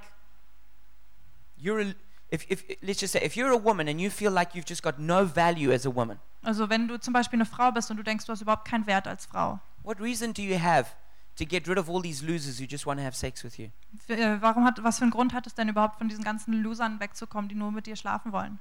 you're, 1.58 1.80
a, 1.82 1.94
if, 2.32 2.46
if 2.50 2.64
let's 2.82 3.00
just 3.02 3.14
say, 3.14 3.24
if 3.24 3.36
you're 3.36 3.52
a 3.52 3.58
woman 3.58 3.88
and 3.88 4.00
you 4.00 4.10
feel 4.10 4.32
like 4.32 4.54
you've 4.56 4.68
just 4.68 4.84
got 4.84 5.00
no 5.00 5.26
value 5.26 5.72
as 5.72 5.86
a 5.86 5.89
woman, 5.94 6.20
Also 6.44 6.70
wenn 6.70 6.88
du 6.88 6.98
zum 7.00 7.14
Beispiel 7.14 7.38
eine 7.38 7.46
Frau 7.46 7.72
bist 7.72 7.92
und 7.92 7.98
du 7.98 8.04
denkst, 8.04 8.26
du 8.26 8.32
hast 8.32 8.42
überhaupt 8.42 8.68
keinen 8.68 8.88
Wert 8.88 9.08
als 9.08 9.26
Frau, 9.26 9.60
what 9.84 10.00
reason 10.00 10.34
do 10.34 10.42
you 10.42 10.60
have 10.60 10.89
to 11.38 11.46
get 11.46 11.68
rid 11.70 11.78
of 11.78 11.89
all 11.89 12.02
these 12.02 12.26
losers 12.26 12.60
who 12.60 12.66
just 12.66 12.86
want 12.86 13.00
to 13.00 13.06
have 13.06 13.16
sex 13.16 13.44
with 13.44 13.58
you? 13.58 13.70
äh, 14.08 14.38
warum 14.42 14.66
hat, 14.66 14.84
was 14.84 14.98
für 14.98 15.04
einen 15.04 15.12
Grund 15.12 15.34
hat 15.34 15.46
es 15.48 15.54
denn 15.54 15.70
überhaupt 15.70 15.98
von 15.98 16.10
diesen 16.10 16.24
ganzen 16.24 16.54
Losern 16.64 17.00
wegzukommen, 17.00 17.48
die 17.48 17.56
nur 17.56 17.72
mit 17.72 17.86
dir 17.86 17.96
schlafen 17.96 18.32
wollen? 18.32 18.60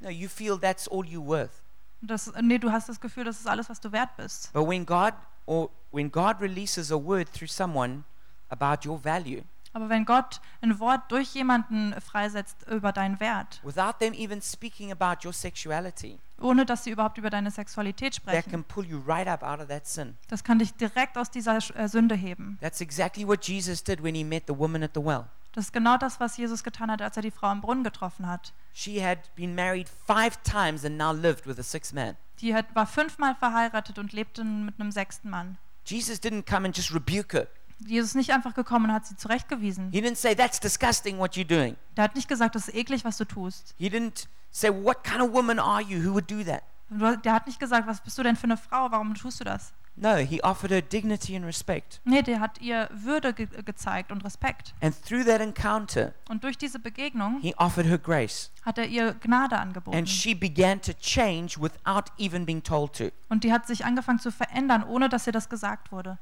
No, 0.00 0.08
you 0.08 0.28
feel 0.28 0.58
that's 0.58 0.88
all 0.88 1.04
you're 1.04 1.24
worth. 1.26 1.62
Das, 2.00 2.32
nee, 2.40 2.58
du 2.58 2.70
hast 2.70 2.88
das 2.88 3.00
Gefühl, 3.00 3.24
das 3.24 3.40
ist 3.40 3.48
alles, 3.48 3.68
was 3.68 3.80
du 3.80 3.90
wert 3.90 4.16
bist. 4.16 4.52
But 4.52 4.68
when 4.68 4.86
God 4.86 5.12
or 5.48 5.70
when 5.90 6.10
God 6.10 6.40
releases 6.40 6.92
a 6.92 6.96
word 6.96 7.32
through 7.32 7.48
someone 7.48 8.04
about 8.50 8.86
your 8.86 9.02
value, 9.02 9.42
Aber 9.72 9.88
wenn 9.88 10.04
Gott 10.04 10.40
ein 10.60 10.78
Wort 10.80 11.02
durch 11.10 11.34
jemanden 11.34 11.94
freisetzt 12.00 12.66
über 12.68 12.92
deinen 12.92 13.20
Wert, 13.20 13.60
without 13.62 13.98
them 14.00 14.12
even 14.12 14.42
speaking 14.42 14.92
about 14.92 15.26
your 15.26 15.32
sexuality, 15.32 16.18
ohne 16.40 16.66
dass 16.66 16.84
sie 16.84 16.90
überhaupt 16.90 17.18
über 17.18 17.30
deine 17.30 17.50
Sexualität 17.50 18.14
that 18.14 18.22
sprechen, 18.22 18.50
can 18.50 18.64
pull 18.64 18.84
you 18.84 18.98
right 19.06 19.26
up 19.26 19.42
out 19.42 19.60
of 19.60 19.68
that 19.68 19.86
sin. 19.86 20.16
das 20.28 20.44
kann 20.44 20.58
dich 20.58 20.74
direkt 20.74 21.16
aus 21.16 21.30
dieser 21.30 21.58
äh, 21.76 21.88
Sünde 21.88 22.14
heben. 22.14 22.58
That's 22.60 22.80
exactly 22.80 23.26
what 23.26 23.46
Jesus 23.46 23.82
did 23.82 24.02
when 24.02 24.14
he 24.14 24.24
met 24.24 24.44
the 24.46 24.58
woman 24.58 24.82
at 24.82 24.90
the 24.94 25.00
well. 25.04 25.26
Das 25.52 25.66
ist 25.66 25.72
genau 25.72 25.96
das, 25.96 26.20
was 26.20 26.36
Jesus 26.36 26.62
getan 26.62 26.90
hat, 26.90 27.00
als 27.02 27.16
er 27.16 27.22
die 27.22 27.30
Frau 27.30 27.50
im 27.50 27.60
Brunnen 27.60 27.84
getroffen 27.84 28.26
hat. 28.26 28.52
She 28.74 29.04
had 29.04 29.34
been 29.34 29.54
married 29.54 29.88
five 29.88 30.42
times 30.42 30.84
and 30.84 30.96
now 30.98 31.12
lived 31.12 31.46
with 31.46 31.58
a 31.58 31.62
sixth 31.62 31.92
man. 31.92 32.16
Die 32.40 32.54
hat, 32.54 32.74
war 32.74 32.86
fünfmal 32.86 33.34
verheiratet 33.34 33.98
und 33.98 34.12
lebte 34.12 34.44
mit 34.44 34.80
einem 34.80 34.92
sechsten 34.92 35.30
Mann. 35.30 35.58
Jesus 35.84 36.18
didn't 36.20 36.44
come 36.48 36.66
and 36.66 36.76
just 36.76 36.94
rebuke 36.94 37.36
her. 37.36 37.48
Jesus 37.86 38.10
ist 38.10 38.14
nicht 38.16 38.32
einfach 38.32 38.54
gekommen 38.54 38.86
und 38.86 38.92
hat 38.92 39.06
sie 39.06 39.16
zurechtgewiesen. 39.16 39.90
He 39.92 40.00
didn't 40.00 40.16
say, 40.16 40.34
That's 40.34 40.58
disgusting 40.58 41.18
what 41.18 41.34
you're 41.34 41.44
doing. 41.46 41.76
Der 41.96 42.04
hat 42.04 42.14
nicht 42.16 42.28
gesagt, 42.28 42.54
das 42.54 42.68
ist 42.68 42.74
eklig, 42.74 43.04
was 43.04 43.16
du 43.16 43.24
tust. 43.24 43.74
He 43.78 43.88
didn't 43.88 44.26
say, 44.50 44.70
What 44.70 45.04
kind 45.04 45.20
of 45.22 45.32
woman 45.32 45.58
are 45.58 45.80
you 45.80 46.02
who 46.02 46.14
would 46.14 46.30
do 46.30 46.42
that? 46.44 46.62
Der 46.90 47.32
hat 47.32 47.46
nicht 47.46 47.60
gesagt, 47.60 47.86
was 47.86 48.00
bist 48.00 48.16
du 48.16 48.22
denn 48.22 48.34
für 48.34 48.44
eine 48.44 48.56
Frau, 48.56 48.90
warum 48.90 49.14
tust 49.14 49.40
du 49.40 49.44
das? 49.44 49.72
No, 50.00 50.16
he 50.16 50.40
offered 50.42 50.70
her 50.70 50.80
dignity 50.80 51.34
and 51.34 51.44
respect. 51.44 52.00
Nee, 52.04 52.22
der 52.22 52.38
hat 52.40 52.60
ihr 52.60 52.88
Würde 52.92 53.32
ge 53.34 53.46
gezeigt 53.64 54.12
und 54.12 54.24
Respekt. 54.24 54.72
And 54.80 54.94
through 55.04 55.24
that 55.24 55.40
encounter, 55.40 56.12
Und 56.28 56.44
durch 56.44 56.56
diese 56.56 56.78
Begegnung 56.78 57.40
he 57.40 57.54
offered 57.56 57.86
her 57.86 57.98
grace. 57.98 58.50
hat 58.64 58.78
er 58.78 58.86
ihr 58.86 59.14
Gnade 59.14 59.58
angeboten. 59.58 59.96
And 59.96 60.08
she 60.08 60.34
began 60.34 60.80
to 60.82 60.92
change 60.92 61.60
without 61.60 62.04
even 62.18 62.46
being 62.46 62.62
told 62.62 62.96
to. 62.98 63.10
Und 63.28 63.42
die 63.44 63.52
hat 63.52 63.66
sich 63.66 63.84
angefangen 63.84 64.20
zu 64.20 64.30
verändern, 64.30 64.84
ohne 64.84 65.08
dass 65.08 65.26
ihr 65.26 65.32
das 65.32 65.48
gesagt 65.48 65.90
wurde. 65.90 66.18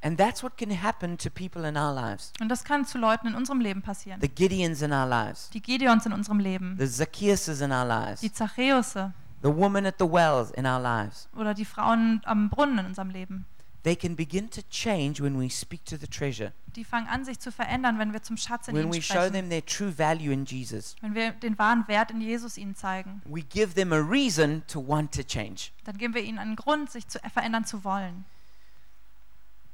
And 0.00 0.16
that's 0.18 0.42
what 0.44 0.56
can 0.56 0.70
happen 0.80 1.18
to 1.18 1.28
people 1.28 1.68
in 1.68 1.76
our 1.76 1.92
lives 1.92 2.32
Und 2.40 2.48
das 2.48 2.62
kann 2.62 2.84
zu 2.84 2.98
Leuten 2.98 3.26
in 3.26 3.34
unserem 3.34 3.60
Leben 3.60 3.82
passieren. 3.82 4.20
the 4.20 4.28
Gideons 4.28 4.80
in 4.82 4.92
our 4.92 5.06
lives, 5.06 5.50
Die 5.50 5.60
Gideons 5.60 6.06
in 6.06 6.12
unserem 6.12 6.38
Leben, 6.38 6.76
the 6.78 6.86
Zacchaeuses 6.86 7.60
in 7.60 7.72
our 7.72 7.84
lives, 7.84 8.20
die 8.20 8.32
Zachäusse 8.32 9.12
the 9.42 9.48
woman 9.54 9.86
at 9.86 9.96
the 9.98 10.10
wells 10.10 10.50
in 10.50 10.66
our 10.66 10.80
lives. 10.80 11.28
oder 11.36 11.54
die 11.54 11.64
Frauen 11.64 12.20
am 12.24 12.50
Brunnen 12.50 12.78
in 12.78 12.86
unserem 12.86 13.10
Leben. 13.10 13.46
They 13.84 13.94
can 13.94 14.16
begin 14.16 14.50
to 14.50 14.60
change 14.70 15.22
when 15.22 15.38
we 15.40 15.48
speak 15.48 15.84
to 15.86 15.96
the 15.96 16.08
treasure, 16.08 16.52
Die 16.74 16.84
fangen 16.84 17.06
an, 17.08 17.24
sich 17.24 17.38
zu 17.38 17.52
verändern, 17.52 17.98
wenn 17.98 18.12
wir 18.12 18.22
zum 18.22 18.36
Schatz 18.36 18.66
in 18.68 18.74
when 18.74 18.84
ihnen 18.84 18.92
we 18.92 19.00
show 19.00 19.14
sprechen. 19.14 19.32
them 19.32 19.48
their 19.50 19.64
true 19.64 19.96
value 19.96 20.32
in 20.32 20.44
Jesus. 20.44 20.96
Wenn 21.00 21.14
wir 21.14 21.30
den 21.30 21.56
wahren 21.58 21.86
Wert 21.86 22.10
in 22.10 22.20
Jesus 22.20 22.58
ihnen 22.58 22.74
zeigen, 22.74 23.22
We 23.24 23.42
give 23.42 23.74
them 23.74 23.92
a 23.92 23.98
reason 24.00 24.62
to 24.66 24.84
want 24.86 25.14
to 25.14 25.22
change. 25.22 25.70
dann 25.84 25.96
geben 25.96 26.12
wir 26.14 26.22
ihnen 26.22 26.38
einen 26.38 26.56
Grund, 26.56 26.90
sich 26.90 27.06
zu 27.06 27.18
verändern 27.32 27.64
zu 27.64 27.84
wollen. 27.84 28.24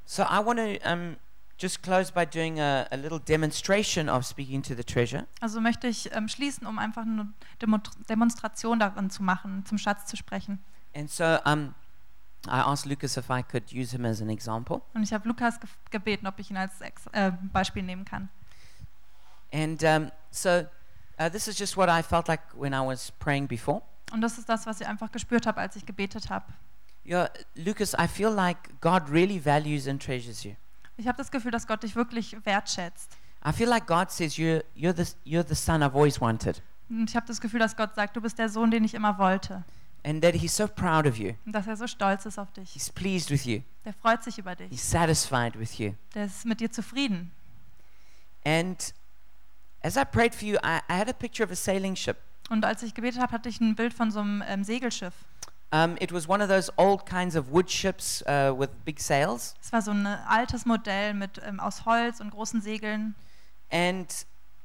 So 0.05 0.23
I 0.23 0.45
want 0.45 0.59
to 0.59 0.89
um, 0.93 1.17
just 1.59 1.83
close 1.83 2.13
by 2.13 2.25
doing 2.25 2.59
a, 2.59 2.87
a 2.91 2.97
little 2.97 3.19
demonstration 3.19 4.09
of 4.09 4.25
speaking 4.25 4.63
to 4.63 4.75
the 4.75 4.85
treasure. 4.85 5.27
Also 5.41 5.61
möchte 5.61 5.87
ich 5.87 6.11
ähm, 6.13 6.29
schließen, 6.29 6.67
um 6.67 6.79
einfach 6.79 7.03
eine 7.03 7.33
Demo 7.61 7.79
Demonstration 8.09 8.79
darin 8.79 9.11
zu 9.11 9.23
machen, 9.23 9.65
zum 9.67 9.79
Schatz 9.79 10.07
zu 10.07 10.17
sprechen. 10.17 10.59
And 10.95 11.11
so 11.11 11.39
um, 11.45 11.75
I 12.47 12.61
asked 12.61 12.87
Lucas 12.87 13.17
if 13.17 13.31
I 13.31 13.43
could 13.43 13.73
use 13.73 13.93
him 13.93 14.05
as 14.05 14.21
an 14.21 14.29
example. 14.29 14.83
Und 14.95 15.03
ich 15.03 15.13
habe 15.13 15.27
Lukas 15.29 15.61
ge 15.61 15.69
gebeten, 15.91 16.27
ob 16.27 16.39
ich 16.39 16.51
ihn 16.51 16.57
als 16.57 16.81
Ex 16.81 17.07
äh, 17.13 17.33
Beispiel 17.53 17.83
nehmen 17.83 18.05
kann. 18.05 18.29
And 19.53 19.83
um, 19.83 20.11
so 20.31 20.67
uh, 21.19 21.29
this 21.31 21.47
is 21.49 21.59
just 21.59 21.77
what 21.77 21.89
I 21.89 22.03
felt 22.03 22.29
like 22.29 22.41
when 22.55 22.73
I 22.73 22.85
was 22.85 23.13
praying 23.13 23.47
before. 23.47 23.83
Und 24.13 24.21
das 24.21 24.39
ist 24.39 24.49
das, 24.49 24.67
was 24.67 24.81
ich 24.81 24.87
einfach 24.87 25.11
gespürt 25.11 25.47
habe, 25.47 25.61
als 25.61 25.77
ich 25.77 25.87
gebetet 25.87 26.31
habe. 26.31 26.47
Yeah, 27.07 27.29
Lucas, 27.55 27.95
I 27.95 28.09
feel 28.09 28.31
like 28.31 28.81
God 28.81 29.11
really 29.11 29.39
values 29.39 29.87
and 29.87 30.03
treasures 30.03 30.43
you. 30.43 30.55
Ich 30.97 31.07
habe 31.09 31.17
das 31.19 31.31
Gefühl, 31.31 31.51
dass 31.51 31.67
Gott 31.67 31.83
dich 31.83 31.97
wirklich 31.97 32.37
wertschätzt. 32.45 33.17
I 33.47 33.53
feel 33.53 33.69
like 33.69 33.87
God 33.87 34.11
says 34.11 34.37
you're, 34.39 34.65
you're, 34.75 34.95
the, 34.95 35.05
you're 35.29 35.47
the 35.47 35.55
son 35.55 35.83
I've 35.83 35.95
always 35.95 36.21
wanted. 36.21 36.63
Und 36.89 37.11
ich 37.11 37.17
habe 37.17 37.27
das 37.27 37.41
Gefühl, 37.41 37.61
dass 37.61 37.77
Gott 37.77 37.95
sagt, 37.95 38.17
du 38.17 38.21
bist 38.21 38.39
der 38.39 38.49
Sohn, 38.49 38.71
den 38.71 38.85
ich 38.85 38.95
immer 38.95 39.19
wollte. 39.19 39.65
And 40.07 40.23
that 40.23 40.35
He's 40.35 40.55
so 40.55 40.69
proud 40.69 41.07
of 41.07 41.17
you. 41.17 41.33
Und 41.47 41.53
dass 41.53 41.67
er 41.67 41.77
so 41.77 41.87
stolz 41.87 42.27
ist 42.27 42.39
auf 42.39 42.53
dich. 42.53 42.71
He's 42.73 42.91
pleased 42.91 43.31
with 43.31 43.45
you. 43.45 43.61
Der 43.85 43.93
freut 43.95 44.23
sich 44.23 44.39
über 44.39 44.51
He's 44.53 44.69
dich. 44.69 44.83
satisfied 44.85 45.59
with 45.59 45.79
you. 45.79 45.95
Der 46.15 46.27
ist 46.27 46.45
mit 46.45 46.61
dir 46.61 46.71
zufrieden. 46.71 47.33
And 48.45 48.95
as 49.83 49.97
I 49.97 50.05
prayed 50.05 50.35
for 50.35 50.47
you, 50.47 50.57
I, 50.57 50.81
I 50.91 50.99
had 50.99 51.09
a 51.09 51.15
picture 51.15 51.45
of 51.45 51.51
a 51.51 51.57
sailing 51.57 51.97
ship. 51.97 52.17
Und 52.51 52.65
als 52.65 52.83
ich 52.83 52.93
gebetet 52.95 53.21
habe, 53.21 53.33
hatte 53.33 53.49
ich 53.49 53.61
ein 53.61 53.75
Bild 53.75 53.95
von 53.95 54.11
so 54.11 54.21
einem 54.21 54.43
ähm, 54.47 54.65
Segelschiff. 54.65 55.15
Um, 55.75 55.97
it 56.01 56.12
was 56.12 56.29
one 56.29 56.41
of 56.41 56.49
those 56.49 56.70
old 56.79 57.05
kinds 57.05 57.35
of 57.35 57.51
wood 57.51 57.68
ships 57.68 58.22
uh, 58.29 58.55
with 58.57 58.70
big 58.85 59.01
sails. 59.01 59.57
Es 59.61 59.72
war 59.72 59.83
so 59.83 59.91
ein 59.91 60.07
altes 60.07 60.66
Modell 60.66 61.14
mit, 61.14 61.41
ähm, 61.45 61.59
aus 61.59 61.85
Holz 61.85 62.20
und 62.20 62.31
großen 62.31 62.61
Segeln. 62.61 63.16
And 63.72 64.07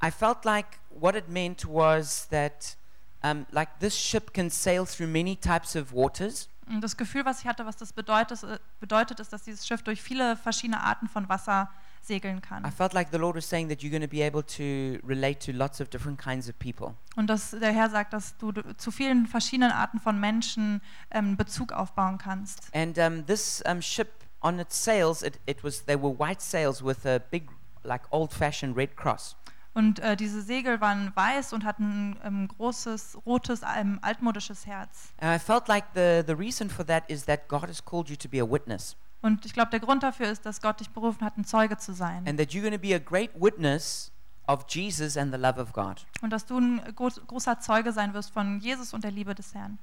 I 0.03 0.11
felt 0.11 0.45
like 0.45 0.79
what 0.91 1.15
it 1.15 1.27
meant 1.27 1.65
was 1.65 2.27
that, 2.29 2.77
um, 3.23 3.47
like, 3.49 3.79
this 3.79 3.97
ship 3.97 4.35
can 4.35 4.51
sail 4.51 4.85
through 4.85 5.07
many 5.07 5.35
types 5.35 5.75
of 5.75 5.91
waters. 5.91 6.47
Und 6.67 6.81
das 6.81 6.95
Gefühl, 6.95 7.25
was 7.25 7.39
ich 7.39 7.47
hatte, 7.47 7.65
was 7.65 7.75
das 7.75 7.91
bedeutet, 7.91 8.43
äh, 8.43 8.59
bedeutet, 8.79 9.19
ist, 9.19 9.33
dass 9.33 9.41
dieses 9.41 9.65
Schiff 9.65 9.81
durch 9.81 10.03
viele 10.03 10.37
verschiedene 10.37 10.79
Arten 10.79 11.07
von 11.07 11.27
Wasser 11.27 11.71
segeln 12.09 12.37
I 12.37 12.41
kann. 12.41 12.71
felt 12.71 12.93
like 12.93 13.11
the 13.11 13.17
Lord 13.17 13.35
was 13.35 13.47
saying 13.47 13.69
that 13.69 13.81
you're 13.81 13.91
going 13.91 14.01
to 14.01 14.07
be 14.07 14.21
able 14.21 14.43
to 14.43 14.99
relate 15.07 15.39
to 15.45 15.51
lots 15.51 15.79
of 15.79 15.89
different 15.89 16.19
kinds 16.19 16.49
of 16.49 16.57
people. 16.59 16.95
Und 17.15 17.27
dass 17.29 17.51
der 17.51 17.71
Herr 17.71 17.89
sagt, 17.89 18.13
dass 18.13 18.35
du 18.37 18.51
zu 18.77 18.91
vielen 18.91 19.27
verschiedenen 19.27 19.71
Arten 19.71 19.99
von 19.99 20.19
Menschen 20.19 20.81
ähm, 21.11 21.37
Bezug 21.37 21.71
aufbauen 21.71 22.17
kannst. 22.17 22.73
And 22.73 22.97
um, 22.97 23.25
this 23.25 23.61
um, 23.65 23.81
ship, 23.81 24.09
on 24.41 24.59
its 24.59 24.83
sails, 24.83 25.21
it, 25.21 25.39
it 25.45 25.63
was 25.63 25.85
they 25.85 25.95
were 25.95 26.17
white 26.17 26.41
sails 26.41 26.83
with 26.83 27.05
a 27.05 27.19
big, 27.19 27.49
like, 27.83 28.01
old-fashioned 28.11 28.75
red 28.75 28.95
cross. 28.97 29.35
Und 29.75 29.99
äh, 29.99 30.17
diese 30.17 30.41
Segel 30.41 30.81
waren 30.81 31.11
weiß 31.15 31.53
und 31.53 31.63
hatten 31.63 32.11
ein 32.11 32.19
ähm, 32.23 32.47
großes, 32.47 33.19
rotes, 33.25 33.61
ähm, 33.77 33.99
altmodisches 34.01 34.65
Herz. 34.65 35.13
And 35.19 35.33
I 35.33 35.39
felt 35.39 35.67
like 35.67 35.85
the, 35.93 36.23
the 36.25 36.33
reason 36.33 36.69
for 36.69 36.85
that 36.87 37.03
is 37.07 37.25
that 37.25 37.47
God 37.47 37.67
has 37.69 37.83
called 37.83 38.09
you 38.09 38.15
to 38.15 38.27
be 38.27 38.41
a 38.41 38.45
witness. 38.45 38.95
Und 39.21 39.45
ich 39.45 39.53
glaube, 39.53 39.69
der 39.71 39.79
Grund 39.79 40.03
dafür 40.03 40.29
ist, 40.31 40.45
dass 40.45 40.61
Gott 40.61 40.79
dich 40.79 40.89
berufen 40.91 41.25
hat, 41.25 41.37
ein 41.37 41.45
Zeuge 41.45 41.77
zu 41.77 41.93
sein. 41.93 42.25
and 42.27 42.39
that 42.39 42.49
you're 42.51 42.61
going 42.61 42.73
to 42.73 42.79
be 42.79 42.95
a 42.95 42.99
great 42.99 43.31
witness 43.35 44.11
of 44.47 44.65
Jesus 44.69 45.17
and 45.17 45.33
the 45.33 45.39
love 45.39 45.59
of 45.59 45.73
God. 45.73 46.05
Und 46.21 46.31
dass 46.31 46.45
du 46.45 46.57
ein 46.57 46.81
groß, 46.95 47.21
großer 47.27 47.59
Zeuge 47.59 47.91
sein 47.91 48.13
wirst 48.13 48.31
von 48.31 48.59
Jesus 48.59 48.93
und 48.93 49.03
der 49.03 49.11
Liebe 49.11 49.35
des 49.35 49.53
Herrn. 49.53 49.77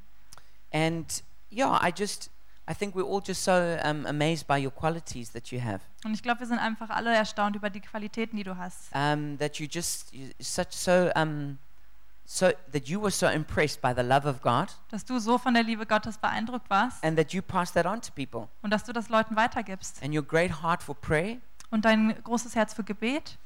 And 0.72 1.22
yeah, 1.50 1.80
I 1.86 1.92
just 1.96 2.30
I 2.68 2.74
think 2.74 2.96
we're 2.96 3.04
all 3.06 3.22
just 3.24 3.44
so 3.44 3.52
um, 3.84 4.06
amazed 4.06 4.48
by 4.48 4.58
your 4.58 4.72
qualities 4.72 5.30
that 5.32 5.52
you 5.52 5.60
have. 5.62 5.80
Und 6.04 6.14
ich 6.14 6.22
glaube, 6.22 6.40
wir 6.40 6.46
sind 6.48 6.58
einfach 6.58 6.90
alle 6.90 7.14
erstaunt 7.14 7.54
über 7.54 7.70
die 7.70 7.80
Qualitäten, 7.80 8.36
die 8.36 8.42
du 8.42 8.56
hast. 8.56 8.88
Um, 8.92 9.38
that 9.38 9.60
you 9.60 9.68
just 9.70 10.12
you 10.12 10.30
such 10.40 10.72
so 10.72 11.10
um, 11.14 11.58
so 12.28 12.50
that 12.72 12.88
you 12.88 13.00
were 13.00 13.10
so 13.10 13.26
impressed 13.28 13.80
by 13.80 13.94
the 13.94 14.02
love 14.02 14.28
of 14.28 14.42
God, 14.42 14.68
Dass 14.90 15.04
du 15.04 15.18
so 15.20 15.38
von 15.38 15.54
der 15.54 15.62
Liebe 15.62 15.86
Gottes 15.86 16.18
beeindruckt 16.18 16.68
warst 16.68 17.02
and 17.04 17.16
that 17.16 17.32
you 17.32 17.40
pass 17.40 17.72
that 17.72 17.86
on 17.86 18.00
to 18.02 18.10
people. 18.12 18.48
und 18.62 18.70
dass 18.70 18.84
du 18.84 18.92
das 18.92 19.08
Leuten 19.08 19.36
weitergibst. 19.36 20.02
And 20.02 20.14
your 20.14 20.22
great 20.24 20.62
heart 20.62 20.82
for 20.82 20.94
prayer, 20.94 21.36
Und 21.70 21.84
dein 21.84 22.14
großes 22.24 22.54
Herz 22.54 22.74
für 22.74 22.82
Gebet. 22.84 23.38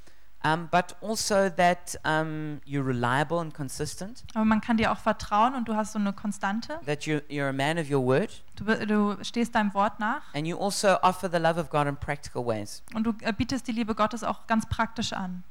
um, 0.43 0.69
but 0.71 0.97
also 1.03 1.51
that 1.51 1.99
um, 2.05 2.63
you're 2.65 2.83
reliable 2.87 3.39
and 3.41 3.53
consistent. 3.53 4.25
Aber 4.33 4.47
man 4.47 4.63
kann 4.63 4.79
dir 4.79 4.91
auch 4.91 4.97
vertrauen 4.99 5.55
und 5.55 5.69
du 5.69 5.77
hast 5.77 5.93
so 5.93 5.99
eine 5.99 6.15
Konstante. 6.15 6.81
That 6.87 7.05
you 7.05 7.19
you're 7.29 7.51
a 7.51 7.53
man 7.53 7.79
of 7.79 7.91
your 7.91 8.03
word, 8.03 8.43
Du, 8.57 8.65
du 8.65 9.19
stehst 9.23 9.55
deinem 9.55 9.75
Wort 9.75 10.01
nach 10.01 10.23
and 10.35 10.47
you 10.47 10.59
also 10.59 10.97
offer 11.03 11.29
the 11.31 11.37
love 11.37 11.61
of 11.61 11.69
God 11.69 11.87
in 11.87 11.97
practical 11.97 12.47
ways. 12.47 12.83
und 12.95 13.05
du 13.05 13.13
äh, 13.21 13.35
bietest 13.35 13.69
die 13.69 13.73
Liebe 13.73 13.95
Gottes 13.95 14.25
auch 14.25 14.47
ganz 14.47 14.65
praktisch 14.67 15.13
an. 15.13 15.45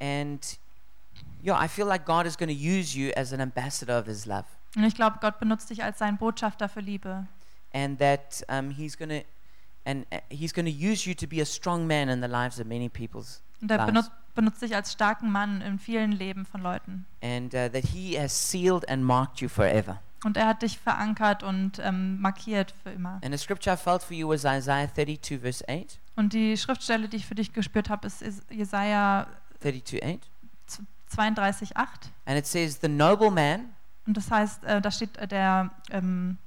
And 0.00 0.40
yeah, 1.44 1.62
I 1.62 1.68
feel 1.68 1.86
like 1.86 2.04
God 2.06 2.26
is 2.26 2.36
going 2.36 2.48
to 2.48 2.54
use 2.54 2.96
you 2.98 3.10
as 3.16 3.32
an 3.32 3.40
ambassador 3.40 3.98
of 3.98 4.06
His 4.06 4.26
love, 4.26 4.44
Und 4.76 4.84
ich 4.84 4.94
glaube, 4.94 5.18
Gott 5.20 5.38
benutzt 5.38 5.70
dich 5.70 5.82
als 5.84 5.98
sein 5.98 6.16
Botschafter 6.16 6.68
für 6.68 6.80
Liebe. 6.80 7.26
and 7.72 7.98
that 7.98 8.44
um, 8.48 8.70
He's 8.70 8.96
going 8.96 9.08
to 9.10 9.26
and 9.84 10.06
uh, 10.12 10.18
He's 10.30 10.52
going 10.54 10.66
to 10.66 10.72
use 10.72 11.08
you 11.08 11.14
to 11.14 11.26
be 11.26 11.40
a 11.42 11.44
strong 11.44 11.86
man 11.86 12.08
in 12.08 12.20
the 12.22 12.28
lives 12.28 12.58
of 12.60 12.66
many 12.66 12.88
people's, 12.88 13.42
Und 13.60 13.70
er 13.70 13.76
Lives. 13.78 13.86
benutzt, 13.86 14.10
benutzt 14.34 14.62
dich 14.62 14.74
als 14.74 14.92
starken 14.92 15.30
Mann 15.30 15.60
in 15.60 15.78
vielen 15.78 16.12
Leben 16.12 16.44
von 16.46 16.60
Leuten. 16.62 17.06
and 17.22 17.52
uh, 17.54 17.68
that 17.68 17.84
He 17.92 18.18
has 18.18 18.32
sealed 18.50 18.88
and 18.88 19.04
marked 19.04 19.40
you 19.40 19.48
forever. 19.48 20.00
Und 20.24 20.38
er 20.38 20.46
hat 20.46 20.62
dich 20.62 20.78
verankert 20.78 21.42
und 21.42 21.78
ähm, 21.80 22.18
markiert 22.20 22.72
für 22.82 22.90
immer. 22.90 23.20
And 23.22 23.30
the 23.32 23.36
scripture 23.38 23.74
I 23.74 23.76
felt 23.76 24.02
for 24.02 24.16
you 24.16 24.26
was 24.28 24.44
Isaiah 24.44 24.88
32, 24.88 25.38
verse 25.40 25.62
8. 25.68 25.98
Und 26.16 26.32
die 26.32 26.56
Schriftstelle, 26.56 27.08
die 27.08 27.18
ich 27.18 27.26
für 27.26 27.34
dich 27.34 27.52
gespürt 27.52 27.90
habe, 27.90 28.06
ist 28.06 28.22
Is- 28.22 28.40
Jesaja 28.48 29.26
32, 29.60 30.02
8. 30.02 30.18
32,8. 31.16 31.86
And 32.26 32.38
it 32.38 32.46
says, 32.46 32.78
The 32.80 32.88
noble 32.88 33.30
man 33.30 33.74
Und 34.06 34.16
das 34.16 34.30
heißt, 34.30 34.64
äh, 34.64 34.80
da 34.80 34.90
steht 34.90 35.16
äh, 35.16 35.26
der 35.26 35.70
ähm, 35.90 36.38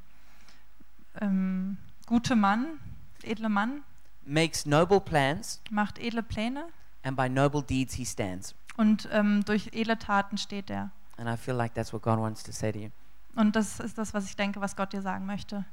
ähm, 1.19 1.77
gute 2.05 2.35
Mann, 2.35 2.79
edle 3.23 3.49
Mann, 3.49 3.81
makes 4.25 4.65
noble 4.65 4.99
plans, 4.99 5.61
macht 5.69 5.97
edle 5.99 6.21
Pläne 6.21 6.67
and 7.03 7.17
by 7.17 7.27
noble 7.29 7.63
deeds 7.63 7.95
he 7.95 8.05
stands. 8.05 8.53
und 8.75 9.07
ähm, 9.11 9.43
durch 9.45 9.69
edle 9.73 9.97
Taten 9.97 10.37
steht 10.37 10.69
er. 10.69 10.91
And 11.17 11.27
I 11.27 11.35
feel 11.35 11.55
like 11.55 11.73
that's 11.73 11.91
what 11.93 12.03
God 12.03 12.19
wants 12.19 12.43
to 12.43 12.51
say 12.51 12.71
to 12.71 12.79
you. 12.79 12.89
Und 13.35 13.55
das 13.55 13.79
ist 13.79 13.97
das, 13.97 14.13
was 14.13 14.25
ich 14.25 14.35
denke, 14.35 14.61
was 14.61 14.75
Gott 14.75 14.93
dir 14.93 15.01
sagen 15.01 15.25
möchte. 15.25 15.65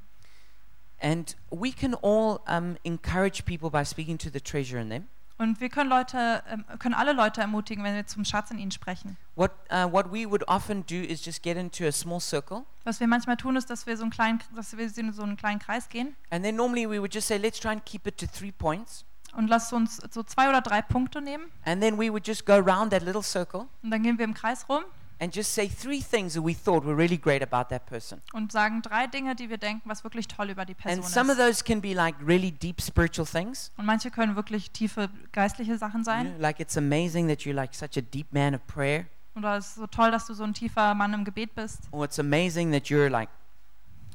And 1.01 1.37
we 1.51 1.71
can 1.73 1.95
all 1.95 2.41
um, 2.49 2.77
encourage 2.83 3.43
people 3.45 3.69
by 3.69 3.85
speaking 3.85 4.17
to 4.19 4.31
the 4.31 4.41
treasure 4.41 4.81
in 4.81 4.89
them. 4.89 5.07
Und 5.37 5.61
wir 5.61 5.69
können 5.69 5.91
Leute, 5.91 6.43
ähm, 6.49 6.65
können 6.79 6.95
alle 6.95 7.13
Leute 7.13 7.41
ermutigen, 7.41 7.83
wenn 7.83 7.95
wir 7.95 8.07
zum 8.07 8.25
Schatz 8.25 8.51
in 8.53 8.59
ihnen 8.59 8.71
sprechen. 8.71 9.17
What, 9.35 9.51
uh, 9.71 9.91
what 9.91 10.13
we 10.13 10.31
would 10.31 10.47
often 10.49 10.87
do 10.87 10.95
is 10.95 11.25
just 11.25 11.43
get 11.43 11.57
into 11.57 11.85
a 11.85 11.93
small 11.93 12.21
circle, 12.21 12.65
Was 12.85 13.01
wir 13.01 13.09
manchmal 13.09 13.37
tun, 13.37 13.57
ist, 13.57 13.69
dass 13.69 13.87
wir 13.87 13.97
so 13.97 14.03
einen 14.05 14.13
kleinen, 14.13 14.41
dass 14.55 14.77
wir 14.77 14.85
in 14.97 15.13
so 15.13 15.23
einen 15.23 15.37
kleinen 15.37 15.59
Kreis 15.59 15.89
gehen 15.89 16.15
and 16.31 16.45
then 16.45 16.55
normally 16.55 16.89
we 16.89 17.01
would 17.01 17.13
just 17.13 17.27
say, 17.27 17.37
let's 17.37 17.59
try 17.59 17.73
and 17.73 17.85
keep 17.85 18.07
it 18.07 18.17
to 18.19 18.27
three 18.27 18.53
points. 18.53 19.05
und 19.37 19.49
lass 19.49 19.73
uns 19.73 19.97
so 20.11 20.23
zwei 20.23 20.49
oder 20.49 20.61
drei 20.61 20.81
Punkte 20.83 21.21
nehmen. 21.21 21.51
And 21.65 21.83
then 21.83 21.99
we 21.99 22.11
would 22.13 22.25
just 22.27 22.47
go 22.47 22.53
around 22.55 22.91
that 22.93 23.03
little 23.03 23.23
circle 23.23 23.67
Und 23.83 23.91
dann 23.91 24.03
gehen 24.05 24.17
wir 24.19 24.25
im 24.25 24.35
Kreis 24.35 24.69
rum 24.69 24.85
and 25.21 25.33
just 25.35 25.55
say 25.55 25.69
three 25.69 26.03
things 26.03 26.35
that 26.35 26.43
we 26.45 26.55
thought 26.55 26.85
were 26.85 26.97
really 26.97 27.17
great 27.19 27.43
about 27.43 27.69
that 27.71 27.87
person. 27.87 28.21
und 28.33 28.53
sagen 28.53 28.83
drei 28.83 29.07
Dinge, 29.07 29.35
die 29.37 29.49
wir 29.49 29.59
denken, 29.59 29.89
was 29.89 30.03
wirklich 30.05 30.27
toll 30.29 30.51
über 30.51 30.65
die 30.65 30.75
Person 30.75 31.03
And 31.03 31.09
some 31.09 31.31
of 31.33 31.39
ist. 31.39 31.45
those 31.47 31.65
can 31.65 31.81
be 31.81 31.95
like 31.95 32.17
really 32.25 32.51
deep 32.51 32.81
spiritual 32.81 33.27
things. 33.27 33.71
Und 33.77 33.87
manche 33.87 34.11
können 34.11 34.37
wirklich 34.37 34.71
tiefe 34.73 35.09
geistliche 35.33 35.79
Sachen 35.79 36.01
You 36.01 36.05
sein. 36.05 36.27
know, 36.35 36.41
like 36.43 36.61
it's 36.61 36.77
amazing 36.77 37.29
that 37.29 37.41
you're 37.41 37.55
like 37.55 37.75
such 37.75 37.97
a 37.97 38.01
deep 38.03 38.33
man 38.33 38.55
of 38.55 38.67
prayer, 38.67 39.07
Oder 39.37 39.57
es 39.57 39.69
ist 39.69 39.75
so 39.77 39.87
toll, 39.87 40.11
dass 40.11 40.27
du 40.27 40.35
so 40.35 40.45
ein 40.45 40.55
tiefer 40.55 40.95
Mann 40.95 41.13
im 41.15 41.25
Gebet 41.25 41.55
bist. 41.55 41.81
or 41.91 42.05
it's 42.05 42.19
amazing 42.19 42.71
that 42.73 42.85
you're 42.89 43.09
like 43.09 43.29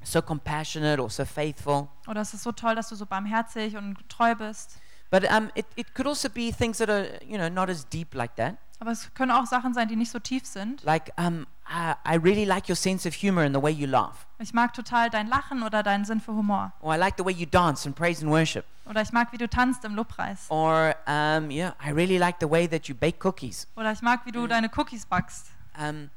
so 0.04 0.22
compassionate 0.22 1.02
or 1.02 1.10
so 1.10 1.26
faithful. 1.26 1.90
Oder 2.08 2.22
es 2.22 2.34
ist 2.34 2.44
so 2.44 2.52
toll, 2.54 2.76
dass 2.76 2.88
du 2.90 2.96
so 2.96 3.06
barmherzig 3.06 3.76
und 3.76 3.98
treu 4.10 4.34
bist. 4.36 4.78
But 5.12 5.30
um, 5.32 5.50
it, 5.56 5.66
it 5.76 5.94
could 5.96 6.06
also 6.08 6.30
be 6.30 6.52
things 6.52 6.78
that 6.78 6.90
are, 6.90 7.06
you 7.26 7.38
know, 7.38 7.50
not 7.50 7.70
as 7.70 7.84
deep 7.86 8.14
like 8.14 8.36
that. 8.36 8.56
Aber 8.82 8.92
es 8.92 9.14
können 9.14 9.32
auch 9.32 9.46
Sachen 9.46 9.74
sein, 9.74 9.88
die 9.90 9.96
nicht 9.98 10.12
so 10.12 10.20
tief 10.20 10.46
sind. 10.46 10.84
Like, 10.84 11.12
um, 11.18 11.46
I, 11.68 11.96
I 12.06 12.16
really 12.16 12.46
like 12.46 12.70
your 12.70 12.78
sense 12.78 13.06
of 13.08 13.14
humor 13.16 13.44
and 13.44 13.54
the 13.54 13.62
way 13.62 13.72
you 13.72 13.88
laugh. 13.88 14.26
Ich 14.40 14.54
mag 14.54 14.74
total 14.74 15.10
dein 15.10 15.28
Lachen 15.28 15.64
oder 15.64 15.84
deinen 15.84 16.06
Sinn 16.06 16.22
für 16.22 16.32
Humor. 16.32 16.72
Or 16.80 16.94
I 16.96 16.98
like 16.98 17.16
the 17.18 17.26
way 17.26 17.34
you 17.34 17.46
dance 17.46 17.86
and 17.86 17.94
praise 17.96 18.22
and 18.24 18.32
worship. 18.32 18.64
Oder 18.90 19.02
ich 19.02 19.12
mag, 19.12 19.32
wie 19.34 19.38
du 19.38 19.50
tanzt 19.50 19.84
im 19.84 19.96
Lobpreis. 19.96 20.46
Or, 20.50 20.96
um, 21.08 21.50
yeah, 21.52 21.74
I 21.86 21.92
really 21.92 22.18
like 22.18 22.38
the 22.40 22.50
way 22.50 22.68
that 22.70 22.88
you 22.88 22.96
bake 22.96 23.20
cookies. 23.26 23.68
Oder 23.76 23.92
ich 23.92 24.02
mag, 24.02 24.26
wie 24.26 24.32
du 24.32 24.42
Mhm. 24.44 24.50
deine 24.50 24.70
Cookies 24.76 25.06
backst. 25.06 25.48
Um, 25.78 26.10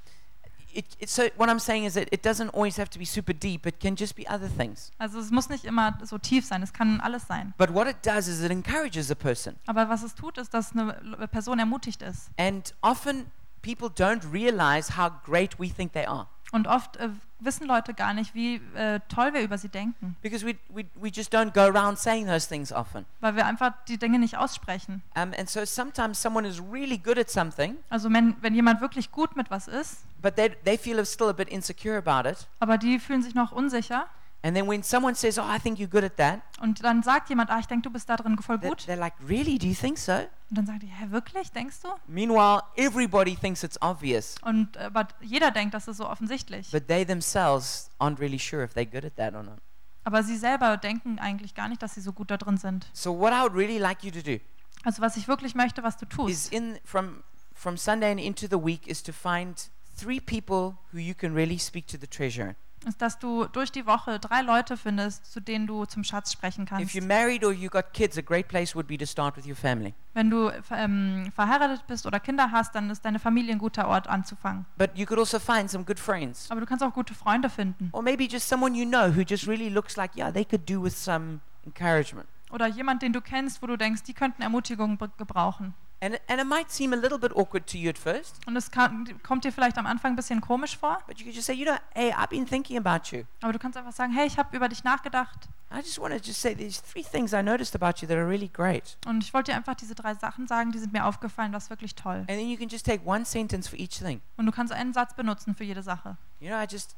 it, 0.74 0.84
it, 0.98 1.08
so 1.08 1.28
what 1.36 1.48
I'm 1.48 1.58
saying 1.58 1.84
is 1.84 1.94
that 1.94 2.08
it 2.12 2.22
doesn't 2.22 2.50
always 2.50 2.76
have 2.76 2.90
to 2.90 2.98
be 2.98 3.04
super 3.04 3.32
deep. 3.32 3.66
It 3.66 3.80
can 3.80 3.96
just 3.96 4.16
be 4.16 4.26
other 4.28 4.48
things. 4.48 4.90
Also 4.98 5.18
es 5.18 5.30
muss 5.30 5.48
nicht 5.48 5.64
immer 5.64 5.98
so 6.04 6.18
tief 6.18 6.44
sein, 6.44 6.62
es 6.62 6.72
kann 6.72 7.00
alles 7.00 7.26
sein. 7.26 7.54
But 7.58 7.72
what 7.74 7.86
it 7.86 7.96
does 8.02 8.28
is 8.28 8.42
it 8.42 8.50
encourages 8.50 9.10
a 9.10 9.14
person. 9.14 9.56
Aber 9.66 9.88
was 9.88 10.02
es 10.02 10.14
tut, 10.14 10.38
ist, 10.38 10.52
dass 10.54 10.72
eine 10.72 11.28
Person 11.28 11.58
ermutigt 11.58 12.02
ist. 12.02 12.30
And 12.38 12.74
often 12.82 13.30
people 13.62 13.88
don't 13.88 14.22
realize 14.32 14.96
how 14.96 15.10
great 15.24 15.58
we 15.58 15.68
think 15.68 15.92
they 15.92 16.04
are. 16.04 16.26
Und 16.53 16.68
oft 16.68 16.96
äh, 16.98 17.09
wissen 17.40 17.66
Leute 17.66 17.94
gar 17.94 18.12
nicht, 18.14 18.34
wie 18.34 18.57
äh, 18.74 19.00
toll 19.09 19.32
wir 19.34 19.40
über 19.40 19.59
sie 19.59 19.68
denken, 19.68 20.16
Because 20.22 20.46
we, 20.46 20.55
we, 20.68 20.84
we 20.94 21.09
just 21.09 21.34
don't 21.34 21.53
go 21.53 21.61
around 21.62 21.98
saying 21.98 22.26
those 22.26 22.46
things 22.46 22.70
often. 22.72 23.05
weil 23.20 23.34
wir 23.36 23.46
einfach 23.46 23.72
die 23.88 23.98
Dinge 23.98 24.18
nicht 24.18 24.36
aussprechen. 24.36 25.03
Um, 25.16 25.32
and 25.36 25.48
so 25.48 25.64
sometimes 25.64 26.20
someone 26.20 26.46
is 26.46 26.61
really 26.61 26.98
good 26.98 27.18
at 27.18 27.30
something, 27.30 27.76
Also 27.90 28.12
wenn, 28.12 28.36
wenn 28.42 28.55
jemand 28.55 28.80
wirklich 28.80 29.11
gut 29.11 29.34
mit 29.34 29.50
was 29.50 29.66
ist, 29.66 30.05
but 30.20 30.36
they, 30.36 30.50
they 30.64 30.76
feel 30.78 31.05
still 31.07 31.28
a 31.28 31.32
bit 31.32 31.48
insecure 31.48 31.96
about 31.96 32.28
it. 32.28 32.46
aber 32.61 32.76
die 32.78 32.98
fühlen 33.00 33.22
sich 33.22 33.34
noch 33.34 33.50
unsicher 33.53 34.07
And 34.45 34.57
then 34.57 34.66
when 34.68 34.82
someone 34.82 35.14
says, 35.14 35.38
Oh, 35.38 35.45
I 35.45 35.59
think 35.61 35.78
you're 35.78 35.88
good 35.88 36.03
at 36.05 36.16
that, 36.16 36.40
und 36.61 36.82
dann 36.82 37.03
sagt 37.03 37.28
jemand, 37.28 37.51
ah, 37.51 37.61
ich 37.61 37.66
denke, 37.66 37.82
du 37.82 37.90
bist 37.90 38.09
da 38.09 38.16
drin 38.16 38.36
voll 38.38 38.59
gut. 38.59 38.80
they're 38.88 38.97
like, 38.97 39.14
Really? 39.28 39.57
Do 39.59 39.66
you 39.68 39.74
think 39.74 39.99
so? 39.99 40.12
Und 40.12 40.28
dann 40.59 40.66
sagen 40.66 40.80
die, 40.80 40.86
hä, 40.88 41.11
wirklich, 41.11 41.51
denkst 41.53 41.76
du? 41.82 41.88
Meanwhile, 42.09 42.62
everybody 42.76 43.36
thinks 43.36 43.62
it's 43.62 43.80
obvious, 43.80 44.34
Und 44.43 44.76
äh, 44.76 44.80
aber 44.80 45.07
jeder 45.20 45.51
denkt, 45.53 45.74
das 45.74 45.86
ist 45.88 45.99
so 45.99 46.09
offensichtlich. 46.09 46.70
but 46.72 46.88
they 46.88 47.05
themselves 47.07 47.88
aren't 48.01 48.18
really 48.18 48.38
sure 48.38 48.64
if 48.64 48.72
they're 48.74 48.84
good 48.84 49.05
at 49.05 49.16
that 49.16 49.34
or 49.34 49.43
not. 49.43 49.59
Aber 50.05 50.24
sie 50.24 50.36
selber 50.36 50.76
denken 50.76 51.20
eigentlich 51.20 51.55
gar 51.55 51.68
nicht, 51.68 51.80
dass 51.80 51.95
sie 51.95 52.01
so 52.01 52.12
gut 52.12 52.30
da 52.32 52.36
drin 52.36 52.57
sind. 52.57 52.86
So, 52.93 53.16
what 53.16 53.32
I 53.32 53.43
would 53.45 53.55
really 53.55 53.78
like 53.78 54.03
you 54.03 54.11
to 54.11 54.20
do 54.22 54.40
Also 54.84 55.01
was 55.01 55.16
ich 55.16 55.28
wirklich 55.28 55.55
möchte, 55.55 55.84
was 55.84 55.97
du 55.97 56.07
is 56.26 56.45
tust, 56.49 56.53
in 56.53 56.78
from 56.84 57.22
from 57.55 57.76
Sunday 57.76 58.11
and 58.11 58.18
into 58.20 58.49
the 58.49 58.61
week 58.61 58.88
is 58.88 59.01
to 59.05 59.12
find 59.12 59.57
three 59.97 60.18
people 60.20 60.74
who 60.93 60.99
you 60.99 61.14
can 61.14 61.32
really 61.34 61.59
speak 61.59 61.86
to 61.86 61.97
the 61.97 62.09
treasure. 62.09 62.57
Ist, 62.85 63.01
dass 63.03 63.18
du 63.18 63.47
durch 63.47 63.70
die 63.72 63.87
Woche 63.87 64.18
drei 64.18 64.43
Leute 64.43 64.76
findest, 64.76 65.30
zu 65.33 65.41
denen 65.41 65.66
du 65.66 65.85
zum 65.85 66.05
Schatz 66.05 66.33
sprechen 66.33 66.62
If 66.64 66.68
kannst. 66.70 66.95
you're 66.95 67.07
married 67.07 67.45
or 67.45 67.53
you 67.53 67.68
got 67.68 67.93
kids, 67.93 68.18
a 68.18 68.22
great 68.22 68.49
place 68.49 68.74
would 68.74 68.87
be 68.87 68.97
to 68.99 69.07
start 69.07 69.37
with 69.37 69.47
your 69.47 69.57
family. 69.57 69.95
Wenn 70.14 70.30
du 70.30 70.51
ähm, 70.70 71.33
verheiratet 71.35 71.87
bist 71.87 72.07
oder 72.07 72.20
Kinder 72.20 72.51
hast, 72.51 72.74
dann 72.74 72.91
ist 72.91 73.05
deine 73.05 73.18
Familie 73.18 73.53
ein 73.53 73.59
guter 73.59 73.89
Ort 73.89 74.07
anzufangen. 74.09 74.66
But 74.76 74.91
you 74.95 75.07
could 75.07 75.18
also 75.18 75.39
find 75.39 75.70
some 75.70 75.85
good 75.85 75.99
friends. 75.99 76.51
Aber 76.51 76.61
du 76.61 76.66
kannst 76.66 76.85
auch 76.85 76.93
gute 76.93 77.14
Freunde 77.14 77.49
finden. 77.49 77.89
Or 77.93 78.03
maybe 78.03 78.24
just 78.24 78.49
someone 78.49 78.74
you 78.74 78.85
know 78.87 79.14
who 79.14 79.22
just 79.22 79.47
really 79.47 79.68
looks 79.68 79.97
like, 79.97 80.14
yeah, 80.16 80.30
they 80.30 80.45
could 80.45 80.68
do 80.68 80.83
with 80.83 80.93
some 80.97 81.41
encouragement. 81.64 82.26
Oder 82.51 82.66
jemand, 82.66 83.01
den 83.03 83.12
du 83.14 83.22
kennst, 83.22 83.62
wo 83.62 83.66
du 83.66 83.76
denkst, 83.78 84.03
die 84.03 84.12
könnten 84.12 84.43
Ermutigung 84.43 84.99
gebrauchen. 85.16 85.74
And, 86.03 86.18
and 86.26 86.40
it 86.40 86.46
might 86.48 86.68
seem 86.72 86.92
a 86.92 86.96
little 86.96 87.16
bit 87.16 87.30
awkward 87.36 87.64
to 87.68 87.78
you 87.78 87.88
at 87.88 87.96
first, 87.96 88.44
Und 88.48 88.57
es 88.57 88.72
kann, 88.72 89.22
kommt 89.22 89.44
dir 89.44 89.53
vielleicht 89.53 89.78
am 89.78 89.86
Anfang 89.86 90.14
ein 90.14 90.16
bisschen 90.16 90.40
komisch 90.40 90.76
vor, 90.76 90.98
but 91.07 91.16
you 91.18 91.24
could 91.24 91.34
just 91.34 91.46
say, 91.46 91.55
you 91.55 91.64
know, 91.64 91.76
hey, 91.94 92.12
I've 92.12 92.28
been 92.28 92.44
thinking 92.44 92.76
about 92.76 93.14
you. 93.14 93.22
aber 93.40 93.53
du 93.53 93.61
kannst 93.61 93.78
einfach 93.78 93.92
sagen, 93.92 94.12
hey, 94.12 94.26
ich 94.26 94.36
habe 94.36 94.57
über 94.57 94.68
dich 94.68 94.82
nachgedacht 94.82 95.48
I 95.70 95.76
just 95.76 96.00
want 96.00 96.12
to 96.12 96.18
just 96.18 96.40
say 96.40 96.55
there's 96.55 96.82
three 96.82 97.05
things 97.05 97.32
I 97.32 97.40
noticed 97.40 97.74
about 97.74 98.03
you 98.03 98.09
that 98.09 98.16
are 98.18 98.28
really 98.28 98.48
great. 98.48 98.98
und 99.07 99.22
ich 99.22 99.32
wollte 99.32 99.53
dir 99.53 99.57
einfach 99.57 99.76
diese 99.76 99.94
drei 99.94 100.14
Sachen 100.14 100.48
sagen, 100.48 100.72
die 100.72 100.78
sind 100.80 100.92
mir 100.92 101.07
aufgefallen, 101.07 101.53
das 101.53 101.64
ist 101.64 101.70
wirklich 101.70 101.94
toll. 101.94 102.16
And 102.16 102.28
then 102.30 102.48
you 102.48 102.59
can 102.59 102.68
just 102.68 102.84
take 102.84 103.07
one 103.07 103.24
sentence 103.24 103.68
for 103.68 103.78
each 103.78 103.98
thing. 104.00 104.20
Und 104.36 104.46
du 104.46 104.53
kannst 104.53 104.72
einen 104.72 104.92
Satz 104.92 105.14
benutzen 105.14 105.55
für 105.55 105.62
jede 105.64 105.84
Sache. 105.84 106.16
You 106.40 106.48
know, 106.48 106.61
I 106.61 106.66
just, 106.68 106.96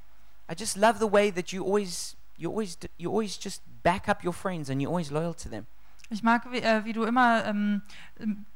I 0.51 0.55
just 0.59 0.77
love 0.79 0.99
the 0.99 1.13
way 1.13 1.31
that 1.31 1.53
you 1.53 1.63
always, 1.63 2.17
you 2.39 2.51
always, 2.51 2.79
you 2.97 3.11
always 3.11 3.39
just 3.39 3.63
back 3.83 4.09
up 4.09 4.25
your 4.25 4.33
friends 4.33 4.71
and 4.71 4.81
you're 4.81 4.89
always 4.89 5.11
loyal 5.11 5.35
to 5.35 5.51
them. 5.51 5.67
Ich 6.11 6.23
mag, 6.23 6.51
wie, 6.53 6.59
äh, 6.59 6.85
wie 6.85 6.93
du 6.93 7.05
immer 7.05 7.45
ähm, 7.45 7.83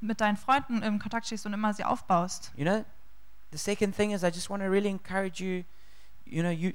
mit 0.00 0.20
deinen 0.20 0.36
Freunden 0.36 0.82
im 0.82 0.98
Kontakt 0.98 1.26
stehst 1.26 1.46
und 1.46 1.52
immer 1.54 1.72
sie 1.74 1.84
aufbaust. 1.84 2.52
You 2.56 2.64
know, 2.64 2.84
the 3.52 3.58
second 3.58 3.96
thing 3.96 4.12
is 4.12 4.22
I 4.22 4.28
just 4.28 4.50
want 4.50 4.62
to 4.62 4.68
really 4.68 4.90
encourage 4.90 5.40
you. 5.40 5.64
You 6.24 6.42
know, 6.42 6.50
you, 6.50 6.72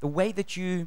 the 0.00 0.08
way 0.08 0.32
that 0.32 0.56
you. 0.56 0.86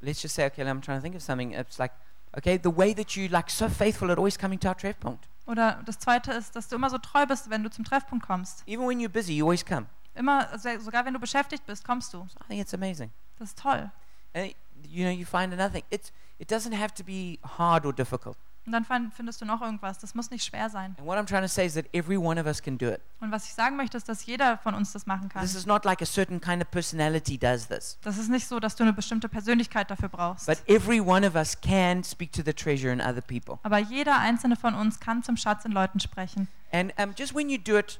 Let's 0.00 0.20
just 0.20 0.34
say, 0.34 0.46
okay, 0.46 0.62
I'm 0.62 0.80
trying 0.80 0.98
to 0.98 1.02
think 1.02 1.14
of 1.14 1.22
something. 1.22 1.52
It's 1.52 1.78
like, 1.78 1.92
okay, 2.36 2.56
the 2.56 2.70
way 2.70 2.92
that 2.94 3.14
you 3.16 3.28
like 3.28 3.50
so 3.50 3.68
faithful 3.68 4.10
at 4.10 4.18
always 4.18 4.36
coming 4.36 4.58
to 4.60 4.68
our 4.68 4.76
Treffpunkt. 4.76 5.28
Oder 5.46 5.82
das 5.84 5.98
Zweite 5.98 6.32
ist, 6.32 6.56
dass 6.56 6.68
du 6.68 6.76
immer 6.76 6.90
so 6.90 6.98
treu 6.98 7.26
bist, 7.26 7.50
wenn 7.50 7.62
du 7.62 7.70
zum 7.70 7.84
Treffpunkt 7.84 8.26
kommst. 8.26 8.62
Even 8.66 8.86
when 8.86 8.98
you're 8.98 9.08
busy, 9.08 9.36
you 9.36 9.44
always 9.44 9.64
come. 9.64 9.86
Immer, 10.14 10.50
also 10.50 10.68
sogar 10.80 11.04
wenn 11.04 11.14
du 11.14 11.20
beschäftigt 11.20 11.66
bist, 11.66 11.84
kommst 11.84 12.12
du. 12.14 12.22
I 12.22 12.48
think 12.48 12.60
it's 12.60 12.74
amazing. 12.74 13.10
Das 13.38 13.50
ist 13.50 13.58
toll. 13.58 13.90
And 14.34 14.54
you 14.86 15.04
know 15.04 15.12
you 15.12 15.24
find 15.26 15.52
another 15.52 15.72
thing. 15.72 15.84
It's 15.90 16.12
it 16.38 16.50
doesn't 16.50 16.76
have 16.76 16.92
to 16.94 17.04
be 17.04 17.38
hard 17.58 17.84
or 17.86 17.92
difficult. 17.92 18.36
Und 18.64 18.70
dann 18.70 18.84
fin- 18.84 19.10
findest 19.10 19.40
du 19.40 19.44
noch 19.44 19.60
irgendwas. 19.60 19.98
Das 19.98 20.14
muss 20.14 20.30
nicht 20.30 20.44
schwer 20.44 20.70
sein. 20.70 20.94
And 20.96 21.04
what 21.04 21.18
I'm 21.18 21.26
trying 21.26 21.42
to 21.42 21.48
say 21.48 21.66
is 21.66 21.74
that 21.74 21.86
every 21.92 22.16
one 22.16 22.40
of 22.40 22.46
us 22.46 22.62
can 22.62 22.78
do 22.78 22.90
it. 22.90 23.00
Und 23.20 23.32
was 23.32 23.44
ich 23.46 23.54
sagen 23.54 23.76
möchte, 23.76 23.96
ist, 23.96 24.08
dass 24.08 24.24
jeder 24.24 24.56
von 24.58 24.74
uns 24.74 24.92
das 24.92 25.04
machen 25.04 25.28
kann. 25.28 25.42
This 25.42 25.56
is 25.56 25.66
not 25.66 25.84
like 25.84 26.00
a 26.00 26.06
certain 26.06 26.40
kind 26.40 26.62
of 26.62 26.70
personality 26.70 27.36
does 27.36 27.66
this, 27.66 27.98
Das 28.02 28.18
ist 28.18 28.28
nicht 28.30 28.46
so, 28.46 28.60
dass 28.60 28.76
du 28.76 28.84
eine 28.84 28.92
bestimmte 28.92 29.28
Persönlichkeit 29.28 29.90
dafür 29.90 30.08
brauchst. 30.08 30.46
but 30.46 30.62
every 30.68 31.00
one 31.00 31.26
of 31.26 31.34
us 31.34 31.60
can 31.60 32.04
speak 32.04 32.30
to 32.32 32.42
the 32.44 32.52
treasure 32.52 32.92
in 32.92 33.00
other 33.00 33.20
people. 33.20 33.58
Aber 33.64 33.78
jeder 33.78 34.16
einzelne 34.20 34.54
von 34.54 34.74
uns 34.76 35.00
kann 35.00 35.24
zum 35.24 35.36
Schatz 35.36 35.64
in 35.64 35.72
Leuten 35.72 35.98
sprechen. 35.98 36.46
And 36.70 36.92
um, 37.00 37.14
just 37.18 37.34
when 37.34 37.50
you 37.50 37.58
do 37.58 37.76
it, 37.76 37.98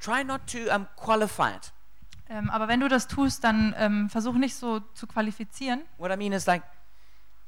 try 0.00 0.24
not 0.24 0.40
to 0.46 0.74
um, 0.74 0.86
qualify 0.96 1.50
it. 1.54 1.70
Ähm, 2.30 2.50
aber 2.50 2.68
wenn 2.68 2.80
du 2.80 2.88
das 2.88 3.08
tust, 3.08 3.44
dann 3.44 3.74
ähm, 3.78 4.10
versuch 4.10 4.34
nicht 4.34 4.54
so 4.54 4.80
zu 4.94 5.06
qualifizieren. 5.06 5.82
What 5.96 6.12
I 6.12 6.16
mean 6.16 6.32
is 6.32 6.46
like, 6.46 6.62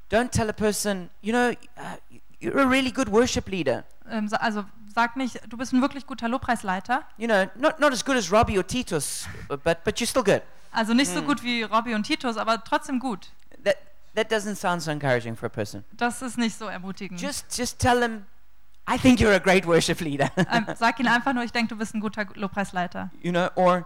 don't 0.09 0.29
tell 0.31 0.49
a 0.49 0.53
person, 0.53 1.09
you 1.21 1.31
know, 1.31 1.51
uh, 1.77 2.17
you're 2.39 2.59
a 2.59 2.67
really 2.67 2.91
good 2.91 3.11
worship 3.11 3.47
leader. 3.47 3.83
Ähm, 4.09 4.29
also 4.39 4.65
sag 4.93 5.15
nicht, 5.15 5.39
du 5.47 5.57
bist 5.57 5.73
ein 5.73 5.81
wirklich 5.81 6.05
guter 6.05 6.27
Lobpreisleiter. 6.27 7.03
You 7.17 7.27
know, 7.27 7.45
not, 7.55 7.79
not 7.79 7.93
as 7.93 8.03
good 8.03 8.17
as 8.17 8.31
Robbie 8.31 8.57
or 8.57 8.65
Titus, 8.65 9.27
but, 9.47 9.83
but 9.83 9.99
you're 9.99 10.07
still 10.07 10.23
good. 10.23 10.41
Also 10.71 10.93
nicht 10.93 11.11
so 11.13 11.21
gut 11.21 11.43
wie 11.43 11.63
Robbie 11.63 11.93
und 11.93 12.03
Titus, 12.03 12.37
aber 12.37 12.63
trotzdem 12.63 12.99
gut. 12.99 13.29
That, 13.63 13.75
that 14.15 14.31
doesn't 14.31 14.55
sound 14.55 14.81
so 14.81 14.89
encouraging 14.89 15.35
for 15.35 15.47
a 15.47 15.49
person. 15.49 15.83
Das 15.91 16.21
ist 16.21 16.37
nicht 16.37 16.57
so 16.57 16.67
ermutigend. 16.67 17.21
Just, 17.21 17.57
just 17.57 17.77
tell 17.77 17.99
them, 17.99 18.25
I 18.89 18.97
think 18.97 19.19
you're 19.19 19.35
a 19.35 19.39
great 19.39 19.67
worship 19.67 19.99
leader. 19.99 20.31
Ähm, 20.49 20.65
sag 20.75 20.99
ihnen 20.99 21.09
einfach 21.09 21.33
nur, 21.33 21.43
ich 21.43 21.51
denke, 21.51 21.69
du 21.69 21.77
bist 21.77 21.93
ein 21.93 21.99
guter 21.99 22.25
Lobpreisleiter. 22.35 23.11
you 23.21 23.31
know, 23.31 23.49
or 23.55 23.85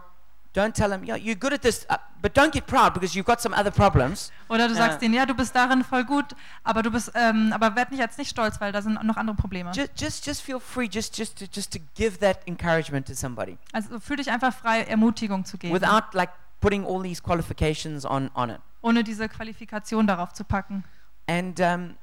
don't 0.56 0.74
tell 0.74 0.88
them, 0.88 1.04
yeah, 1.04 1.16
you're 1.16 1.34
good 1.34 1.52
at 1.52 1.62
this, 1.62 1.86
uh, 1.90 1.98
but 2.22 2.34
don't 2.34 2.52
get 2.52 2.66
proud 2.66 2.94
because 2.94 3.14
you've 3.14 3.26
got 3.26 3.40
some 3.40 3.54
other 3.54 3.70
problems. 3.70 4.32
Oder 4.48 4.68
du 4.68 4.74
sagst 4.74 5.02
ihnen, 5.02 5.14
ja, 5.14 5.26
du 5.26 5.34
bist 5.34 5.54
darin 5.54 5.84
voll 5.84 6.04
gut, 6.04 6.34
aber 6.64 6.82
du 6.82 6.90
bist, 6.90 7.12
ähm, 7.14 7.52
aber 7.52 7.76
werd 7.76 7.90
nicht 7.90 8.00
jetzt 8.00 8.18
nicht 8.18 8.30
stolz, 8.30 8.60
weil 8.60 8.72
da 8.72 8.80
sind 8.80 9.02
noch 9.04 9.16
andere 9.16 9.36
Probleme. 9.36 9.70
Just, 9.72 10.00
just, 10.00 10.26
just 10.26 10.42
feel 10.42 10.58
free, 10.58 10.88
just, 10.90 11.16
just, 11.16 11.38
to, 11.38 11.44
just 11.52 11.72
to 11.72 11.78
give 11.94 12.18
that 12.18 12.38
encouragement 12.46 13.06
to 13.06 13.14
somebody 13.14 13.58
Also 13.72 14.00
fühl 14.00 14.16
dich 14.16 14.30
einfach 14.30 14.54
frei, 14.54 14.82
Ermutigung 14.82 15.44
zu 15.44 15.58
geben, 15.58 15.74
without 15.74 16.14
like 16.14 16.30
putting 16.60 16.84
all 16.86 17.02
these 17.02 17.22
qualifications 17.22 18.06
on, 18.06 18.30
on 18.34 18.50
it. 18.50 18.60
ohne 18.82 19.04
diese 19.04 19.28
Qualifikation 19.28 20.06
darauf 20.06 20.32
zu 20.32 20.44
packen. 20.44 20.84
And, 21.28 21.60
um, 21.60 21.96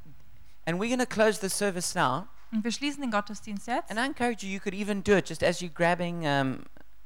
and 0.66 0.80
we're 0.80 0.90
going 0.90 1.00
to 1.00 1.06
close 1.06 1.40
the 1.40 1.50
service 1.50 1.96
now. 1.96 2.28
Und 2.52 2.64
wir 2.64 2.72
schließen 2.72 3.02
den 3.02 3.10
Gottesdienst 3.10 3.68
jetzt. 3.68 3.90
And 3.90 4.00
I 4.00 4.06
encourage 4.06 4.46
you, 4.46 4.54
you 4.54 4.60
could 4.60 4.76
even 4.76 5.04
do 5.04 5.14
it 5.14 5.28
just 5.28 5.44
as 5.44 5.60
you're 5.60 5.74
grabbing 5.74 6.28
um, 6.28 6.60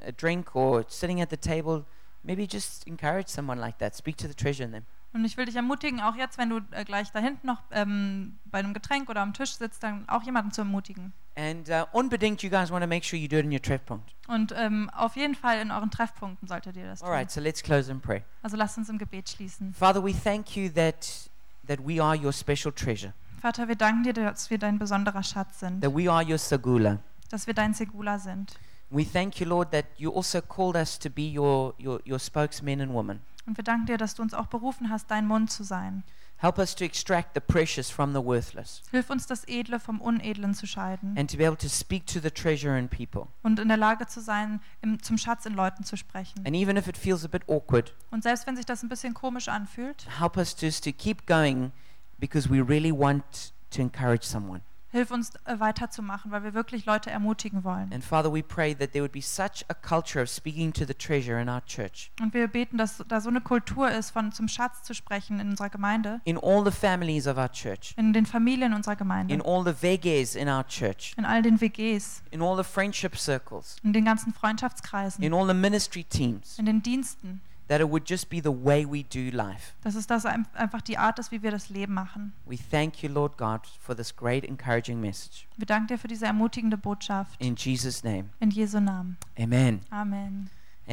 a 0.05 0.11
drink 0.11 0.55
or 0.55 0.85
sitting 0.87 1.21
at 1.21 1.29
the 1.29 1.37
table. 1.37 1.85
Maybe 2.23 2.47
just 2.49 2.85
encourage 2.87 3.27
someone 3.29 3.59
like 3.59 3.77
that. 3.79 3.95
Speak 3.95 4.17
to 4.17 4.27
the 4.27 4.33
treasure 4.33 4.65
in 4.65 4.71
them. 4.71 4.85
Und 5.13 5.23
ich 5.25 5.37
will 5.37 5.45
dich 5.45 5.55
ermutigen, 5.55 6.01
auch 6.01 6.15
jetzt, 6.15 6.37
wenn 6.37 6.49
du 6.49 6.59
äh, 6.71 6.83
gleich 6.83 7.11
da 7.11 7.19
hinten 7.19 7.47
noch 7.47 7.63
ähm, 7.71 8.37
bei 8.45 8.59
einem 8.59 8.73
Getränk 8.73 9.09
oder 9.09 9.21
am 9.21 9.33
Tisch 9.33 9.53
sitzt, 9.55 9.81
dann 9.81 10.07
auch 10.09 10.21
jemanden 10.23 10.51
zu 10.51 10.61
ermutigen. 10.61 11.13
And 11.35 11.69
uh, 11.69 11.85
unbedingt, 11.91 12.43
you 12.43 12.49
guys 12.49 12.69
want 12.71 12.83
to 12.83 12.87
make 12.87 13.05
sure 13.05 13.17
you 13.19 13.27
do 13.27 13.37
it 13.37 13.45
in 13.45 13.51
your 13.51 13.61
Treffpunkt. 13.61 14.13
Und 14.27 14.53
ähm, 14.55 14.89
auf 14.89 15.15
jeden 15.15 15.33
Fall 15.35 15.59
in 15.59 15.71
euren 15.71 15.89
Treffpunkten 15.89 16.47
solltet 16.47 16.75
ihr 16.75 16.85
das 16.85 17.01
All 17.01 17.07
tun. 17.09 17.15
right, 17.15 17.31
so 17.31 17.39
let's 17.39 17.63
close 17.63 17.89
in 17.91 18.01
prayer. 18.01 18.23
Also 18.43 18.57
lasst 18.57 18.77
uns 18.77 18.89
im 18.89 18.97
Gebet 18.97 19.29
schließen. 19.29 19.73
Father, 19.73 20.03
we 20.03 20.13
thank 20.13 20.55
you 20.57 20.69
that, 20.69 21.29
that 21.67 21.79
we 21.87 22.03
are 22.03 22.15
your 22.17 22.33
special 22.33 22.71
treasure, 22.73 23.13
Vater, 23.39 23.67
wir 23.67 23.75
danken 23.75 24.03
dir, 24.03 24.13
dass 24.13 24.49
wir 24.49 24.57
dein 24.57 24.77
besonderer 24.77 25.23
Schatz 25.23 25.59
sind, 25.59 25.81
that 25.81 25.95
we 25.95 26.11
are 26.11 26.23
your 26.27 26.37
sagula. 26.39 26.99
dass 27.29 27.47
wir 27.47 27.53
dein 27.53 27.73
Segula 27.73 28.19
sind. 28.19 28.59
We 28.89 29.03
thank 29.03 29.39
you, 29.39 29.47
Lord, 29.47 29.71
that 29.71 29.85
you 29.97 30.11
also 30.13 30.41
called 30.41 30.75
us 30.75 30.97
to 30.99 31.09
be 31.09 31.23
your, 31.37 31.73
your, 31.79 31.99
your 32.07 32.19
spokesmen 32.19 32.79
and 32.81 32.93
women. 32.93 33.21
Und 33.45 33.57
wir 33.57 33.63
danken 33.63 33.85
dir, 33.85 33.97
dass 33.97 34.15
du 34.15 34.21
uns 34.21 34.33
auch 34.33 34.47
berufen 34.47 34.89
hast, 34.89 35.09
dein 35.11 35.25
Mund 35.27 35.51
zu 35.51 35.63
sein. 35.63 36.03
Help 36.39 36.59
us 36.59 36.75
to 36.75 36.83
extract 36.85 37.33
the 37.33 37.39
precious 37.39 37.89
from 37.89 38.13
the 38.13 38.23
worthless 38.23 38.83
Hilf 38.91 39.09
uns, 39.09 39.25
das 39.25 39.43
Edle 39.47 39.79
vom 39.79 39.99
Unedlen 39.99 40.53
zu 40.53 40.67
scheiden 40.67 41.17
and 41.17 41.31
to 41.31 41.35
be 41.35 41.43
able 41.47 41.57
to 41.57 41.67
speak 41.67 42.05
to 42.05 42.19
the 42.19 42.29
treasure 42.29 42.77
in 42.77 42.87
people. 42.87 43.27
und 43.41 43.57
in 43.59 43.69
der 43.69 43.77
Lage 43.77 44.05
zu 44.05 44.21
sein, 44.21 44.61
im, 44.83 45.01
zum 45.01 45.17
Schatz 45.17 45.47
in 45.47 45.53
Leuten 45.55 45.83
zu 45.83 45.97
sprechen. 45.97 46.45
And 46.45 46.55
even 46.55 46.77
if 46.77 46.87
it 46.87 46.95
feels 46.95 47.25
a 47.25 47.27
bit 47.27 47.41
awkward, 47.49 47.91
Und 48.11 48.21
selbst 48.21 48.45
wenn 48.45 48.55
sich 48.55 48.67
das 48.67 48.83
ein 48.83 48.89
bisschen 48.89 49.15
komisch 49.15 49.47
anfühlt, 49.47 50.05
help 50.19 50.37
us 50.37 50.55
just 50.59 50.83
to 50.83 50.91
keep 50.91 51.25
going 51.25 51.71
because 52.19 52.47
we 52.47 52.61
really 52.61 52.91
want 52.91 53.51
to 53.71 53.81
encourage 53.81 54.23
someone. 54.23 54.61
Hilf 54.91 55.11
uns 55.11 55.33
äh, 55.45 55.59
weiterzumachen, 55.59 56.31
weil 56.31 56.43
wir 56.43 56.53
wirklich 56.53 56.85
Leute 56.85 57.09
ermutigen 57.09 57.63
wollen. 57.63 57.91
And 57.93 58.03
Father, 58.03 58.33
we 58.33 58.41
pray 58.41 58.73
that 58.75 58.93
there 58.93 59.03
would 59.03 59.11
be 59.11 59.21
such 59.21 59.65
a 59.67 59.73
culture 59.73 60.21
of 60.21 60.29
speaking 60.29 60.71
to 60.73 60.85
the 60.85 60.93
treasure 60.93 61.39
in 61.41 61.49
our 61.49 61.63
church, 61.65 62.11
Und 62.21 62.33
wir 62.33 62.47
beten, 62.47 62.77
dass 62.77 63.03
da 63.07 63.21
so 63.21 63.29
eine 63.29 63.41
Kultur 63.41 63.89
ist, 63.91 64.11
von 64.11 64.31
zum 64.31 64.47
Schatz 64.47 64.83
zu 64.83 64.93
sprechen 64.93 65.39
in 65.39 65.49
unserer 65.49 65.69
Gemeinde, 65.69 66.21
in 66.23 66.37
all 66.37 66.63
the 66.63 66.71
families 66.71 67.27
of 67.27 67.37
our 67.37 67.51
church, 67.51 67.93
in 67.97 68.13
den 68.13 68.25
Familien 68.25 68.73
unserer 68.73 68.93
in 68.93 68.97
Gemeinde, 68.99 69.45
all 69.45 69.63
the 69.63 69.73
veges 69.81 70.35
in 70.35 70.47
our 70.47 70.65
church, 70.65 71.13
in 71.17 71.25
all 71.25 71.41
den 71.41 71.59
WGs, 71.59 72.23
in 72.31 72.41
all 72.41 72.55
the 72.55 72.63
friendship 72.63 73.17
circles, 73.17 73.77
in 73.83 73.93
den 73.93 74.05
ganzen 74.05 74.33
Freundschaftskreisen, 74.33 75.23
in 75.23 75.33
all 75.33 75.47
the 75.47 75.53
ministry 75.53 76.03
teams, 76.03 76.57
in 76.57 76.65
den 76.65 76.81
Diensten. 76.81 77.41
That 77.67 77.81
it 77.81 77.89
would 77.89 78.07
just 78.09 78.29
be 78.29 78.41
the 78.41 78.49
way 78.49 78.85
we 78.85 79.03
do 79.03 79.35
life. 79.35 79.73
Dass 79.83 79.95
es 79.95 80.07
das 80.07 80.25
ein- 80.25 80.47
einfach 80.53 80.81
die 80.81 80.97
Art 80.97 81.19
ist, 81.19 81.31
wie 81.31 81.41
wir 81.43 81.51
das 81.51 81.69
Leben 81.69 81.93
machen. 81.93 82.33
We 82.45 82.57
thank 82.57 83.03
you, 83.03 83.09
Lord 83.09 83.37
God, 83.37 83.61
for 83.79 83.95
this 83.95 84.15
great 84.15 84.43
encouraging 84.45 84.99
message. 85.01 85.47
Wir 85.57 85.65
danken 85.65 85.87
dir 85.87 85.97
für 85.97 86.07
diese 86.07 86.25
ermutigende 86.25 86.77
Botschaft. 86.77 87.39
In 87.41 87.55
Jesus' 87.55 88.03
name, 88.03 88.29
In 88.39 88.49
Jesu 88.51 88.79
Namen. 88.79 89.17
amen. 89.37 89.81
Amen. 89.89 90.49